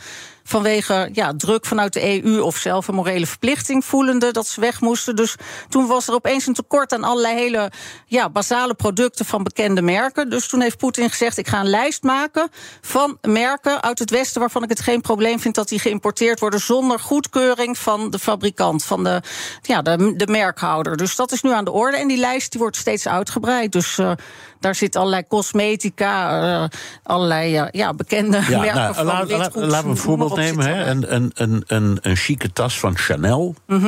Vanwege 0.48 1.08
ja, 1.12 1.32
druk 1.36 1.66
vanuit 1.66 1.92
de 1.92 2.24
EU 2.24 2.40
of 2.40 2.56
zelf 2.56 2.88
een 2.88 2.94
morele 2.94 3.26
verplichting 3.26 3.84
voelende 3.84 4.32
dat 4.32 4.46
ze 4.46 4.60
weg 4.60 4.80
moesten. 4.80 5.16
Dus 5.16 5.36
toen 5.68 5.86
was 5.86 6.08
er 6.08 6.14
opeens 6.14 6.46
een 6.46 6.54
tekort 6.54 6.92
aan 6.92 7.04
allerlei 7.04 7.36
hele 7.36 7.70
ja, 8.06 8.30
basale 8.30 8.74
producten 8.74 9.24
van 9.24 9.42
bekende 9.42 9.82
merken. 9.82 10.30
Dus 10.30 10.48
toen 10.48 10.60
heeft 10.60 10.76
Poetin 10.76 11.10
gezegd: 11.10 11.38
ik 11.38 11.48
ga 11.48 11.60
een 11.60 11.70
lijst 11.70 12.02
maken 12.02 12.48
van 12.80 13.18
merken 13.20 13.82
uit 13.82 13.98
het 13.98 14.10
Westen 14.10 14.40
waarvan 14.40 14.62
ik 14.62 14.68
het 14.68 14.80
geen 14.80 15.00
probleem 15.00 15.40
vind 15.40 15.54
dat 15.54 15.68
die 15.68 15.78
geïmporteerd 15.78 16.40
worden 16.40 16.60
zonder 16.60 16.98
goedkeuring 16.98 17.78
van 17.78 18.10
de 18.10 18.18
fabrikant, 18.18 18.84
van 18.84 19.04
de, 19.04 19.22
ja, 19.62 19.82
de, 19.82 20.16
de 20.16 20.26
merkhouder. 20.26 20.96
Dus 20.96 21.16
dat 21.16 21.32
is 21.32 21.42
nu 21.42 21.52
aan 21.52 21.64
de 21.64 21.70
orde. 21.70 21.96
En 21.96 22.08
die 22.08 22.16
lijst 22.16 22.50
die 22.50 22.60
wordt 22.60 22.76
steeds 22.76 23.08
uitgebreid. 23.08 23.72
Dus 23.72 23.98
uh, 23.98 24.12
daar 24.60 24.74
zit 24.74 24.96
allerlei 24.96 25.26
cosmetica, 25.28 26.42
uh, 26.62 26.68
allerlei 27.02 27.60
uh, 27.60 27.66
ja, 27.70 27.94
bekende 27.94 28.40
Ja, 28.48 28.60
merken 28.60 28.80
nou, 28.80 28.94
van 28.94 29.04
la, 29.04 29.12
la, 29.12 29.26
witgoed, 29.26 29.64
laten 29.64 29.84
we 29.84 29.90
een 29.90 29.96
voorbeeld 29.96 30.36
nemen. 30.36 30.66
Hè? 30.66 30.84
Een, 30.84 31.14
een, 31.14 31.30
een, 31.34 31.64
een, 31.66 31.98
een 32.02 32.16
chique 32.16 32.52
tas 32.52 32.78
van 32.78 32.96
Chanel. 32.96 33.54
Mhm. 33.66 33.86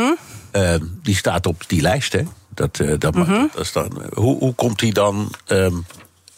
Uh, 0.53 0.75
die 1.03 1.17
staat 1.17 1.47
op 1.47 1.63
die 1.67 1.81
lijst, 1.81 2.13
hè? 2.13 2.23
Dat, 2.55 2.79
uh, 2.79 2.89
dat, 2.99 3.15
dat 3.15 3.27
is 3.59 3.73
dan, 3.73 4.03
hoe, 4.15 4.39
hoe 4.39 4.55
komt 4.55 4.79
die 4.79 4.93
dan. 4.93 5.33
Um, 5.47 5.87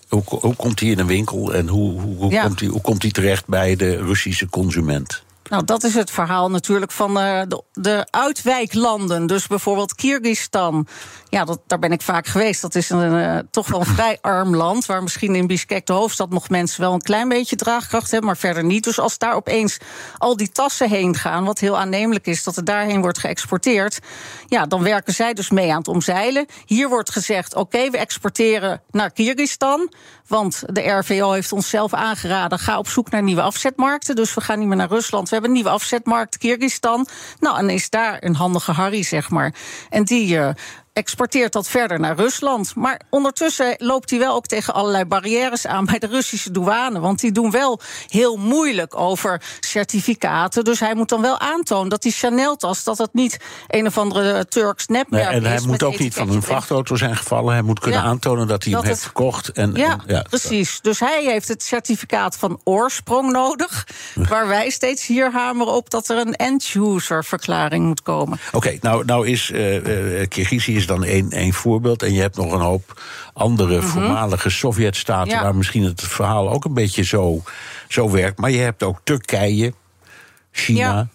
hoe, 0.09 0.23
hoe 0.29 0.57
komt 0.57 0.79
die 0.79 0.91
in 0.91 0.99
een 0.99 1.07
winkel 1.07 1.55
en 1.55 1.69
hoe, 1.69 2.01
hoe, 2.01 2.17
hoe 2.17 2.31
Ja. 2.31 2.43
komt 2.43 2.59
die, 2.59 2.69
hoe 2.69 2.81
komt 2.81 3.01
die 3.01 3.13
terecht 3.13 3.47
bij 3.47 3.77
de 3.77 3.97
Russische 3.97 4.49
consument? 4.49 5.23
Nou, 5.49 5.65
dat 5.65 5.83
is 5.83 5.95
het 5.95 6.11
verhaal 6.11 6.51
natuurlijk 6.51 6.93
van 6.93 7.15
de, 7.15 7.63
de 7.73 8.07
uitwijklanden. 8.11 9.27
Dus 9.27 9.47
bijvoorbeeld 9.47 9.95
Kyrgyzstan. 9.95 10.87
Ja, 11.33 11.45
dat, 11.45 11.61
daar 11.67 11.79
ben 11.79 11.93
ik 11.93 12.03
vaak 12.03 12.27
geweest. 12.27 12.61
Dat 12.61 12.75
is 12.75 12.91
een, 12.91 13.13
uh, 13.13 13.39
toch 13.51 13.69
wel 13.69 13.81
een 13.81 13.95
vrij 13.97 14.19
arm 14.21 14.57
land. 14.57 14.87
Waar 14.87 15.03
misschien 15.03 15.35
in 15.35 15.47
Bishkek, 15.47 15.87
de 15.87 15.93
hoofdstad, 15.93 16.31
nog 16.31 16.49
mensen 16.49 16.81
wel 16.81 16.93
een 16.93 17.03
klein 17.03 17.29
beetje 17.29 17.57
draagkracht 17.57 18.11
hebben, 18.11 18.29
maar 18.29 18.39
verder 18.39 18.65
niet. 18.65 18.85
Dus 18.85 18.99
als 18.99 19.19
daar 19.19 19.35
opeens 19.35 19.79
al 20.19 20.37
die 20.37 20.49
tassen 20.49 20.89
heen 20.89 21.15
gaan, 21.15 21.45
wat 21.45 21.59
heel 21.59 21.79
aannemelijk 21.79 22.27
is 22.27 22.45
dat 22.45 22.57
er 22.57 22.65
daarheen 22.65 23.01
wordt 23.01 23.19
geëxporteerd. 23.19 23.99
Ja, 24.47 24.67
dan 24.67 24.83
werken 24.83 25.15
zij 25.15 25.33
dus 25.33 25.51
mee 25.51 25.71
aan 25.71 25.79
het 25.79 25.89
omzeilen. 25.89 26.47
Hier 26.67 26.89
wordt 26.89 27.11
gezegd: 27.11 27.55
oké, 27.55 27.77
okay, 27.77 27.91
we 27.91 27.99
exporteren 27.99 28.83
naar 28.91 29.11
Kyrgyzstan. 29.13 29.93
Want 30.27 30.63
de 30.67 30.91
RVO 30.91 31.31
heeft 31.31 31.53
ons 31.53 31.69
zelf 31.69 31.95
aangeraden: 31.95 32.59
ga 32.59 32.79
op 32.79 32.89
zoek 32.89 33.11
naar 33.11 33.23
nieuwe 33.23 33.43
afzetmarkten. 33.43 34.17
Dus 34.17 34.35
we 34.35 34.41
gaan 34.41 34.59
niet 34.59 34.69
meer 34.69 34.77
naar 34.77 34.89
Rusland. 34.89 35.29
We 35.29 35.33
hebben 35.35 35.51
een 35.51 35.57
nieuwe 35.57 35.75
afzetmarkt, 35.75 36.39
Kyrgyzstan. 36.39 37.07
Nou, 37.39 37.59
en 37.59 37.71
is 37.71 37.91
daar 37.91 38.17
een 38.21 38.35
handige 38.35 38.73
Harry, 38.73 39.03
zeg 39.03 39.31
maar. 39.31 39.55
En 39.91 40.05
die. 40.05 40.35
Uh, 40.35 40.49
exporteert 40.93 41.53
dat 41.53 41.69
verder 41.69 42.01
naar 42.01 42.17
Rusland. 42.17 42.75
Maar 42.75 43.01
ondertussen 43.11 43.75
loopt 43.79 44.11
hij 44.11 44.19
wel 44.19 44.35
ook 44.35 44.47
tegen 44.47 44.75
allerlei 44.75 45.05
barrières 45.05 45.67
aan 45.67 45.85
bij 45.85 45.99
de 45.99 46.07
Russische 46.07 46.51
douane. 46.51 47.01
Want 47.01 47.21
die 47.21 47.33
doen 47.33 47.51
wel 47.51 47.81
heel 48.09 48.37
moeilijk 48.37 48.97
over 48.99 49.43
certificaten. 49.61 50.65
Dus 50.65 50.81
hij 50.81 50.95
moet 50.95 51.09
dan 51.09 51.21
wel 51.21 51.39
aantonen 51.39 51.89
dat 51.89 52.03
die 52.03 52.13
Chanel-tas... 52.13 52.85
dat 52.85 52.97
dat 52.97 53.15
niet 53.15 53.37
een 53.69 53.87
of 53.87 53.99
andere 53.99 54.47
Turks 54.49 54.87
nepmerk 54.87 55.25
nee, 55.29 55.35
en 55.35 55.45
hij 55.45 55.55
is. 55.55 55.67
moet 55.67 55.83
ook 55.83 55.99
niet 55.99 56.15
van 56.15 56.31
een 56.31 56.43
vrachtauto 56.43 56.97
zijn 56.97 57.17
gevallen. 57.17 57.53
Hij 57.53 57.63
moet 57.63 57.81
kunnen 57.81 58.01
Ja, 58.01 58.07
aantonen 58.07 58.47
dat 58.47 58.63
hij 58.65 58.73
dat 58.73 58.81
hem 58.83 58.91
heeft 58.91 59.05
het- 59.05 59.13
verkocht. 59.15 59.49
En, 59.49 59.73
Ja, 59.75 59.91
en- 59.91 60.01
ja, 60.07 60.23
precies. 60.23 60.79
Dus 60.81 61.01
hij 61.01 61.25
heeft 61.25 61.49
het 61.49 61.63
certificaat 61.63 62.37
van 62.37 62.61
oorsprong 62.65 63.33
nodig. 63.33 63.87
waar 64.29 64.49
wij 64.49 64.71
steeds 64.71 65.07
hier 65.07 65.33
hameren 65.33 65.73
op 65.73 65.91
dat 65.91 66.09
er 66.09 66.17
een 66.19 66.35
end-user-verklaring 66.37 67.85
moet 67.87 68.03
komen. 68.03 68.39
Oké, 68.53 68.79
nou, 68.81 69.05
nou 69.05 69.29
is 69.29 69.51
uh, 69.51 69.75
uh, 70.21 70.27
Kirgizië 70.29 70.81
is 70.83 70.89
dan 70.89 71.05
één, 71.05 71.31
één 71.31 71.53
voorbeeld. 71.53 72.03
En 72.03 72.13
je 72.13 72.21
hebt 72.21 72.37
nog 72.37 72.53
een 72.53 72.61
hoop 72.61 73.03
andere 73.33 73.83
voormalige 73.83 74.51
Sovjet-staten... 74.51 75.27
Mhm. 75.29 75.37
Ja. 75.37 75.43
waar 75.43 75.55
misschien 75.57 75.83
het 75.85 76.03
verhaal 76.03 76.51
ook 76.51 76.65
een 76.65 76.75
beetje 76.75 77.03
zo, 77.03 77.43
zo 77.89 78.11
werkt. 78.11 78.39
Maar 78.39 78.51
je 78.51 78.59
hebt 78.59 78.83
ook 78.83 79.01
Turkije, 79.05 79.73
China, 80.53 80.79
Ja. 80.81 81.09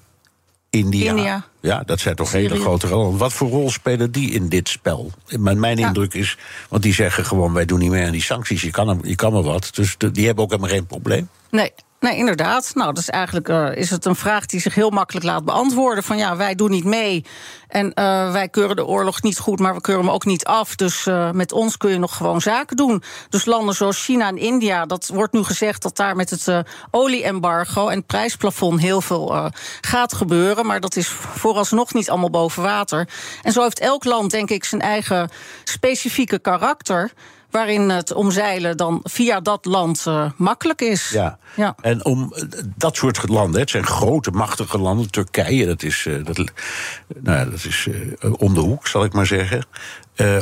India. 0.69 1.09
India. 1.09 1.45
Ja, 1.61 1.83
dat 1.85 1.99
zijn 1.99 2.15
toch 2.15 2.31
hele 2.31 2.59
grote 2.59 2.87
landen. 2.89 3.17
Wat 3.19 3.33
voor 3.33 3.49
rol 3.49 3.69
spelen 3.69 4.11
die 4.11 4.31
in 4.31 4.49
dit 4.49 4.69
spel? 4.69 5.11
Mijn, 5.29 5.59
mijn 5.59 5.77
Ja. 5.77 5.87
indruk 5.87 6.13
is, 6.13 6.37
want 6.69 6.83
die 6.83 6.93
zeggen 6.93 7.25
gewoon... 7.25 7.53
wij 7.53 7.65
doen 7.65 7.79
niet 7.79 7.89
meer 7.89 8.05
aan 8.05 8.11
die 8.11 8.21
sancties, 8.23 8.61
je 8.61 8.71
kan, 8.71 8.87
hem- 8.87 8.99
je 9.05 9.15
kan 9.15 9.33
maar 9.33 9.43
wat. 9.43 9.69
Dus 9.73 9.95
de- 9.97 10.11
die 10.11 10.25
hebben 10.25 10.43
ook 10.43 10.49
helemaal 10.49 10.71
geen 10.71 10.85
probleem. 10.85 11.29
Nee. 11.49 11.73
Nee, 11.99 12.17
inderdaad. 12.17 12.71
Nou, 12.73 12.93
is 12.97 13.09
eigenlijk 13.09 13.49
eh, 13.49 13.75
is 13.75 13.89
het 13.89 14.05
een 14.05 14.15
vraag 14.15 14.45
die 14.45 14.59
zich 14.59 14.75
heel 14.75 14.89
makkelijk 14.89 15.25
laat 15.25 15.45
beantwoorden. 15.45 16.03
Van 16.03 16.17
ja, 16.17 16.35
wij 16.35 16.55
doen 16.55 16.69
niet 16.69 16.83
mee. 16.83 17.25
En 17.67 17.93
eh, 17.93 18.31
wij 18.31 18.49
keuren 18.49 18.75
de 18.75 18.85
oorlog 18.85 19.21
niet 19.21 19.39
goed, 19.39 19.59
maar 19.59 19.73
we 19.73 19.81
keuren 19.81 20.05
hem 20.05 20.13
ook 20.13 20.25
niet 20.25 20.45
af. 20.45 20.75
Dus 20.75 21.05
eh, 21.05 21.31
met 21.31 21.51
ons 21.51 21.77
kun 21.77 21.91
je 21.91 21.97
nog 21.97 22.15
gewoon 22.15 22.41
zaken 22.41 22.77
doen. 22.77 23.03
Dus 23.29 23.45
landen 23.45 23.75
zoals 23.75 24.03
China 24.03 24.27
en 24.27 24.37
India, 24.37 24.85
dat 24.85 25.07
wordt 25.07 25.33
nu 25.33 25.43
gezegd 25.43 25.81
dat 25.81 25.95
daar 25.95 26.15
met 26.15 26.29
het 26.29 26.63
olieembargo 26.91 27.87
en 27.87 27.97
het 27.97 28.07
prijsplafond 28.07 28.79
heel 28.81 29.01
veel 29.01 29.51
gaat 29.81 30.13
gebeuren. 30.13 30.65
Maar 30.65 30.79
dat 30.79 30.95
is 30.95 31.07
vooralsnog 31.07 31.93
niet 31.93 32.09
allemaal 32.09 32.29
boven 32.29 32.63
water. 32.63 33.09
En 33.41 33.51
zo 33.51 33.61
heeft 33.61 33.79
elk 33.79 34.03
land, 34.03 34.31
denk 34.31 34.49
ik, 34.49 34.63
zijn 34.63 34.81
eigen 34.81 35.29
specifieke 35.63 36.39
karakter. 36.39 37.11
Waarin 37.51 37.89
het 37.89 38.13
omzeilen 38.13 38.77
dan 38.77 38.99
via 39.03 39.39
dat 39.39 39.65
land 39.65 40.03
eh, 40.07 40.31
makkelijk 40.35 40.81
is. 40.81 41.09
Ja. 41.09 41.37
Ja. 41.55 41.75
En 41.81 42.05
om 42.05 42.33
eh, 42.33 42.43
dat 42.75 42.95
soort 42.95 43.29
landen, 43.29 43.59
het 43.59 43.69
zijn 43.69 43.85
grote, 43.85 44.31
machtige 44.31 44.77
landen. 44.77 45.11
Turkije, 45.11 45.65
dat 45.65 45.83
is, 45.83 46.05
eh, 46.05 46.25
dat, 46.25 46.37
nou, 46.37 47.37
ja, 47.37 47.45
dat 47.45 47.63
is 47.63 47.89
om 48.37 48.53
de 48.53 48.59
hoek, 48.59 48.87
zal 48.87 49.03
ik 49.03 49.13
maar 49.13 49.25
zeggen. 49.25 49.65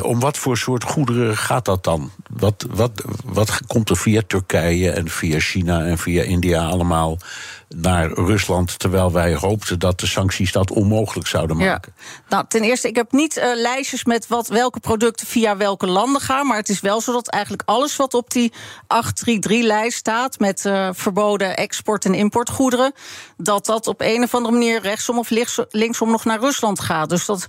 Om 0.02 0.20
wat 0.20 0.38
voor 0.38 0.56
soort 0.56 0.84
goederen 0.84 1.36
gaat 1.36 1.64
dat 1.64 1.84
dan? 1.84 2.10
Wat, 2.30 2.66
wat, 2.70 3.04
wat 3.24 3.60
komt 3.66 3.90
er 3.90 3.96
via 3.96 4.22
Turkije 4.26 4.90
en 4.90 5.08
via 5.08 5.38
China 5.38 5.84
en 5.84 5.98
via 5.98 6.22
India 6.22 6.66
allemaal 6.66 7.18
naar 7.68 8.12
Rusland? 8.12 8.78
Terwijl 8.78 9.12
wij 9.12 9.34
hoopten 9.34 9.78
dat 9.78 10.00
de 10.00 10.06
sancties 10.06 10.52
dat 10.52 10.70
onmogelijk 10.70 11.28
zouden 11.28 11.56
maken. 11.56 11.94
Ja. 11.96 12.02
Nou, 12.28 12.44
ten 12.48 12.62
eerste, 12.62 12.88
ik 12.88 12.96
heb 12.96 13.12
niet 13.12 13.36
uh, 13.36 13.44
lijstjes 13.54 14.04
met 14.04 14.26
wat, 14.26 14.48
welke 14.48 14.80
producten 14.80 15.26
via 15.26 15.56
welke 15.56 15.86
landen 15.86 16.20
gaan. 16.20 16.46
Maar 16.46 16.56
het 16.56 16.68
is 16.68 16.80
wel 16.80 17.00
zo 17.00 17.12
dat 17.12 17.28
eigenlijk 17.28 17.62
alles 17.66 17.96
wat 17.96 18.14
op 18.14 18.30
die 18.30 18.52
833-lijst 18.82 19.98
staat. 19.98 20.38
met 20.38 20.64
uh, 20.64 20.88
verboden 20.92 21.56
export- 21.56 22.04
en 22.04 22.14
importgoederen. 22.14 22.92
dat 23.36 23.66
dat 23.66 23.86
op 23.86 24.00
een 24.00 24.22
of 24.22 24.34
andere 24.34 24.54
manier 24.54 24.80
rechtsom 24.80 25.18
of 25.18 25.30
linksom 25.70 26.10
nog 26.10 26.24
naar 26.24 26.40
Rusland 26.40 26.80
gaat. 26.80 27.08
Dus 27.08 27.26
dat 27.26 27.46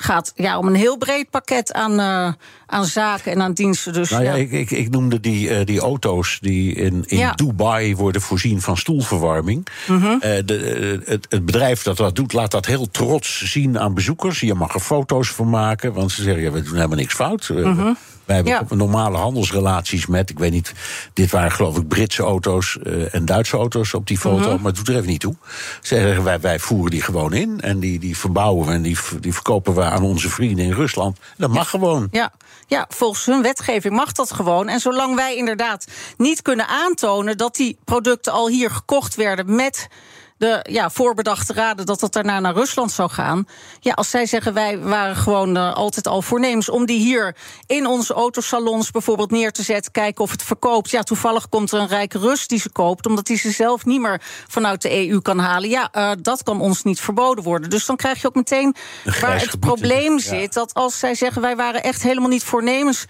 gaat 0.00 0.32
ja, 0.36 0.58
om 0.58 0.66
een 0.66 0.74
heel 0.74 0.96
breed 0.96 1.30
pakket 1.30 1.72
aan, 1.72 2.00
uh, 2.00 2.32
aan 2.66 2.84
zaken 2.84 3.32
en 3.32 3.42
aan 3.42 3.52
diensten. 3.52 3.92
Dus, 3.92 4.10
nou 4.10 4.22
ja, 4.22 4.34
ja. 4.34 4.36
Ik, 4.36 4.50
ik, 4.50 4.70
ik, 4.70 4.90
noemde 4.90 5.20
die, 5.20 5.48
uh, 5.48 5.64
die 5.64 5.80
auto's 5.80 6.38
die 6.40 6.74
in, 6.74 7.04
in 7.06 7.18
Ja. 7.18 7.32
Dubai 7.32 7.96
worden 7.96 8.22
voorzien 8.22 8.60
van 8.60 8.76
stoelverwarming. 8.76 9.66
Mhm. 9.86 10.04
Uh, 10.04 10.20
de, 10.20 11.02
het, 11.04 11.26
het 11.28 11.44
bedrijf 11.44 11.82
dat 11.82 11.96
dat 11.96 12.16
doet, 12.16 12.32
laat 12.32 12.50
dat 12.50 12.66
heel 12.66 12.90
trots 12.90 13.44
zien 13.44 13.78
aan 13.78 13.94
bezoekers. 13.94 14.40
Je 14.40 14.54
mag 14.54 14.74
er 14.74 14.80
foto's 14.80 15.28
van 15.28 15.50
maken, 15.50 15.92
want 15.92 16.12
ze 16.12 16.22
zeggen: 16.22 16.42
ja, 16.42 16.50
we 16.50 16.62
doen 16.62 16.74
helemaal 16.74 16.96
niks 16.96 17.14
fout. 17.14 17.48
Mhm. 17.48 17.92
Wij 18.28 18.36
hebben 18.36 18.54
Ja. 18.54 18.60
ook 18.60 18.70
normale 18.70 19.16
handelsrelaties 19.16 20.06
met, 20.06 20.30
ik 20.30 20.38
weet 20.38 20.50
niet, 20.50 20.72
dit 21.12 21.30
waren 21.30 21.52
geloof 21.52 21.76
ik 21.76 21.88
Britse 21.88 22.22
auto's 22.22 22.78
uh, 22.82 23.14
en 23.14 23.24
Duitse 23.24 23.56
auto's 23.56 23.94
op 23.94 24.06
die 24.06 24.18
foto, 24.18 24.48
Mhm. 24.50 24.56
maar 24.56 24.66
het 24.72 24.76
doet 24.76 24.88
er 24.88 24.94
even 24.96 25.08
niet 25.08 25.20
toe. 25.20 25.34
Ze 25.82 25.94
zeggen 25.94 26.24
wij, 26.24 26.40
wij 26.40 26.58
voeren 26.58 26.90
die 26.90 27.02
gewoon 27.02 27.32
in 27.32 27.60
en 27.60 27.80
die, 27.80 27.98
die 27.98 28.16
verbouwen 28.18 28.66
we 28.66 28.72
en 28.72 28.82
die, 28.82 28.98
die 29.20 29.34
verkopen 29.34 29.74
we 29.74 29.82
aan 29.84 30.02
onze 30.02 30.28
vrienden 30.28 30.64
in 30.64 30.72
Rusland. 30.72 31.18
Dat 31.36 31.50
mag 31.50 31.70
gewoon. 31.70 32.08
Ja, 32.10 32.32
ja, 32.66 32.86
volgens 32.88 33.24
hun 33.26 33.42
wetgeving 33.42 33.94
mag 33.94 34.12
dat 34.12 34.32
gewoon. 34.32 34.68
En 34.68 34.80
zolang 34.80 35.14
wij 35.14 35.36
inderdaad 35.36 35.86
niet 36.16 36.42
kunnen 36.42 36.66
aantonen 36.68 37.36
dat 37.36 37.56
die 37.56 37.78
producten 37.84 38.32
al 38.32 38.48
hier 38.48 38.70
gekocht 38.70 39.14
werden 39.14 39.54
met 39.54 39.88
de 40.38 40.64
ja, 40.70 40.90
voorbedachte 40.90 41.52
raden 41.52 41.86
dat 41.86 42.00
dat 42.00 42.12
daarna 42.12 42.40
naar 42.40 42.54
Rusland 42.54 42.92
zou 42.92 43.10
gaan. 43.10 43.46
Ja, 43.80 43.92
als 43.92 44.10
zij 44.10 44.26
zeggen 44.26 44.54
wij 44.54 44.78
waren 44.78 45.16
gewoon 45.16 45.56
uh, 45.56 45.74
altijd 45.74 46.06
al 46.06 46.22
voornemens 46.22 46.68
om 46.68 46.86
die 46.86 46.98
hier 46.98 47.36
in 47.66 47.86
onze 47.86 48.14
autosalons 48.14 48.90
bijvoorbeeld 48.90 49.30
neer 49.30 49.52
te 49.52 49.62
zetten, 49.62 49.92
kijken 49.92 50.24
of 50.24 50.30
het 50.30 50.42
verkoopt. 50.42 50.90
Ja, 50.90 51.02
toevallig 51.02 51.48
komt 51.48 51.72
er 51.72 51.80
een 51.80 51.88
rijke 51.88 52.18
Rus 52.18 52.46
die 52.46 52.60
ze 52.60 52.70
koopt, 52.70 53.06
omdat 53.06 53.28
hij 53.28 53.36
ze 53.36 53.50
zelf 53.50 53.84
niet 53.84 54.00
meer 54.00 54.22
vanuit 54.48 54.82
de 54.82 55.08
EU 55.08 55.20
kan 55.20 55.38
halen. 55.38 55.68
Ja, 55.68 55.88
uh, 55.92 56.10
dat 56.22 56.42
kan 56.42 56.60
ons 56.60 56.82
niet 56.82 57.00
verboden 57.00 57.44
worden. 57.44 57.70
Dus 57.70 57.86
dan 57.86 57.96
krijg 57.96 58.20
je 58.20 58.26
ook 58.26 58.34
meteen 58.34 58.74
waar 59.20 59.40
het 59.40 59.60
probleem 59.60 60.12
ja. 60.12 60.18
zit. 60.18 60.52
Dat 60.52 60.74
als 60.74 60.98
zij 60.98 61.14
zeggen 61.14 61.42
wij 61.42 61.56
waren 61.56 61.82
echt 61.82 62.02
helemaal 62.02 62.28
niet 62.28 62.44
voornemens 62.44 63.06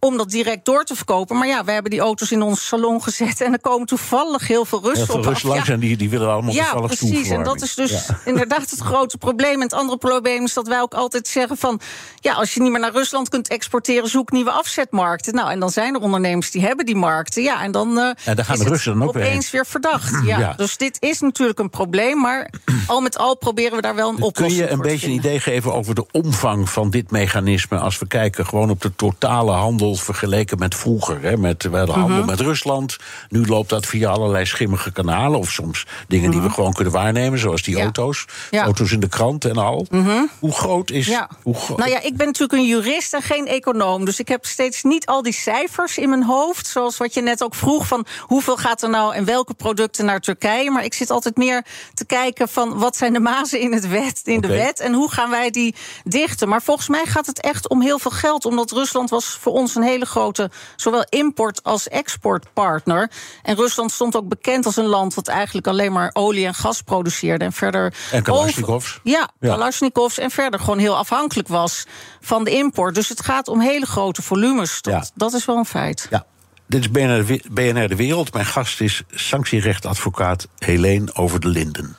om 0.00 0.16
dat 0.16 0.30
direct 0.30 0.64
door 0.64 0.84
te 0.84 0.94
verkopen. 0.96 1.38
Maar 1.38 1.46
ja, 1.48 1.64
we 1.64 1.72
hebben 1.72 1.90
die 1.90 2.00
auto's 2.00 2.30
in 2.30 2.42
ons 2.42 2.66
salon 2.66 3.02
gezet 3.02 3.40
en 3.40 3.52
er 3.52 3.60
komen 3.60 3.86
toevallig 3.86 4.46
heel 4.46 4.64
veel 4.64 4.80
Russen 4.82 4.96
heel 4.96 5.06
veel 5.06 5.16
op. 5.16 5.24
Rust 5.24 5.42
langs 5.44 5.66
ja. 5.66 5.72
en 5.72 5.80
die, 5.80 5.96
die 5.96 6.10
willen 6.10 6.30
allemaal 6.30 6.54
ja, 6.54 6.62
toevallig 6.62 6.98
precies. 6.98 7.28
En 7.28 7.42
dat 7.42 7.62
is 7.62 7.74
dus 7.74 7.90
ja. 7.90 8.18
inderdaad 8.30 8.70
het 8.70 8.80
grote 8.80 9.18
probleem. 9.18 9.54
En 9.54 9.60
het 9.60 9.72
andere 9.72 9.98
probleem 9.98 10.44
is 10.44 10.52
dat 10.52 10.68
wij 10.68 10.80
ook 10.80 10.94
altijd 10.94 11.28
zeggen 11.28 11.56
van... 11.56 11.80
ja, 12.20 12.34
als 12.34 12.54
je 12.54 12.60
niet 12.60 12.70
meer 12.70 12.80
naar 12.80 12.92
Rusland 12.92 13.28
kunt 13.28 13.48
exporteren... 13.48 14.08
zoek 14.08 14.30
nieuwe 14.30 14.50
afzetmarkten. 14.50 15.34
Nou, 15.34 15.50
en 15.50 15.60
dan 15.60 15.70
zijn 15.70 15.94
er 15.94 16.00
ondernemers 16.00 16.50
die 16.50 16.62
hebben 16.62 16.86
die 16.86 16.96
markten. 16.96 17.42
Ja, 17.42 17.62
en 17.62 17.72
dan, 17.72 17.98
uh, 17.98 18.04
en 18.24 18.36
dan 18.36 18.44
gaan 18.44 18.58
de 18.58 18.64
Russen 18.64 18.98
dan 18.98 19.02
ook 19.02 19.08
opeens 19.08 19.50
weer, 19.50 19.60
weer 19.62 19.66
verdacht. 19.66 20.16
Ja. 20.28 20.38
ja. 20.38 20.52
Dus 20.56 20.76
dit 20.76 20.96
is 21.00 21.20
natuurlijk 21.20 21.58
een 21.58 21.70
probleem. 21.70 22.20
Maar 22.20 22.50
al 22.86 23.00
met 23.00 23.18
al 23.18 23.36
proberen 23.36 23.76
we 23.76 23.82
daar 23.82 23.94
wel 23.94 24.08
een 24.08 24.22
oplossing 24.22 24.46
Kun 24.46 24.66
je 24.66 24.70
een 24.70 24.80
beetje 24.80 25.06
een 25.06 25.12
idee 25.12 25.40
geven 25.40 25.74
over 25.74 25.94
de 25.94 26.06
omvang 26.12 26.70
van 26.70 26.90
dit 26.90 27.10
mechanisme... 27.10 27.78
als 27.78 27.98
we 27.98 28.06
kijken 28.06 28.46
gewoon 28.46 28.70
op 28.70 28.80
de 28.80 28.94
totale 28.96 29.52
handel 29.52 29.87
vergeleken 29.96 30.58
met 30.58 30.74
vroeger. 30.74 31.22
Hè, 31.22 31.36
met, 31.36 31.62
we 31.62 31.76
hadden 31.76 31.94
handel 31.94 32.18
-hmm. 32.18 32.26
met 32.26 32.40
Rusland. 32.40 32.96
Nu 33.28 33.46
loopt 33.46 33.68
dat 33.68 33.86
via 33.86 34.10
allerlei 34.10 34.46
schimmige 34.46 34.92
kanalen. 34.92 35.38
Of 35.38 35.50
soms 35.50 35.86
dingen 36.08 36.30
die 36.30 36.40
we 36.40 36.50
gewoon 36.50 36.72
kunnen 36.72 36.92
waarnemen, 36.92 37.38
zoals 37.38 37.62
die 37.62 37.76
ja. 37.76 37.82
auto's. 37.82 38.24
Ja. 38.50 38.64
Auto's 38.64 38.92
in 38.92 39.00
de 39.00 39.08
krant 39.08 39.44
en 39.44 39.56
al. 39.56 39.86
-hmm. 39.90 40.30
Hoe 40.38 40.52
groot 40.52 40.90
is. 40.90 41.06
Ja. 41.06 41.28
Hoe 41.42 41.54
gro 41.54 41.76
nou 41.76 41.90
ja, 41.90 42.00
ik 42.00 42.16
ben 42.16 42.26
natuurlijk 42.26 42.52
een 42.52 42.66
jurist 42.66 43.14
en 43.14 43.22
geen 43.22 43.46
econoom. 43.46 44.04
Dus 44.04 44.18
ik 44.18 44.28
heb 44.28 44.44
steeds 44.44 44.82
niet 44.82 45.06
al 45.06 45.22
die 45.22 45.32
cijfers 45.32 45.98
in 45.98 46.08
mijn 46.08 46.24
hoofd. 46.24 46.66
Zoals 46.66 46.96
wat 46.96 47.14
je 47.14 47.20
net 47.20 47.42
ook 47.42 47.54
vroeg: 47.54 47.86
van 47.86 48.06
hoeveel 48.20 48.56
gaat 48.56 48.82
er 48.82 48.90
nou 48.90 49.14
en 49.14 49.24
welke 49.24 49.54
producten 49.54 50.04
naar 50.04 50.20
Turkije. 50.20 50.70
Maar 50.70 50.84
ik 50.84 50.94
zit 50.94 51.10
altijd 51.10 51.36
meer 51.36 51.64
te 51.94 52.04
kijken 52.04 52.48
van 52.48 52.78
wat 52.78 52.96
zijn 52.96 53.12
de 53.12 53.20
mazen 53.20 53.60
in, 53.60 53.72
het 53.72 53.88
wet, 53.88 54.20
in 54.24 54.36
okay. 54.36 54.50
de 54.50 54.56
wet. 54.56 54.80
En 54.80 54.92
hoe 54.92 55.10
gaan 55.10 55.30
wij 55.30 55.50
die 55.50 55.74
dichten. 56.04 56.48
Maar 56.48 56.62
volgens 56.62 56.88
mij 56.88 57.04
gaat 57.06 57.26
het 57.26 57.40
echt 57.40 57.68
om 57.68 57.82
heel 57.82 57.98
veel 57.98 58.10
geld. 58.10 58.44
Omdat 58.44 58.70
Rusland 58.70 59.10
was 59.10 59.38
voor 59.40 59.52
ons 59.52 59.74
een 59.78 59.88
hele 59.88 60.06
grote 60.06 60.50
zowel 60.76 61.04
import- 61.08 61.62
als 61.62 61.88
exportpartner. 61.88 63.10
En 63.42 63.56
Rusland 63.56 63.92
stond 63.92 64.16
ook 64.16 64.28
bekend 64.28 64.66
als 64.66 64.76
een 64.76 64.86
land 64.86 65.14
wat 65.14 65.28
eigenlijk 65.28 65.66
alleen 65.66 65.92
maar 65.92 66.10
olie 66.12 66.46
en 66.46 66.54
gas 66.54 66.82
produceerde. 66.82 67.44
En 67.44 67.52
verder. 67.52 67.94
En 68.12 68.22
Kalashnikovs. 68.22 68.86
Over, 68.86 69.00
ja, 69.02 69.28
ja, 69.40 69.48
Kalashnikovs. 69.48 70.18
En 70.18 70.30
verder 70.30 70.60
gewoon 70.60 70.78
heel 70.78 70.96
afhankelijk 70.96 71.48
was 71.48 71.86
van 72.20 72.44
de 72.44 72.50
import. 72.50 72.94
Dus 72.94 73.08
het 73.08 73.24
gaat 73.24 73.48
om 73.48 73.60
hele 73.60 73.86
grote 73.86 74.22
volumes. 74.22 74.82
Dat, 74.82 74.92
ja. 74.92 75.04
dat 75.14 75.32
is 75.32 75.44
wel 75.44 75.56
een 75.56 75.64
feit. 75.64 76.06
Ja. 76.10 76.26
Dit 76.66 76.80
is 76.80 76.90
BNR, 76.90 77.40
BNR 77.50 77.88
De 77.88 77.96
Wereld. 77.96 78.32
Mijn 78.32 78.46
gast 78.46 78.80
is 78.80 79.02
sanctierechtadvocaat 79.10 80.48
Helene 80.58 81.14
Over 81.14 81.40
de 81.40 81.48
Linden. 81.48 81.96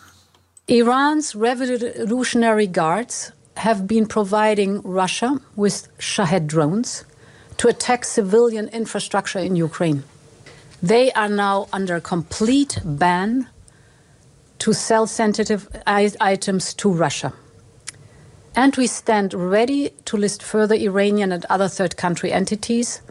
Iran's 0.66 1.34
Revolutionary 1.34 2.70
Guards 2.72 3.32
have 3.54 3.84
been 3.84 4.08
providing 4.08 4.82
Russia 4.84 5.40
with 5.56 5.90
Shahed 5.98 6.50
drones 6.50 7.06
to 7.60 7.68
attack 7.68 8.06
civilian 8.06 8.70
infrastructure 8.70 9.40
in 9.40 9.56
Ukraine. 9.56 10.04
They 10.82 11.12
are 11.12 11.30
now 11.30 11.68
under 11.74 12.00
complete 12.00 12.80
ban 12.86 13.50
to 14.60 14.74
sell 14.74 15.06
sensitive 15.08 15.68
items 15.86 16.74
to 16.76 16.90
Russia. 16.90 17.34
And 18.56 18.76
we 18.78 18.88
stand 18.88 19.34
ready 19.34 19.92
to 20.06 20.18
list 20.18 20.42
further 20.42 20.76
Iranian 20.76 21.32
and 21.32 21.46
other 21.50 21.68
third 21.68 21.98
country 21.98 22.32
entities 22.32 23.02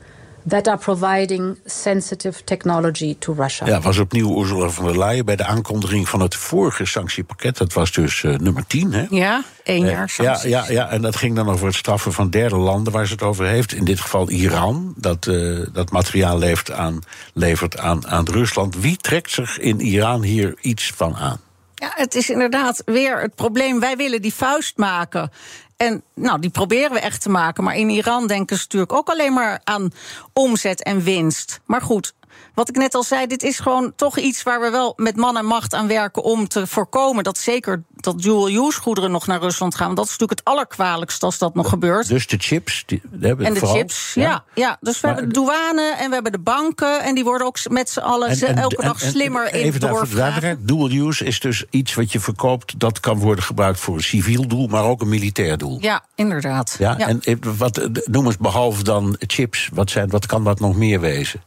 that 0.47 0.69
are 0.69 0.79
providing 0.79 1.59
sensitive 1.65 2.45
technology 2.45 3.17
to 3.19 3.33
Russia. 3.33 3.67
Ja, 3.67 3.81
was 3.81 3.99
opnieuw 3.99 4.41
Ursula 4.41 4.69
von 4.69 4.85
der 4.85 4.99
Leyen 4.99 5.25
bij 5.25 5.37
de 5.37 5.45
aankondiging 5.45 6.09
van 6.09 6.21
het 6.21 6.35
vorige 6.35 6.85
sanctiepakket. 6.85 7.57
Dat 7.57 7.73
was 7.73 7.93
dus 7.93 8.23
uh, 8.23 8.37
nummer 8.37 8.67
10, 8.67 8.93
hè? 8.93 9.07
Ja, 9.11 9.45
één 9.63 9.87
jaar 9.87 10.15
uh, 10.21 10.27
ja, 10.27 10.41
ja, 10.45 10.71
ja, 10.71 10.89
en 10.89 11.03
dat 11.03 11.17
ging 11.17 11.37
dan 11.37 11.49
over 11.49 11.67
het 11.67 11.75
straffen 11.75 12.13
van 12.13 12.31
derde 12.31 12.57
landen 12.57 12.93
waar 12.93 13.07
ze 13.07 13.13
het 13.13 13.23
over 13.23 13.47
heeft. 13.47 13.73
In 13.73 13.85
dit 13.85 14.01
geval 14.01 14.31
Iran, 14.31 14.95
dat, 14.97 15.27
uh, 15.27 15.67
dat 15.73 15.91
materiaal 15.91 16.39
levert 16.39 16.71
aan, 16.71 16.99
levert 17.33 17.79
aan, 17.79 18.07
aan 18.07 18.25
Rusland. 18.25 18.81
Wie 18.81 18.97
trekt 18.97 19.31
zich 19.31 19.59
in 19.59 19.81
Iran 19.81 20.23
hier 20.23 20.55
iets 20.61 20.93
van 20.97 21.17
aan? 21.17 21.41
Ja, 21.79 21.93
het 21.95 22.15
is 22.15 22.31
inderdaad 22.31 22.83
weer 22.85 23.21
het 23.21 23.35
probleem. 23.35 23.81
Wij 23.81 23.97
willen 23.97 24.23
die 24.23 24.35
vuist 24.35 24.77
maken. 24.77 25.31
En 25.77 26.03
nou, 26.15 26.41
die 26.41 26.51
proberen 26.51 26.93
we 26.93 27.01
echt 27.01 27.23
te 27.23 27.31
maken. 27.31 27.65
Maar 27.65 27.77
in 27.77 27.91
Iran 27.91 28.27
denken 28.27 28.57
ze 28.57 28.63
natuurlijk 28.63 28.93
ook 28.93 29.09
alleen 29.09 29.33
maar 29.33 29.61
aan 29.65 29.91
omzet 30.33 30.83
en 30.83 31.03
winst. 31.03 31.61
Maar 31.67 31.83
goed, 31.83 32.15
wat 32.55 32.69
ik 32.69 32.77
net 32.77 32.95
al 32.95 33.03
zei, 33.03 33.27
dit 33.27 33.43
is 33.43 33.59
gewoon 33.59 33.93
toch 33.97 34.19
iets 34.19 34.43
waar 34.43 34.61
we 34.61 34.71
wel 34.71 34.93
met 34.97 35.17
man 35.17 35.37
en 35.37 35.45
macht 35.45 35.75
aan 35.75 35.87
werken 35.87 36.23
om 36.23 36.49
te 36.49 36.67
voorkomen 36.67 37.25
dat 37.25 37.39
zeker 37.39 37.83
dat 37.95 38.23
dual-use 38.23 38.81
goederen 38.81 39.11
nog 39.11 39.27
naar 39.27 39.41
Rusland 39.41 39.75
gaan. 39.75 39.87
Want 39.87 39.97
dat 39.97 40.07
is 40.07 40.13
natuurlijk 40.13 40.39
het 40.39 40.49
allerkwalijkste 40.49 41.25
als 41.25 41.39
dat 41.39 41.55
nog 41.55 41.69
gebeurt. 41.69 42.09
Dus 42.09 42.27
de 42.27 42.37
chips, 42.39 42.83
die 42.87 43.03
hebben 43.21 43.47
En 43.47 43.53
de 43.53 43.59
vooral, 43.59 43.77
chips, 43.77 44.15
ja. 44.15 44.23
ja. 44.23 44.45
ja. 44.55 44.77
Dus 44.81 45.01
we 45.01 45.07
maar, 45.07 45.17
hebben 45.17 45.35
de 45.35 45.41
douane 45.41 45.95
en 45.99 46.09
we 46.09 46.15
hebben 46.15 46.33
de 46.33 46.39
banken. 46.39 47.03
En 47.03 47.15
die 47.15 47.25
worden 47.25 47.47
ook 47.47 47.69
met 47.69 47.91
z'n 47.91 48.01
allen 48.01 48.29
en, 48.29 48.41
en, 48.41 48.57
elke 48.57 48.83
dag 48.83 49.03
en, 49.03 49.11
slimmer 49.11 49.55
in 49.55 49.61
Even 49.61 49.81
doorvragen. 49.81 50.67
Dual-use 50.67 51.25
is 51.25 51.41
dus 51.41 51.65
iets 51.71 51.95
wat 51.95 52.13
je 52.13 52.21
verkoopt... 52.21 52.81
dat 52.81 53.01
kan 53.01 53.19
worden 53.19 53.45
gebruikt 53.45 53.81
voor 53.81 53.95
een 53.95 54.03
civiel 54.03 54.47
doel, 54.47 54.67
maar 54.67 54.85
ook 54.85 55.01
een 55.01 55.09
militair 55.09 55.59
doel. 55.59 55.79
Ja, 55.81 56.05
inderdaad. 56.15 56.77
Ja, 56.79 56.95
ja. 56.99 57.09
En 57.09 57.21
wat, 57.57 57.89
noem 58.05 58.27
eens 58.27 58.37
behalve 58.37 58.83
dan 58.83 59.17
chips, 59.19 59.69
wat, 59.73 59.91
zijn, 59.91 60.09
wat 60.09 60.27
kan 60.27 60.45
dat 60.45 60.61
nog 60.61 60.77
meer 60.77 61.01
wezen? 61.01 61.43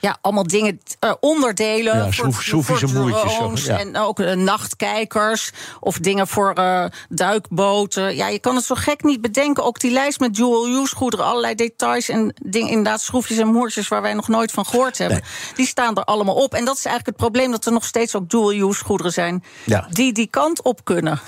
Ja, 0.00 0.16
allemaal 0.20 0.46
dingen, 0.46 0.80
uh, 1.04 1.12
onderdelen. 1.20 1.96
Ja, 1.96 2.10
voor, 2.10 2.64
voor 2.64 2.78
drones 2.78 3.64
ja. 3.64 3.78
En 3.78 3.96
ook 3.96 4.20
uh, 4.20 4.32
nachtkijkers. 4.32 5.50
Of 5.80 5.98
dingen 5.98 6.26
voor 6.26 6.52
uh, 6.58 6.84
duikboten. 7.08 8.16
Ja, 8.16 8.28
je 8.28 8.38
kan 8.38 8.54
het 8.56 8.64
zo 8.64 8.74
gek 8.74 9.02
niet 9.02 9.20
bedenken. 9.20 9.64
Ook 9.64 9.80
die 9.80 9.90
lijst 9.90 10.20
met 10.20 10.34
dual-use 10.34 10.96
goederen. 10.96 11.26
Allerlei 11.26 11.54
details 11.54 12.08
en 12.08 12.34
dingen, 12.44 12.68
inderdaad 12.68 13.00
schroefjes 13.00 13.38
en 13.38 13.46
moertjes... 13.46 13.88
waar 13.88 14.02
wij 14.02 14.14
nog 14.14 14.28
nooit 14.28 14.52
van 14.52 14.66
gehoord 14.66 14.98
hebben. 14.98 15.20
Nee. 15.20 15.54
Die 15.54 15.66
staan 15.66 15.96
er 15.96 16.04
allemaal 16.04 16.34
op. 16.34 16.54
En 16.54 16.64
dat 16.64 16.76
is 16.76 16.84
eigenlijk 16.84 17.18
het 17.18 17.30
probleem... 17.30 17.50
dat 17.50 17.66
er 17.66 17.72
nog 17.72 17.84
steeds 17.84 18.14
ook 18.14 18.30
dual-use 18.30 18.84
goederen 18.84 19.12
zijn... 19.12 19.44
Ja. 19.64 19.86
die 19.90 20.12
die 20.12 20.26
kant 20.30 20.62
op 20.62 20.84
kunnen. 20.84 21.20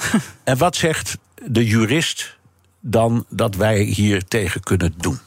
En 0.44 0.58
wat 0.58 0.76
zegt 0.76 1.16
de 1.44 1.66
jurist 1.66 2.36
dan 2.80 3.24
dat 3.28 3.54
wij 3.54 3.80
hier 3.80 4.24
tegen 4.24 4.62
kunnen 4.62 4.94
doen? 4.96 5.20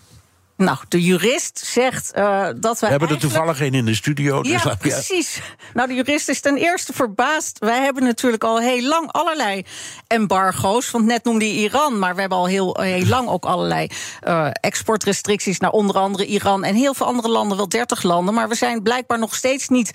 Nou, 0.62 0.78
de 0.88 1.02
jurist 1.02 1.60
zegt 1.66 2.12
uh, 2.18 2.48
dat 2.56 2.80
wij. 2.80 2.90
We 2.90 2.98
hebben 2.98 3.10
er 3.10 3.22
toevallig 3.22 3.62
een 3.62 3.74
in 3.74 3.86
de 3.86 3.96
studio. 3.96 4.42
Dus 4.42 4.64
ja, 4.64 4.76
precies. 4.76 5.42
Nou, 5.74 5.88
de 5.88 5.94
jurist 5.94 6.30
is 6.30 6.40
ten 6.40 6.58
eerste 6.58 6.94
verbaasd. 6.94 7.60
Wij 7.60 7.82
hebben 7.82 8.04
natuurlijk 8.04 8.44
al 8.44 8.60
heel 8.60 8.88
lang 8.88 9.12
allerlei 9.12 9.66
embargo's. 10.08 10.92
Want 10.92 11.06
net 11.06 11.24
noemde 11.24 11.48
je 11.48 11.54
Iran, 11.54 12.00
maar 12.00 12.14
we 12.14 12.20
hebben 12.20 12.38
al 12.38 12.48
heel, 12.48 12.78
heel 12.82 13.06
lang 13.06 13.28
ook 13.28 13.46
allerlei 13.46 13.88
uh, 14.28 14.48
exportrestricties 14.52 15.60
naar 15.60 15.72
onder 15.72 15.98
andere 15.98 16.26
Iran 16.26 16.64
en 16.64 16.76
heel 16.76 16.94
veel 16.94 17.06
andere 17.06 17.30
landen, 17.30 17.58
wel 17.58 17.70
30 17.70 18.04
landen. 18.04 18.34
Maar 18.34 18.50
we 18.50 18.56
zijn 18.56 18.84
blijkbaar 18.84 19.20
nog 19.20 19.36
steeds 19.36 19.68
niet 19.68 19.92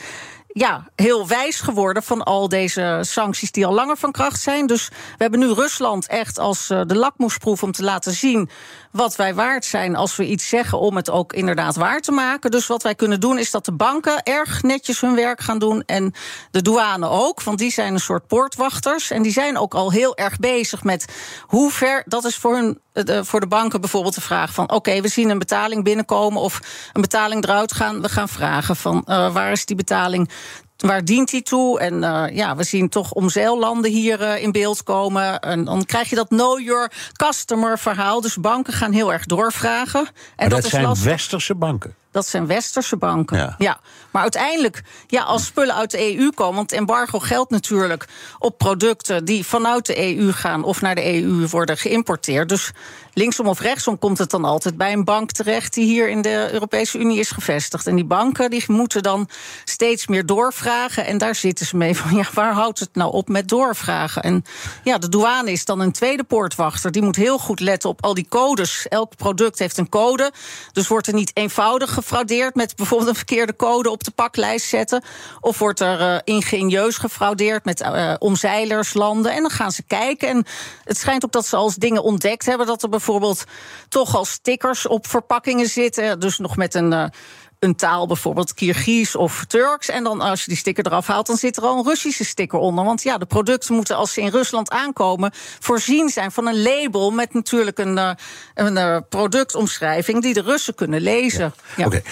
ja, 0.59 0.85
heel 0.95 1.27
wijs 1.27 1.61
geworden 1.61 2.03
van 2.03 2.23
al 2.23 2.49
deze 2.49 2.99
sancties 3.01 3.51
die 3.51 3.67
al 3.67 3.75
langer 3.75 3.97
van 3.97 4.13
kracht 4.13 4.41
zijn. 4.41 4.67
Dus 4.67 4.89
we 4.89 4.95
hebben 5.17 5.41
nu 5.41 5.53
Rusland 5.53 6.07
echt 6.07 6.39
als 6.39 6.71
uh, 6.71 6.81
de 6.87 6.97
lakmoesproef 6.97 7.63
om 7.63 7.73
te 7.73 7.83
laten 7.83 8.13
zien 8.13 8.49
wat 8.91 9.17
wij 9.17 9.35
waard 9.35 9.65
zijn 9.65 9.97
als 9.97 10.17
we 10.17 10.27
iets 10.27 10.49
zeggen 10.49 10.79
om 10.79 10.97
het 10.97 11.11
ook 11.11 11.33
inderdaad 11.33 11.77
waar 11.77 12.01
te 12.01 12.13
maken. 12.13 12.51
Dus 12.51 12.67
wat 12.67 12.83
wij 12.83 12.95
kunnen 12.95 13.21
doen 13.21 13.39
is 13.39 13.51
dat 13.51 13.65
de 13.65 13.73
banken 13.73 14.23
erg 14.23 14.63
netjes 14.63 15.01
hun 15.01 15.15
werk 15.15 15.41
gaan 15.41 15.59
doen 15.59 15.83
en 15.87 16.15
de 16.51 16.63
douane 16.63 17.09
ook, 17.09 17.43
want 17.43 17.59
die 17.59 17.73
zijn 17.73 17.93
een 17.93 18.01
soort 18.01 18.27
poortwachters 18.27 19.11
en 19.11 19.23
die 19.23 19.33
zijn 19.33 19.59
ook 19.59 19.75
al 19.75 19.91
heel 19.91 20.17
erg 20.17 20.39
bezig 20.39 20.85
met 20.85 21.05
hoe 21.41 21.71
ver, 21.71 22.03
dat 22.07 22.25
is 22.25 22.37
voor 22.37 22.55
hun 22.55 22.81
uh, 23.05 23.21
voor 23.23 23.41
de 23.41 23.47
banken 23.47 23.81
bijvoorbeeld 23.81 24.15
de 24.15 24.21
vraag 24.21 24.53
van... 24.53 24.65
oké, 24.65 24.75
okay, 24.75 25.03
we 25.03 25.09
zien 25.09 25.31
een 25.31 25.39
betaling 25.39 25.85
binnenkomen 25.85 26.41
of 26.41 26.61
een 26.93 27.01
betaling 27.01 27.45
eruit 27.45 27.73
gaan. 27.73 28.03
We 28.03 28.09
gaan 28.09 28.29
vragen 28.29 28.77
van 28.77 29.05
uh, 29.07 29.33
waar 29.33 29.53
is 29.53 29.67
die 29.67 29.77
betaling 29.77 30.31
Waar 30.77 31.05
dient 31.05 31.31
die 31.31 31.43
toe? 31.43 31.81
En 31.81 32.03
uh, 32.03 32.25
ja, 32.33 32.57
we 32.57 32.65
zien 32.65 32.89
toch 32.89 33.13
omzeillanden 33.13 33.91
hier 33.91 34.21
uh, 34.21 34.43
in 34.43 34.53
beeld 34.53 34.83
komen. 34.83 35.41
En 35.41 35.65
dan 35.65 35.85
krijg 35.85 36.11
je 36.11 36.17
dat 36.17 36.29
know 36.29 36.61
your 36.61 36.91
customer 37.13 37.79
verhaal. 37.79 38.21
Dus 38.21 38.37
banken 38.37 38.73
gaan 38.73 38.93
heel 38.93 39.13
erg 39.13 39.27
doorvragen. 39.27 40.01
En 40.01 40.13
maar 40.37 40.49
dat, 40.49 40.63
dat 40.63 40.71
zijn 40.71 40.85
lastig. 40.85 41.07
westerse 41.07 41.55
banken. 41.55 41.95
Dat 42.17 42.27
zijn 42.27 42.47
westerse 42.47 42.97
banken. 42.97 43.39
Ja. 43.39 43.55
Ja. 43.59 43.81
Maar 44.11 44.23
uiteindelijk, 44.23 44.83
ja, 45.07 45.23
als 45.23 45.45
spullen 45.45 45.75
uit 45.75 45.91
de 45.91 46.17
EU 46.17 46.31
komen. 46.31 46.55
Want 46.55 46.73
embargo 46.73 47.19
geldt 47.19 47.51
natuurlijk 47.51 48.09
op 48.39 48.59
producten 48.59 49.25
die 49.25 49.47
vanuit 49.47 49.87
de 49.87 50.17
EU 50.17 50.33
gaan 50.33 50.65
of 50.65 50.81
naar 50.81 50.95
de 50.95 51.23
EU 51.23 51.47
worden 51.49 51.77
geïmporteerd. 51.77 52.49
Dus 52.49 52.73
linksom 53.13 53.47
of 53.47 53.61
rechtsom 53.61 53.99
komt 53.99 54.19
het 54.19 54.31
dan 54.31 54.45
altijd 54.45 54.77
bij 54.77 54.93
een 54.93 55.05
bank 55.05 55.33
terecht 55.33 55.75
die 55.75 55.85
hier 55.85 56.09
in 56.09 56.23
de 56.23 56.49
Europese 56.53 56.99
Unie 56.99 57.19
is 57.19 57.31
gevestigd. 57.31 57.87
En 57.87 57.95
die 57.95 58.05
banken 58.05 58.51
die 58.51 58.65
moeten 58.67 59.03
dan 59.03 59.29
steeds 59.65 60.07
meer 60.07 60.27
doorvragen. 60.27 61.07
En 61.07 61.19
daar 61.19 61.35
zitten 61.35 61.67
ze 61.67 61.77
mee 61.77 61.97
van 61.97 62.17
ja, 62.17 62.25
waar 62.35 62.53
houdt 62.53 62.79
het 62.79 62.95
nou 62.95 63.13
op 63.13 63.29
met 63.29 63.49
doorvragen? 63.49 64.23
En 64.23 64.45
ja, 64.85 64.99
de 64.99 65.09
douane 65.09 65.53
is 65.53 65.65
dan 65.65 65.81
een 65.81 65.93
tweede 65.93 66.25
poortwachter. 66.25 66.93
Die 66.93 67.03
moet 67.03 67.17
heel 67.17 67.39
goed 67.39 67.61
letten 67.61 67.91
op 67.91 68.05
al 68.05 68.15
die 68.15 68.27
codes. 68.29 68.89
Elk 68.89 69.17
product 69.17 69.59
heeft 69.59 69.79
een 69.79 69.89
code. 69.89 70.33
Dus 70.73 70.89
wordt 70.89 71.07
er 71.07 71.15
niet 71.15 71.31
eenvoudig 71.35 71.93
gefraudeerd 72.07 72.55
met 72.55 72.77
bijvoorbeeld 72.77 73.11
een 73.11 73.17
verkeerde 73.17 73.57
code 73.57 73.91
op 73.91 74.05
de 74.05 74.11
paklijst 74.11 74.67
zetten. 74.67 75.03
Of 75.41 75.59
wordt 75.59 75.81
er 75.81 76.01
uh, 76.01 76.19
ingenieus 76.25 76.97
gefraudeerd 76.97 77.65
met 77.65 77.81
uh, 77.81 78.15
omzeilerslanden. 78.19 79.33
En 79.33 79.41
dan 79.41 79.51
gaan 79.51 79.73
ze 79.73 79.83
kijken. 79.83 80.29
En 80.29 80.45
het 80.85 80.99
schijnt 80.99 81.25
ook 81.25 81.33
dat 81.33 81.47
ze 81.47 81.57
als 81.57 81.75
dingen 81.75 82.03
ontdekt 82.03 82.47
hebben 82.47 82.67
dat 82.67 82.83
er 82.83 82.89
bijvoorbeeld 82.89 83.45
toch 83.89 84.17
al 84.17 84.25
stickers 84.25 84.87
op 84.87 85.07
verpakkingen 85.07 85.67
zitten. 85.67 86.21
Dus 86.21 86.39
nog 86.39 86.57
met 86.57 86.75
een. 86.75 87.13
Een 87.59 87.77
taal, 87.77 88.07
bijvoorbeeld 88.07 88.55
Kirgiz 88.55 89.15
of 89.15 89.45
Turks. 89.45 89.89
En 89.89 90.05
dan 90.05 90.21
als 90.21 90.41
je 90.41 90.49
die 90.49 90.57
sticker 90.57 90.87
eraf 90.87 91.07
haalt, 91.07 91.27
dan 91.27 91.37
zit 91.37 91.57
er 91.57 91.63
al 91.63 91.79
een 91.79 91.85
Russische 91.85 92.25
sticker 92.25 92.59
onder. 92.59 92.85
Want 92.85 93.03
ja, 93.03 93.19
de 93.19 93.27
producten 93.27 93.75
moeten 93.75 93.97
als 93.97 94.13
ze 94.13 94.21
in 94.21 94.31
Rusland 94.31 94.71
aankomen 94.71 95.31
voorzien 95.61 96.09
zijn 96.09 96.33
van 96.33 96.47
een 96.47 96.63
label 96.63 97.11
met 97.11 97.35
natuurlijk 97.35 97.79
een, 97.79 97.97
uh, 97.97 98.11
een 98.55 98.77
uh, 98.77 98.97
productomschrijving 99.09 100.23
die 100.23 100.35
de 100.35 100.43
Russen 100.43 100.75
kunnen 100.75 101.01
lezen. 101.01 101.55
Ja. 101.77 101.77
Ja. 101.77 101.87
Oké, 101.87 102.03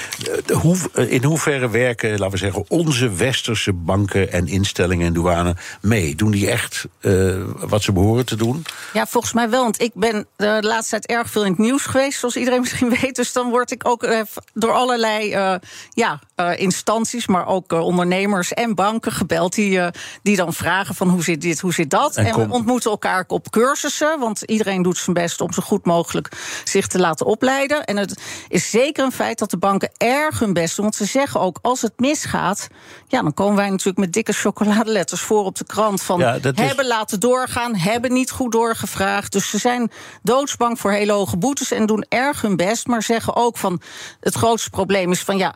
okay. 0.45 0.57
Hoe, 0.57 0.77
in 1.09 1.25
hoeverre 1.25 1.71
werken, 1.71 2.11
laten 2.11 2.31
we 2.31 2.37
zeggen, 2.37 2.65
onze 2.69 3.11
westerse 3.11 3.73
banken 3.73 4.33
en 4.33 4.47
instellingen 4.47 5.07
en 5.07 5.13
douane 5.13 5.57
mee? 5.81 6.15
Doen 6.15 6.31
die 6.31 6.51
echt 6.51 6.87
uh, 7.01 7.43
wat 7.59 7.83
ze 7.83 7.93
behoren 7.93 8.27
te 8.27 8.37
doen? 8.37 8.65
Ja, 8.93 9.07
volgens 9.07 9.33
mij 9.33 9.51
wel. 9.51 9.63
Want 9.63 9.81
ik 9.81 9.91
ben 9.95 10.27
de 10.37 10.59
laatste 10.61 10.91
tijd 10.91 11.07
erg 11.07 11.31
veel 11.31 11.45
in 11.45 11.51
het 11.51 11.61
nieuws 11.61 11.83
geweest, 11.83 12.19
zoals 12.19 12.37
iedereen 12.37 12.61
misschien 12.67 12.97
weet. 13.01 13.17
Dus 13.17 13.33
dan 13.33 13.51
word 13.51 13.71
ik 13.71 13.89
ook 13.89 14.07
door 14.55 14.73
allerlei 14.73 15.34
uh, 15.35 15.55
ja, 15.91 16.21
uh, 16.37 16.59
instanties, 16.59 17.27
maar 17.27 17.47
ook 17.47 17.73
uh, 17.73 17.81
ondernemers 17.81 18.53
en 18.53 18.75
banken 18.75 19.13
gebeld. 19.13 19.55
Die, 19.55 19.81
die 20.23 20.37
dan 20.37 20.53
vragen 20.53 20.95
van 20.95 21.09
hoe 21.09 21.23
zit 21.23 21.41
dit, 21.41 21.61
hoe 21.61 21.73
zit 21.73 21.91
dat. 21.91 22.17
En, 22.17 22.27
en 22.27 22.35
we 22.35 22.55
ontmoeten 22.55 22.91
elkaar 22.91 23.25
op 23.27 23.51
cursussen. 23.51 24.19
Want 24.19 24.43
iedereen 24.43 24.83
doet 24.83 24.99
zijn 24.99 25.15
best 25.15 25.41
om 25.41 25.53
zo 25.53 25.63
goed 25.63 25.85
mogelijk 25.85 26.29
zich 26.65 26.87
te 26.87 26.99
laten 26.99 27.27
opleiden. 27.27 27.85
En 27.85 27.97
het 27.97 28.21
is 28.49 28.71
zeker 28.71 29.05
een 29.05 29.13
feit 29.13 29.39
dat 29.39 29.51
de 29.51 29.57
banken 29.57 29.91
erg 29.97 30.39
hun 30.39 30.53
best 30.53 30.77
doen. 30.77 30.85
Want 30.85 30.97
ze 30.97 31.05
zeggen 31.05 31.41
ook, 31.41 31.59
als 31.63 31.83
het 31.83 31.93
misgaat, 31.97 32.69
ja, 33.09 33.23
dan 33.23 33.35
komen 33.35 33.57
wij 33.57 33.71
natuurlijk 33.71 33.99
met 33.99 34.13
dikke 34.13 34.33
chocoladeletters 34.33 35.21
voor 35.21 35.45
op 35.45 35.57
de 35.57 35.65
krant. 35.65 36.03
Van 36.03 36.19
ja, 36.19 36.39
hebben 36.41 36.85
is... 36.85 36.87
laten 36.87 37.21
doorgaan, 37.21 37.77
hebben 37.77 38.13
niet 38.13 38.31
goed 38.31 38.53
doorgevraagd. 38.53 39.33
Dus 39.33 39.51
ze 39.51 39.59
zijn 39.59 39.91
doodsbang 40.23 40.81
voor 40.81 40.91
hele 40.91 41.13
hoge 41.13 41.37
boetes 41.37 41.71
en 41.71 41.87
doen 41.87 42.05
erg 42.09 42.41
hun 42.41 42.57
best. 42.57 42.87
Maar 42.87 43.03
zeggen 43.03 43.37
ook 43.37 43.57
van 43.57 43.81
het 44.21 44.35
grootste 44.35 44.71
probleem 44.71 45.11
is 45.11 45.24
van 45.25 45.39
ja, 45.39 45.55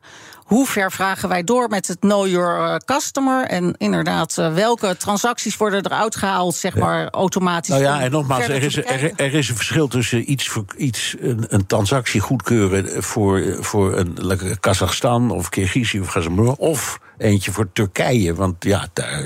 hoe 0.49 0.66
ver 0.66 0.92
vragen 0.92 1.28
wij 1.28 1.44
door 1.44 1.68
met 1.68 1.88
het 1.88 1.99
Know 1.99 2.26
Your 2.26 2.82
Customer? 2.84 3.44
En 3.44 3.74
inderdaad, 3.76 4.34
welke 4.34 4.96
transacties 4.96 5.57
worden 5.57 5.84
eruit 5.84 6.16
gehaald, 6.16 6.55
zeg 6.55 6.76
maar, 6.76 7.09
automatisch? 7.11 7.68
Nou 7.68 7.82
ja, 7.82 8.01
en 8.01 8.11
nogmaals, 8.11 8.49
er 8.49 8.62
is, 8.62 8.76
er, 8.76 9.12
er 9.16 9.34
is 9.34 9.49
een 9.49 9.57
verschil 9.57 9.88
tussen 9.88 10.30
iets, 10.30 10.49
voor, 10.49 10.64
iets 10.76 11.16
een, 11.20 11.44
een 11.49 11.66
transactie 11.66 12.20
goedkeuren 12.20 13.03
voor, 13.03 13.57
voor 13.61 13.96
een 13.96 14.16
Kazachstan 14.61 15.30
of 15.30 15.49
Kirgizië 15.49 16.01
of 16.01 16.09
Gazemur, 16.09 16.53
of 16.53 16.99
eentje 17.18 17.53
voor 17.53 17.72
Turkije. 17.72 18.34
Want 18.34 18.64
ja, 18.64 18.88
daar, 18.92 19.22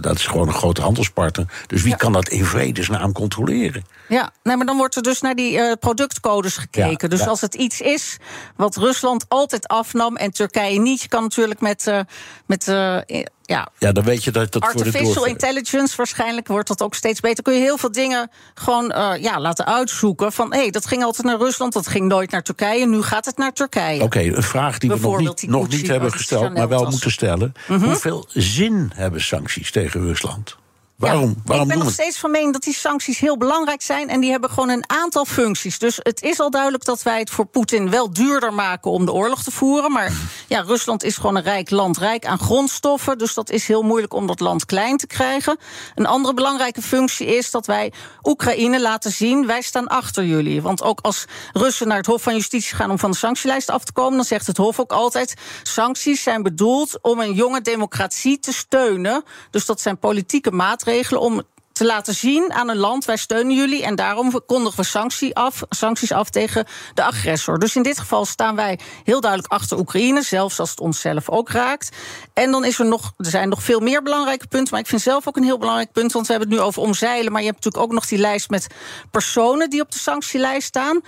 dat 0.00 0.14
is 0.14 0.26
gewoon 0.26 0.48
een 0.48 0.54
grote 0.54 0.80
handelspartner. 0.80 1.46
Dus 1.66 1.82
wie 1.82 1.90
ja. 1.90 1.96
kan 1.96 2.12
dat 2.12 2.28
in 2.28 2.44
vredesnaam 2.44 3.12
controleren? 3.12 3.84
Ja, 4.08 4.30
nee, 4.42 4.56
maar 4.56 4.66
dan 4.66 4.76
wordt 4.76 4.96
er 4.96 5.02
dus 5.02 5.20
naar 5.20 5.34
die 5.34 5.56
uh, 5.56 5.72
productcodes 5.80 6.56
gekeken. 6.56 7.08
Ja, 7.10 7.16
dus 7.16 7.26
als 7.26 7.40
het 7.40 7.54
iets 7.54 7.80
is 7.80 8.16
wat 8.56 8.76
Rusland 8.76 9.24
altijd 9.28 9.68
afnam 9.68 10.16
en 10.16 10.30
Turkije 10.30 10.59
niet, 10.68 11.02
je 11.02 11.08
kan 11.08 11.22
natuurlijk 11.22 11.60
met, 11.60 11.86
uh, 11.86 12.00
met 12.46 12.68
uh, 12.68 12.98
ja, 13.42 13.68
ja, 13.78 13.92
dan 13.92 14.04
weet 14.04 14.24
je 14.24 14.30
dat 14.30 14.52
dat 14.52 14.62
artificial 14.62 15.26
intelligence 15.26 15.96
waarschijnlijk 15.96 16.48
wordt 16.48 16.68
dat 16.68 16.82
ook 16.82 16.94
steeds 16.94 17.20
beter. 17.20 17.44
Kun 17.44 17.54
je 17.54 17.60
heel 17.60 17.78
veel 17.78 17.92
dingen 17.92 18.30
gewoon 18.54 18.92
uh, 18.96 19.12
ja, 19.20 19.40
laten 19.40 19.66
uitzoeken 19.66 20.32
van 20.32 20.52
hé, 20.52 20.58
hey, 20.58 20.70
dat 20.70 20.86
ging 20.86 21.02
altijd 21.04 21.26
naar 21.26 21.38
Rusland, 21.38 21.72
dat 21.72 21.86
ging 21.86 22.08
nooit 22.08 22.30
naar 22.30 22.42
Turkije, 22.42 22.86
nu 22.86 23.02
gaat 23.02 23.24
het 23.24 23.36
naar 23.36 23.52
Turkije. 23.52 23.94
Oké, 23.94 24.04
okay, 24.04 24.28
een 24.28 24.42
vraag 24.42 24.78
die 24.78 24.90
we 24.90 24.98
nog 25.00 25.18
niet, 25.18 25.46
nog 25.46 25.68
niet 25.68 25.86
hebben 25.86 26.12
gesteld, 26.12 26.54
maar 26.54 26.68
wel 26.68 26.90
moeten 26.90 27.10
stellen. 27.10 27.52
Mm 27.66 27.76
-hmm. 27.76 27.88
Hoeveel 27.88 28.24
zin 28.28 28.92
hebben 28.94 29.20
sancties 29.20 29.70
tegen 29.70 30.00
Rusland? 30.00 30.58
Waarom? 31.00 31.28
Ja, 31.28 31.42
waarom 31.44 31.70
ik 31.70 31.74
ben 31.74 31.84
nog 31.84 31.92
steeds 31.92 32.18
van 32.18 32.30
mening 32.30 32.52
dat 32.52 32.62
die 32.62 32.74
sancties 32.74 33.18
heel 33.18 33.36
belangrijk 33.36 33.82
zijn. 33.82 34.08
En 34.08 34.20
die 34.20 34.30
hebben 34.30 34.50
gewoon 34.50 34.68
een 34.68 34.84
aantal 34.86 35.24
functies. 35.24 35.78
Dus 35.78 35.98
het 36.02 36.22
is 36.22 36.40
al 36.40 36.50
duidelijk 36.50 36.84
dat 36.84 37.02
wij 37.02 37.18
het 37.18 37.30
voor 37.30 37.46
Poetin 37.46 37.90
wel 37.90 38.12
duurder 38.12 38.54
maken 38.54 38.90
om 38.90 39.04
de 39.04 39.12
oorlog 39.12 39.42
te 39.42 39.50
voeren. 39.50 39.92
Maar 39.92 40.12
ja, 40.48 40.60
Rusland 40.60 41.02
is 41.04 41.16
gewoon 41.16 41.36
een 41.36 41.42
rijk 41.42 41.70
land, 41.70 41.98
rijk 41.98 42.26
aan 42.26 42.38
grondstoffen. 42.38 43.18
Dus 43.18 43.34
dat 43.34 43.50
is 43.50 43.66
heel 43.66 43.82
moeilijk 43.82 44.14
om 44.14 44.26
dat 44.26 44.40
land 44.40 44.64
klein 44.64 44.96
te 44.96 45.06
krijgen. 45.06 45.58
Een 45.94 46.06
andere 46.06 46.34
belangrijke 46.34 46.82
functie 46.82 47.26
is 47.26 47.50
dat 47.50 47.66
wij 47.66 47.92
Oekraïne 48.22 48.80
laten 48.80 49.12
zien: 49.12 49.46
wij 49.46 49.62
staan 49.62 49.86
achter 49.86 50.24
jullie. 50.24 50.62
Want 50.62 50.82
ook 50.82 50.98
als 51.00 51.24
Russen 51.52 51.88
naar 51.88 51.96
het 51.96 52.06
Hof 52.06 52.22
van 52.22 52.34
Justitie 52.34 52.76
gaan 52.76 52.90
om 52.90 52.98
van 52.98 53.10
de 53.10 53.16
sanctielijst 53.16 53.70
af 53.70 53.84
te 53.84 53.92
komen, 53.92 54.16
dan 54.16 54.24
zegt 54.24 54.46
het 54.46 54.56
Hof 54.56 54.80
ook 54.80 54.92
altijd: 54.92 55.34
sancties 55.62 56.22
zijn 56.22 56.42
bedoeld 56.42 56.98
om 57.02 57.20
een 57.20 57.32
jonge 57.32 57.60
democratie 57.60 58.38
te 58.38 58.52
steunen. 58.52 59.24
Dus 59.50 59.66
dat 59.66 59.80
zijn 59.80 59.98
politieke 59.98 60.50
maatregelen 60.50 60.88
om 61.18 61.42
te 61.80 61.86
laten 61.86 62.14
zien 62.14 62.52
aan 62.52 62.68
een 62.68 62.76
land, 62.76 63.04
wij 63.04 63.16
steunen 63.16 63.56
jullie 63.56 63.84
en 63.84 63.94
daarom 63.94 64.44
kondigen 64.46 64.76
we 64.76 64.86
sanctie 64.86 65.34
af, 65.34 65.62
sancties 65.68 66.12
af 66.12 66.30
tegen 66.30 66.66
de 66.94 67.04
agressor. 67.04 67.58
Dus 67.58 67.76
in 67.76 67.82
dit 67.82 67.98
geval 67.98 68.24
staan 68.24 68.56
wij 68.56 68.78
heel 69.04 69.20
duidelijk 69.20 69.52
achter 69.52 69.78
Oekraïne, 69.78 70.22
zelfs 70.22 70.58
als 70.58 70.70
het 70.70 70.80
onszelf 70.80 71.28
ook 71.28 71.50
raakt. 71.50 71.96
En 72.34 72.50
dan 72.50 72.64
is 72.64 72.78
er 72.78 72.86
nog, 72.86 73.12
er 73.16 73.30
zijn 73.30 73.48
nog 73.48 73.62
veel 73.62 73.80
meer 73.80 74.02
belangrijke 74.02 74.46
punten, 74.46 74.72
maar 74.72 74.80
ik 74.80 74.86
vind 74.86 75.00
zelf 75.00 75.28
ook 75.28 75.36
een 75.36 75.44
heel 75.44 75.58
belangrijk 75.58 75.92
punt, 75.92 76.12
want 76.12 76.26
we 76.26 76.32
hebben 76.32 76.50
het 76.50 76.60
nu 76.60 76.64
over 76.66 76.82
omzeilen, 76.82 77.32
maar 77.32 77.40
je 77.40 77.48
hebt 77.48 77.64
natuurlijk 77.64 77.84
ook 77.92 77.98
nog 77.98 78.06
die 78.06 78.18
lijst 78.18 78.50
met 78.50 78.66
personen 79.10 79.70
die 79.70 79.80
op 79.80 79.92
de 79.92 79.98
sanctielijst 79.98 80.68
staan. 80.68 81.00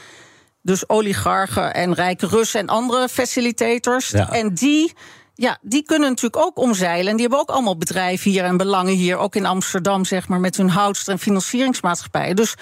Dus 0.63 0.89
oligarchen 0.89 1.75
en 1.75 1.95
rijke 1.95 2.27
Russen 2.27 2.61
en 2.61 2.69
andere 2.69 3.09
facilitators. 3.09 4.09
Ja. 4.09 4.31
En 4.31 4.55
die 4.55 4.93
ja, 5.35 5.59
die 5.61 5.83
kunnen 5.83 6.09
natuurlijk 6.09 6.45
ook 6.45 6.59
omzeilen. 6.59 7.11
En 7.11 7.17
die 7.17 7.21
hebben 7.21 7.41
ook 7.41 7.51
allemaal 7.51 7.77
bedrijven 7.77 8.31
hier 8.31 8.45
en 8.45 8.57
belangen 8.57 8.95
hier, 8.95 9.17
ook 9.17 9.35
in 9.35 9.47
Amsterdam, 9.47 10.05
zeg 10.05 10.29
maar, 10.29 10.41
met 10.41 10.57
hun 10.57 10.71
houdster 10.71 11.13
en 11.13 11.19
financieringsmaatschappijen. 11.19 12.37
Dus 12.37 12.55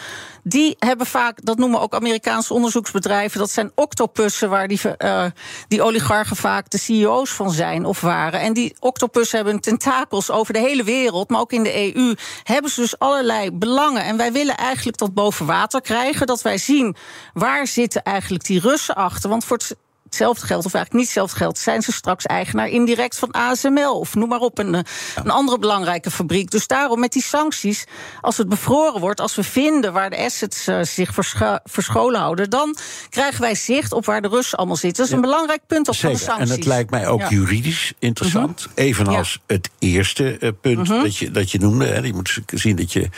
die 0.43 0.77
hebben 0.79 1.07
vaak, 1.07 1.45
dat 1.45 1.59
noemen 1.59 1.81
ook 1.81 1.95
Amerikaanse 1.95 2.55
onderzoeksbedrijven, 2.55 3.39
dat 3.39 3.51
zijn 3.51 3.73
octopussen 3.75 4.51
waar 4.51 4.69
die, 4.69 4.81
uh, 4.99 5.25
die 5.69 5.83
oligarchen 5.83 6.37
vaak 6.37 6.71
de 6.71 6.79
CEO's 6.79 7.31
van 7.31 7.51
zijn 7.51 7.85
of 7.85 8.01
waren. 8.01 8.41
En 8.41 8.53
die 8.53 8.77
octopussen 8.79 9.37
hebben 9.37 9.61
tentakels 9.61 10.31
over 10.31 10.53
de 10.53 10.61
hele 10.61 10.85
wereld, 10.85 11.31
maar 11.31 11.41
ook 11.41 11.53
in 11.53 11.63
de 11.63 11.95
EU 11.95 12.15
hebben 12.43 12.71
ze 12.71 12.81
dus 12.81 12.99
allerlei 12.99 13.51
belangen. 13.51 14.05
En 14.05 14.17
wij 14.17 14.33
willen 14.33 14.57
eigenlijk 14.57 14.99
dat 14.99 15.15
boven 15.15 15.47
water 15.47 15.81
krijgen, 15.81 16.27
dat 16.27 16.43
wij 16.43 16.59
zien 16.59 16.97
waar 17.33 17.67
zitten 17.67 18.03
eigenlijk 18.03 18.45
die 18.45 18.61
Russen 18.61 18.95
achter. 18.95 19.31
Want 19.31 19.45
voor 19.45 19.57
het 19.57 19.77
hetzelfde 20.11 20.47
geld, 20.47 20.65
of 20.65 20.75
eigenlijk 20.75 21.05
niet 21.05 21.15
hetzelfde 21.15 21.37
geld, 21.37 21.59
zijn 21.59 21.83
ze 21.83 21.93
straks 21.93 22.27
eigenaar 22.27 22.69
indirect 22.69 23.19
van 23.19 23.31
ASML 23.31 23.99
of 23.99 24.15
noem 24.15 24.29
maar 24.29 24.39
op, 24.39 24.59
een, 24.59 24.73
ja. 24.73 24.83
een 25.15 25.31
andere 25.31 25.59
belangrijke 25.59 26.11
fabriek. 26.11 26.51
Dus 26.51 26.67
daarom 26.67 27.01
met 27.01 27.13
die 27.13 27.23
sancties, 27.23 27.85
als 28.21 28.37
het 28.37 28.49
bevroren 28.49 29.01
wordt, 29.01 29.21
als 29.21 29.35
we 29.35 29.43
vinden 29.43 29.93
waar 29.93 30.11
de 30.11 30.17
assets 30.17 30.69
uh, 30.69 30.83
zich 30.83 31.15
verscho 31.15 31.57
verscholen 31.65 32.21
houden, 32.21 32.51
dan 32.51 32.77
krijgen 33.09 33.41
wij 33.41 33.55
zicht 33.55 33.93
op 33.93 34.05
waar 34.05 34.23
de 34.23 34.29
Russen 34.29 34.59
allemaal 34.59 34.77
zitten. 34.77 34.99
Dat 34.99 35.07
is 35.07 35.13
een 35.13 35.21
belangrijk 35.21 35.61
punt 35.67 35.89
op 35.89 35.95
Zeker. 35.95 36.09
van 36.09 36.19
de 36.19 36.25
sancties. 36.25 36.51
En 36.51 36.57
het 36.57 36.67
lijkt 36.67 36.91
mij 36.91 37.09
ook 37.09 37.21
ja. 37.21 37.29
juridisch 37.29 37.93
interessant, 37.99 38.63
-hmm. 38.63 38.73
evenals 38.75 39.41
het 39.47 39.71
eerste 39.79 40.37
uh, 40.41 40.51
punt 40.61 40.89
-hmm. 40.89 41.03
dat, 41.03 41.17
je, 41.17 41.31
dat 41.31 41.51
je 41.51 41.59
noemde. 41.59 41.87
Hè. 41.87 41.99
Je 41.99 42.13
moet 42.13 42.39
zien 42.47 42.77
dat 42.77 42.93
je 42.93 43.09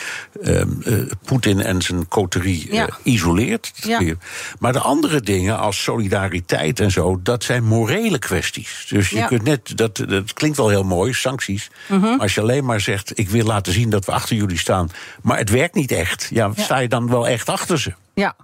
uh, 0.43 0.63
Poetin 1.25 1.61
en 1.61 1.83
zijn 1.83 2.09
coterie 2.09 2.71
isoleert. 3.03 3.73
Maar 4.59 4.73
de 4.73 4.81
andere 4.81 5.21
dingen 5.21 5.59
als 5.59 5.83
solidariteit 5.83 6.81
en 6.83 6.91
zo, 6.91 7.21
dat 7.23 7.45
zijn 7.45 7.65
morele 7.65 8.19
kwesties. 8.19 8.87
Dus 8.89 9.11
je 9.11 9.17
Ja. 9.17 9.27
kunt 9.27 9.43
net, 9.43 9.77
dat, 9.77 9.97
dat 9.97 10.33
klinkt 10.33 10.57
wel 10.57 10.69
heel 10.69 10.85
mooi, 10.85 11.13
sancties. 11.13 11.71
Mhm. 11.89 12.21
Als 12.21 12.35
je 12.35 12.41
alleen 12.41 12.65
maar 12.65 12.81
zegt, 12.81 13.19
ik 13.19 13.29
wil 13.31 13.45
laten 13.45 13.73
zien 13.73 13.91
dat 13.91 14.05
we 14.05 14.13
achter 14.13 14.37
jullie 14.37 14.59
staan, 14.59 14.91
maar 15.23 15.39
het 15.39 15.51
werkt 15.51 15.75
niet 15.75 15.93
echt, 15.93 16.29
ja, 16.31 16.51
Ja. 16.57 16.63
sta 16.63 16.79
je 16.79 16.89
dan 16.89 17.09
wel 17.09 17.29
echt 17.29 17.49
achter 17.49 17.81
ze? 17.81 17.93
Ja. 18.15 18.35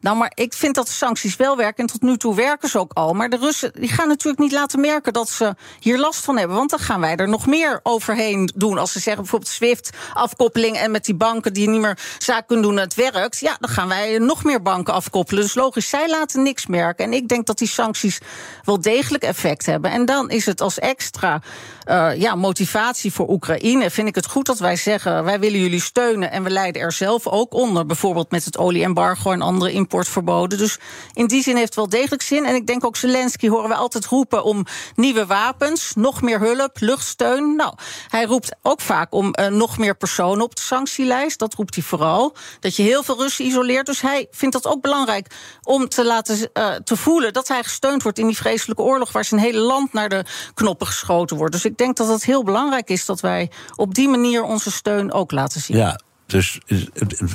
Nou, 0.00 0.16
maar 0.16 0.32
ik 0.34 0.52
vind 0.52 0.74
dat 0.74 0.86
de 0.86 0.92
sancties 0.92 1.36
wel 1.36 1.56
werken. 1.56 1.84
En 1.84 1.92
tot 1.92 2.02
nu 2.02 2.16
toe 2.16 2.34
werken 2.34 2.68
ze 2.68 2.78
ook 2.78 2.92
al. 2.92 3.12
Maar 3.12 3.28
de 3.28 3.36
Russen 3.36 3.72
die 3.74 3.88
gaan 3.88 4.08
natuurlijk 4.08 4.38
niet 4.38 4.52
laten 4.52 4.80
merken 4.80 5.12
dat 5.12 5.28
ze 5.28 5.54
hier 5.80 5.98
last 5.98 6.24
van 6.24 6.36
hebben. 6.36 6.56
Want 6.56 6.70
dan 6.70 6.78
gaan 6.78 7.00
wij 7.00 7.16
er 7.16 7.28
nog 7.28 7.46
meer 7.46 7.80
overheen 7.82 8.50
doen. 8.54 8.78
Als 8.78 8.92
ze 8.92 9.00
zeggen 9.00 9.22
bijvoorbeeld 9.22 9.50
SWIFT-afkoppeling 9.50 10.76
en 10.76 10.90
met 10.90 11.04
die 11.04 11.14
banken 11.14 11.52
die 11.52 11.68
niet 11.68 11.80
meer 11.80 11.98
zaak 12.18 12.46
kunnen 12.46 12.64
doen, 12.64 12.76
het 12.76 12.94
werkt. 12.94 13.38
Ja, 13.38 13.56
dan 13.60 13.70
gaan 13.70 13.88
wij 13.88 14.18
nog 14.18 14.44
meer 14.44 14.62
banken 14.62 14.94
afkoppelen. 14.94 15.42
Dus 15.42 15.54
logisch, 15.54 15.88
zij 15.88 16.08
laten 16.08 16.42
niks 16.42 16.66
merken. 16.66 17.04
En 17.04 17.12
ik 17.12 17.28
denk 17.28 17.46
dat 17.46 17.58
die 17.58 17.68
sancties 17.68 18.18
wel 18.64 18.80
degelijk 18.80 19.24
effect 19.24 19.66
hebben. 19.66 19.90
En 19.90 20.04
dan 20.04 20.30
is 20.30 20.46
het 20.46 20.60
als 20.60 20.78
extra 20.78 21.42
uh, 21.86 22.20
ja, 22.20 22.34
motivatie 22.34 23.12
voor 23.12 23.28
Oekraïne. 23.28 23.90
Vind 23.90 24.08
ik 24.08 24.14
het 24.14 24.26
goed 24.26 24.46
dat 24.46 24.58
wij 24.58 24.76
zeggen: 24.76 25.24
wij 25.24 25.40
willen 25.40 25.60
jullie 25.60 25.80
steunen. 25.80 26.30
En 26.30 26.42
we 26.42 26.50
leiden 26.50 26.82
er 26.82 26.92
zelf 26.92 27.26
ook 27.26 27.54
onder. 27.54 27.86
Bijvoorbeeld 27.86 28.30
met 28.30 28.44
het 28.44 28.58
olieembargo 28.58 29.32
en 29.32 29.42
andere 29.42 29.72
importverboden. 29.72 30.58
Dus 30.58 30.78
in 31.12 31.26
die 31.26 31.42
zin 31.42 31.54
heeft 31.54 31.66
het 31.66 31.74
wel 31.74 31.88
degelijk 31.88 32.22
zin. 32.22 32.44
En 32.44 32.54
ik 32.54 32.66
denk 32.66 32.84
ook 32.84 32.96
Zelensky 32.96 33.48
horen 33.48 33.68
we 33.68 33.74
altijd 33.74 34.06
roepen 34.06 34.44
om 34.44 34.64
nieuwe 34.94 35.26
wapens, 35.26 35.92
nog 35.94 36.22
meer 36.22 36.40
hulp, 36.40 36.80
luchtsteun. 36.80 37.56
Nou, 37.56 37.74
hij 38.08 38.24
roept 38.24 38.56
ook 38.62 38.80
vaak 38.80 39.12
om 39.12 39.34
uh, 39.40 39.46
nog 39.46 39.78
meer 39.78 39.96
personen 39.96 40.44
op 40.44 40.56
de 40.56 40.62
sanctielijst. 40.62 41.38
Dat 41.38 41.54
roept 41.54 41.74
hij 41.74 41.84
vooral. 41.84 42.36
Dat 42.60 42.76
je 42.76 42.82
heel 42.82 43.02
veel 43.02 43.18
Russen 43.18 43.44
isoleert. 43.44 43.86
Dus 43.86 44.00
hij 44.00 44.26
vindt 44.30 44.54
dat 44.54 44.66
ook 44.66 44.80
belangrijk 44.80 45.34
om 45.62 45.88
te 45.88 46.04
laten 46.04 46.50
uh, 46.54 46.74
te 46.74 46.96
voelen 46.96 47.32
dat 47.32 47.48
hij 47.48 47.62
gesteund 47.62 48.02
wordt 48.02 48.18
in 48.18 48.26
die 48.26 48.36
vreselijke 48.36 48.82
oorlog 48.82 49.12
waar 49.12 49.24
zijn 49.24 49.40
hele 49.40 49.58
land 49.58 49.92
naar 49.92 50.08
de 50.08 50.24
knoppen 50.54 50.86
geschoten 50.86 51.36
wordt. 51.36 51.52
Dus 51.52 51.64
ik 51.64 51.75
denk 51.78 51.96
dat 51.96 52.08
het 52.08 52.24
heel 52.24 52.44
belangrijk 52.44 52.90
is 52.90 53.06
dat 53.06 53.20
wij 53.20 53.50
op 53.76 53.94
die 53.94 54.08
manier 54.08 54.42
onze 54.42 54.70
steun 54.70 55.12
ook 55.12 55.30
laten 55.30 55.60
zien. 55.60 55.76
Ja, 55.76 56.00
dus 56.26 56.60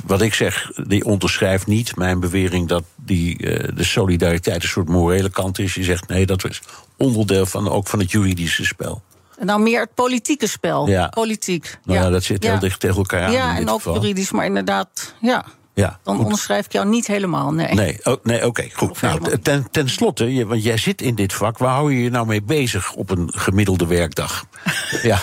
wat 0.05 0.21
ik 0.21 0.33
zeg, 0.33 0.71
die 0.87 1.05
onderschrijft 1.05 1.67
niet 1.67 1.95
mijn 1.95 2.19
bewering 2.19 2.67
dat 2.67 2.83
die, 2.95 3.37
uh, 3.37 3.69
de 3.75 3.83
solidariteit 3.83 4.63
een 4.63 4.69
soort 4.69 4.89
morele 4.89 5.29
kant 5.29 5.59
is. 5.59 5.73
Je 5.73 5.83
zegt 5.83 6.07
nee, 6.07 6.25
dat 6.25 6.45
is 6.45 6.61
onderdeel 6.97 7.45
van, 7.45 7.69
ook 7.69 7.87
van 7.87 7.99
het 7.99 8.11
juridische 8.11 8.65
spel. 8.65 9.01
Nou, 9.39 9.61
meer 9.61 9.81
het 9.81 9.93
politieke 9.93 10.47
spel. 10.47 10.87
Ja. 10.87 11.07
Politiek. 11.07 11.79
Nou, 11.83 11.99
ja, 11.99 12.09
dat 12.09 12.23
zit 12.23 12.43
heel 12.43 12.59
dicht 12.59 12.79
tegen 12.79 12.97
elkaar 12.97 13.23
aan. 13.23 13.31
Ja, 13.31 13.51
in 13.51 13.57
en 13.57 13.69
ook 13.69 13.75
geval. 13.75 13.93
juridisch, 13.93 14.31
maar 14.31 14.45
inderdaad, 14.45 15.13
ja. 15.21 15.45
Ja, 15.73 15.99
Dan 16.03 16.15
goed. 16.15 16.23
onderschrijf 16.23 16.65
ik 16.65 16.71
jou 16.71 16.87
niet 16.87 17.07
helemaal, 17.07 17.53
nee. 17.53 17.73
Nee, 17.73 17.99
oh, 18.03 18.15
nee 18.23 18.45
oké, 18.47 18.67
goed. 18.73 19.01
Nou, 19.01 19.39
ten, 19.39 19.67
ten 19.71 19.89
slotte, 19.89 20.33
je- 20.33 20.45
want 20.45 20.63
jij 20.63 20.77
zit 20.77 21.01
in 21.01 21.15
dit 21.15 21.33
vak. 21.33 21.57
Waar 21.57 21.73
hou 21.73 21.93
je 21.93 22.03
je 22.03 22.09
nou 22.09 22.27
mee 22.27 22.41
bezig 22.43 22.93
op 22.93 23.09
een 23.09 23.29
gemiddelde 23.35 23.85
werkdag? 23.87 24.45
ja, 25.01 25.19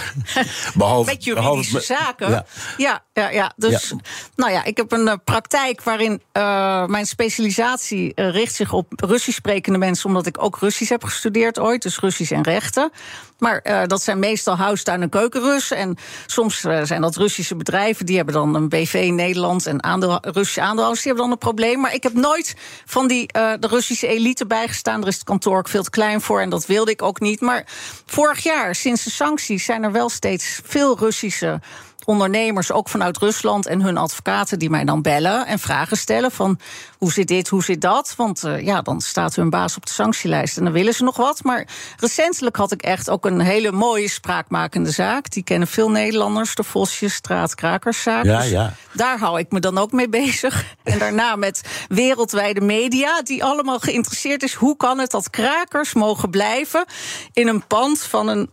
behalve, 0.74 1.10
Met 1.10 1.24
juridische 1.24 1.72
behalve- 1.72 1.80
zaken. 1.80 2.30
Ja. 2.30 2.44
Ja, 2.76 3.02
ja, 3.12 3.30
ja. 3.30 3.52
Dus, 3.56 3.88
Ja. 3.88 3.96
nou 4.36 4.52
ja, 4.52 4.64
ik 4.64 4.76
heb 4.76 4.92
een 4.92 5.08
eh, 5.08 5.14
praktijk 5.24 5.82
waarin 5.82 6.22
eh, 6.32 6.86
mijn 6.86 7.06
specialisatie 7.06 8.14
eh, 8.14 8.30
richt 8.30 8.54
zich 8.54 8.72
op 8.72 8.92
Russisch 8.96 9.38
sprekende 9.38 9.78
mensen, 9.78 10.06
omdat 10.08 10.26
ik 10.26 10.42
ook 10.42 10.58
Russisch 10.58 10.90
heb 10.90 11.04
gestudeerd 11.04 11.58
ooit, 11.58 11.82
dus 11.82 11.98
Russisch 11.98 12.32
en 12.32 12.42
rechten. 12.42 12.90
Maar 13.38 13.86
dat 13.86 14.02
zijn 14.02 14.18
meestal 14.18 14.56
huistuin- 14.56 15.02
en 15.02 15.08
keukenrussen. 15.08 15.76
En 15.76 15.96
soms 16.26 16.60
zijn 16.60 17.00
dat 17.00 17.16
Russische 17.16 17.56
bedrijven, 17.56 18.06
die 18.06 18.16
hebben 18.16 18.34
dan 18.34 18.54
een 18.54 18.68
BV 18.68 18.94
in 18.94 19.14
Nederland 19.14 19.66
en 19.66 19.82
aandeel, 19.82 20.18
Russische 20.20 20.60
aandeelhouders, 20.60 21.02
die 21.02 21.12
hebben 21.12 21.22
dan 21.30 21.32
een 21.32 21.38
probleem. 21.54 21.80
Maar 21.80 21.94
ik 21.94 22.02
heb 22.02 22.12
nooit 22.12 22.56
van 22.84 23.08
die, 23.08 23.26
de 23.32 23.66
Russische 23.68 24.06
elite 24.06 24.46
bijgestaan. 24.46 25.02
Er 25.02 25.08
is 25.08 25.14
het 25.14 25.24
kantoor 25.24 25.58
ook 25.58 25.68
veel 25.68 25.82
te 25.82 25.90
klein 25.90 26.20
voor 26.20 26.40
en 26.40 26.50
dat 26.50 26.66
wilde 26.66 26.90
ik 26.90 27.02
ook 27.02 27.20
niet. 27.20 27.40
Maar 27.40 27.66
vorig 28.06 28.42
jaar, 28.42 28.74
sinds 28.74 29.04
de 29.04 29.10
sancties, 29.28 29.64
zijn 29.64 29.82
er 29.82 29.92
wel 29.92 30.08
steeds 30.08 30.60
veel 30.64 30.98
Russische 30.98 31.60
ondernemers, 32.08 32.72
ook 32.72 32.88
vanuit 32.88 33.18
Rusland 33.18 33.66
en 33.66 33.82
hun 33.82 33.96
advocaten, 33.96 34.58
die 34.58 34.70
mij 34.70 34.84
dan 34.84 35.02
bellen 35.02 35.46
en 35.46 35.58
vragen 35.58 35.96
stellen 35.96 36.30
van 36.30 36.58
hoe 36.98 37.12
zit 37.12 37.28
dit, 37.28 37.48
hoe 37.48 37.64
zit 37.64 37.80
dat? 37.80 38.14
Want 38.16 38.44
eh, 38.44 38.64
ja, 38.64 38.82
dan 38.82 39.00
staat 39.00 39.34
hun 39.34 39.50
baas 39.50 39.76
op 39.76 39.86
de 39.86 39.92
sanctielijst 39.92 40.56
en 40.56 40.64
dan 40.64 40.72
willen 40.72 40.94
ze 40.94 41.04
nog 41.04 41.16
wat. 41.16 41.42
Maar 41.44 41.66
recentelijk 41.96 42.56
had 42.56 42.72
ik 42.72 42.82
echt 42.82 43.10
ook 43.10 43.24
een 43.26 43.40
hele 43.40 43.72
mooie 43.72 44.08
spraakmakende 44.08 44.90
zaak. 44.90 45.30
Die 45.30 45.42
kennen 45.42 45.68
veel 45.68 45.90
Nederlanders, 45.90 46.54
de 46.54 46.64
Vosjesstraat 46.64 47.54
Krakerszaak. 47.54 48.24
Ja, 48.24 48.38
Dus 48.38 48.50
ja. 48.50 48.74
Daar 48.92 49.18
hou 49.18 49.38
ik 49.38 49.50
me 49.50 49.60
dan 49.60 49.78
ook 49.78 49.92
mee 49.92 50.08
bezig. 50.08 50.64
En 50.82 50.98
daarna 50.98 51.36
met 51.36 51.86
wereldwijde 51.88 52.60
media, 52.60 53.22
die 53.22 53.44
allemaal 53.44 53.78
geïnteresseerd 53.78 54.42
is. 54.42 54.54
Hoe 54.54 54.76
kan 54.76 54.98
het 54.98 55.10
dat 55.10 55.30
krakers 55.30 55.94
mogen 55.94 56.30
blijven 56.30 56.84
in 57.32 57.48
een 57.48 57.66
pand 57.66 58.02
van 58.02 58.28
een. 58.28 58.50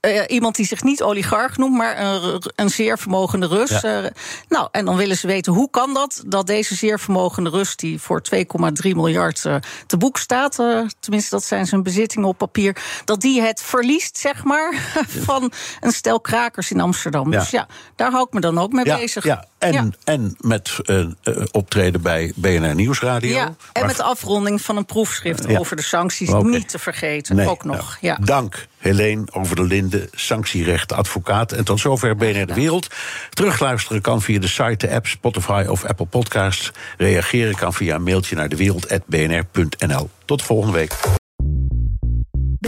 Eh, 0.00 0.22
iemand 0.26 0.56
die 0.56 0.66
zich 0.66 0.82
niet 0.82 1.02
oligarch 1.02 1.56
noemt, 1.56 1.76
maar 1.76 1.98
een, 1.98 2.42
een 2.54 2.70
zeer 2.70 2.98
vermogende 2.98 3.46
Rus. 3.46 3.80
Ja. 3.80 4.02
Eh, 4.02 4.10
nou, 4.48 4.68
en 4.72 4.84
dan 4.84 4.96
willen 4.96 5.16
ze 5.16 5.26
weten 5.26 5.52
hoe 5.52 5.70
kan 5.70 5.94
dat 5.94 6.22
dat 6.26 6.46
deze 6.46 6.74
zeer 6.74 7.00
vermogende 7.00 7.50
Rus, 7.50 7.76
die 7.76 8.00
voor 8.00 8.22
2,3 8.34 8.40
miljard 8.82 9.44
eh, 9.44 9.56
te 9.86 9.96
boek 9.96 10.18
staat, 10.18 10.54
tenminste 11.00 11.30
dat 11.30 11.44
zijn 11.44 11.66
zijn 11.66 11.82
bezittingen 11.82 12.28
op 12.28 12.38
papier, 12.38 12.76
dat 13.04 13.20
die 13.20 13.40
het 13.42 13.62
verliest, 13.62 14.18
zeg 14.18 14.44
maar, 14.44 14.92
van 15.28 15.52
een 15.80 15.92
stel 15.92 16.20
krakers 16.20 16.70
in 16.70 16.80
Amsterdam. 16.80 17.32
Ja. 17.32 17.38
Dus 17.38 17.50
ja, 17.50 17.66
daar 17.96 18.10
hou 18.10 18.26
ik 18.26 18.32
me 18.32 18.40
dan 18.40 18.58
ook 18.58 18.72
mee 18.72 18.84
bezig. 18.84 19.24
ja. 19.24 19.48
En, 19.58 19.72
Ja. 19.72 19.88
en 20.04 20.36
met 20.40 20.76
eh, 20.84 21.00
eh, 21.00 21.08
optreden 21.50 22.02
bij 22.02 22.32
BNR 22.36 22.74
Nieuwsradio. 22.74 23.30
Ja, 23.34 23.44
en 23.46 23.56
Maar- 23.72 23.86
met 23.86 23.96
de 23.96 24.02
afronding 24.02 24.60
van 24.62 24.76
een 24.76 24.84
proefschrift 24.84 25.44
Ja. 25.48 25.58
over 25.58 25.76
de 25.76 25.82
sancties. 25.82 26.30
Niet 26.42 26.68
te 26.68 26.78
vergeten, 26.78 27.36
Nee, 27.36 27.48
ook 27.48 27.64
nog. 27.64 27.76
nou, 27.76 27.88
Ja. 28.00 28.18
Dank, 28.24 28.66
Helene 28.78 29.24
over 29.32 29.56
de 29.56 29.62
Linde, 29.62 30.08
sanctierecht, 30.12 30.92
advocaat. 30.92 31.52
En 31.52 31.64
tot 31.64 31.80
zover 31.80 32.16
BNR 32.16 32.46
De 32.46 32.54
Wereld. 32.54 32.86
Terugluisteren 33.30 34.00
kan 34.02 34.22
via 34.22 34.40
de 34.40 34.48
site, 34.48 34.86
de 34.86 34.90
app, 34.94 35.06
Spotify 35.06 35.64
of 35.68 35.84
Apple 35.84 36.06
Podcasts. 36.06 36.70
Reageren 36.96 37.54
kan 37.54 37.74
via 37.74 37.94
een 37.94 38.02
mailtje 38.02 38.36
naar 38.36 38.48
dewereld.bnr.nl. 38.48 40.10
Tot 40.24 40.42
volgende 40.42 40.72
week. 40.76 41.17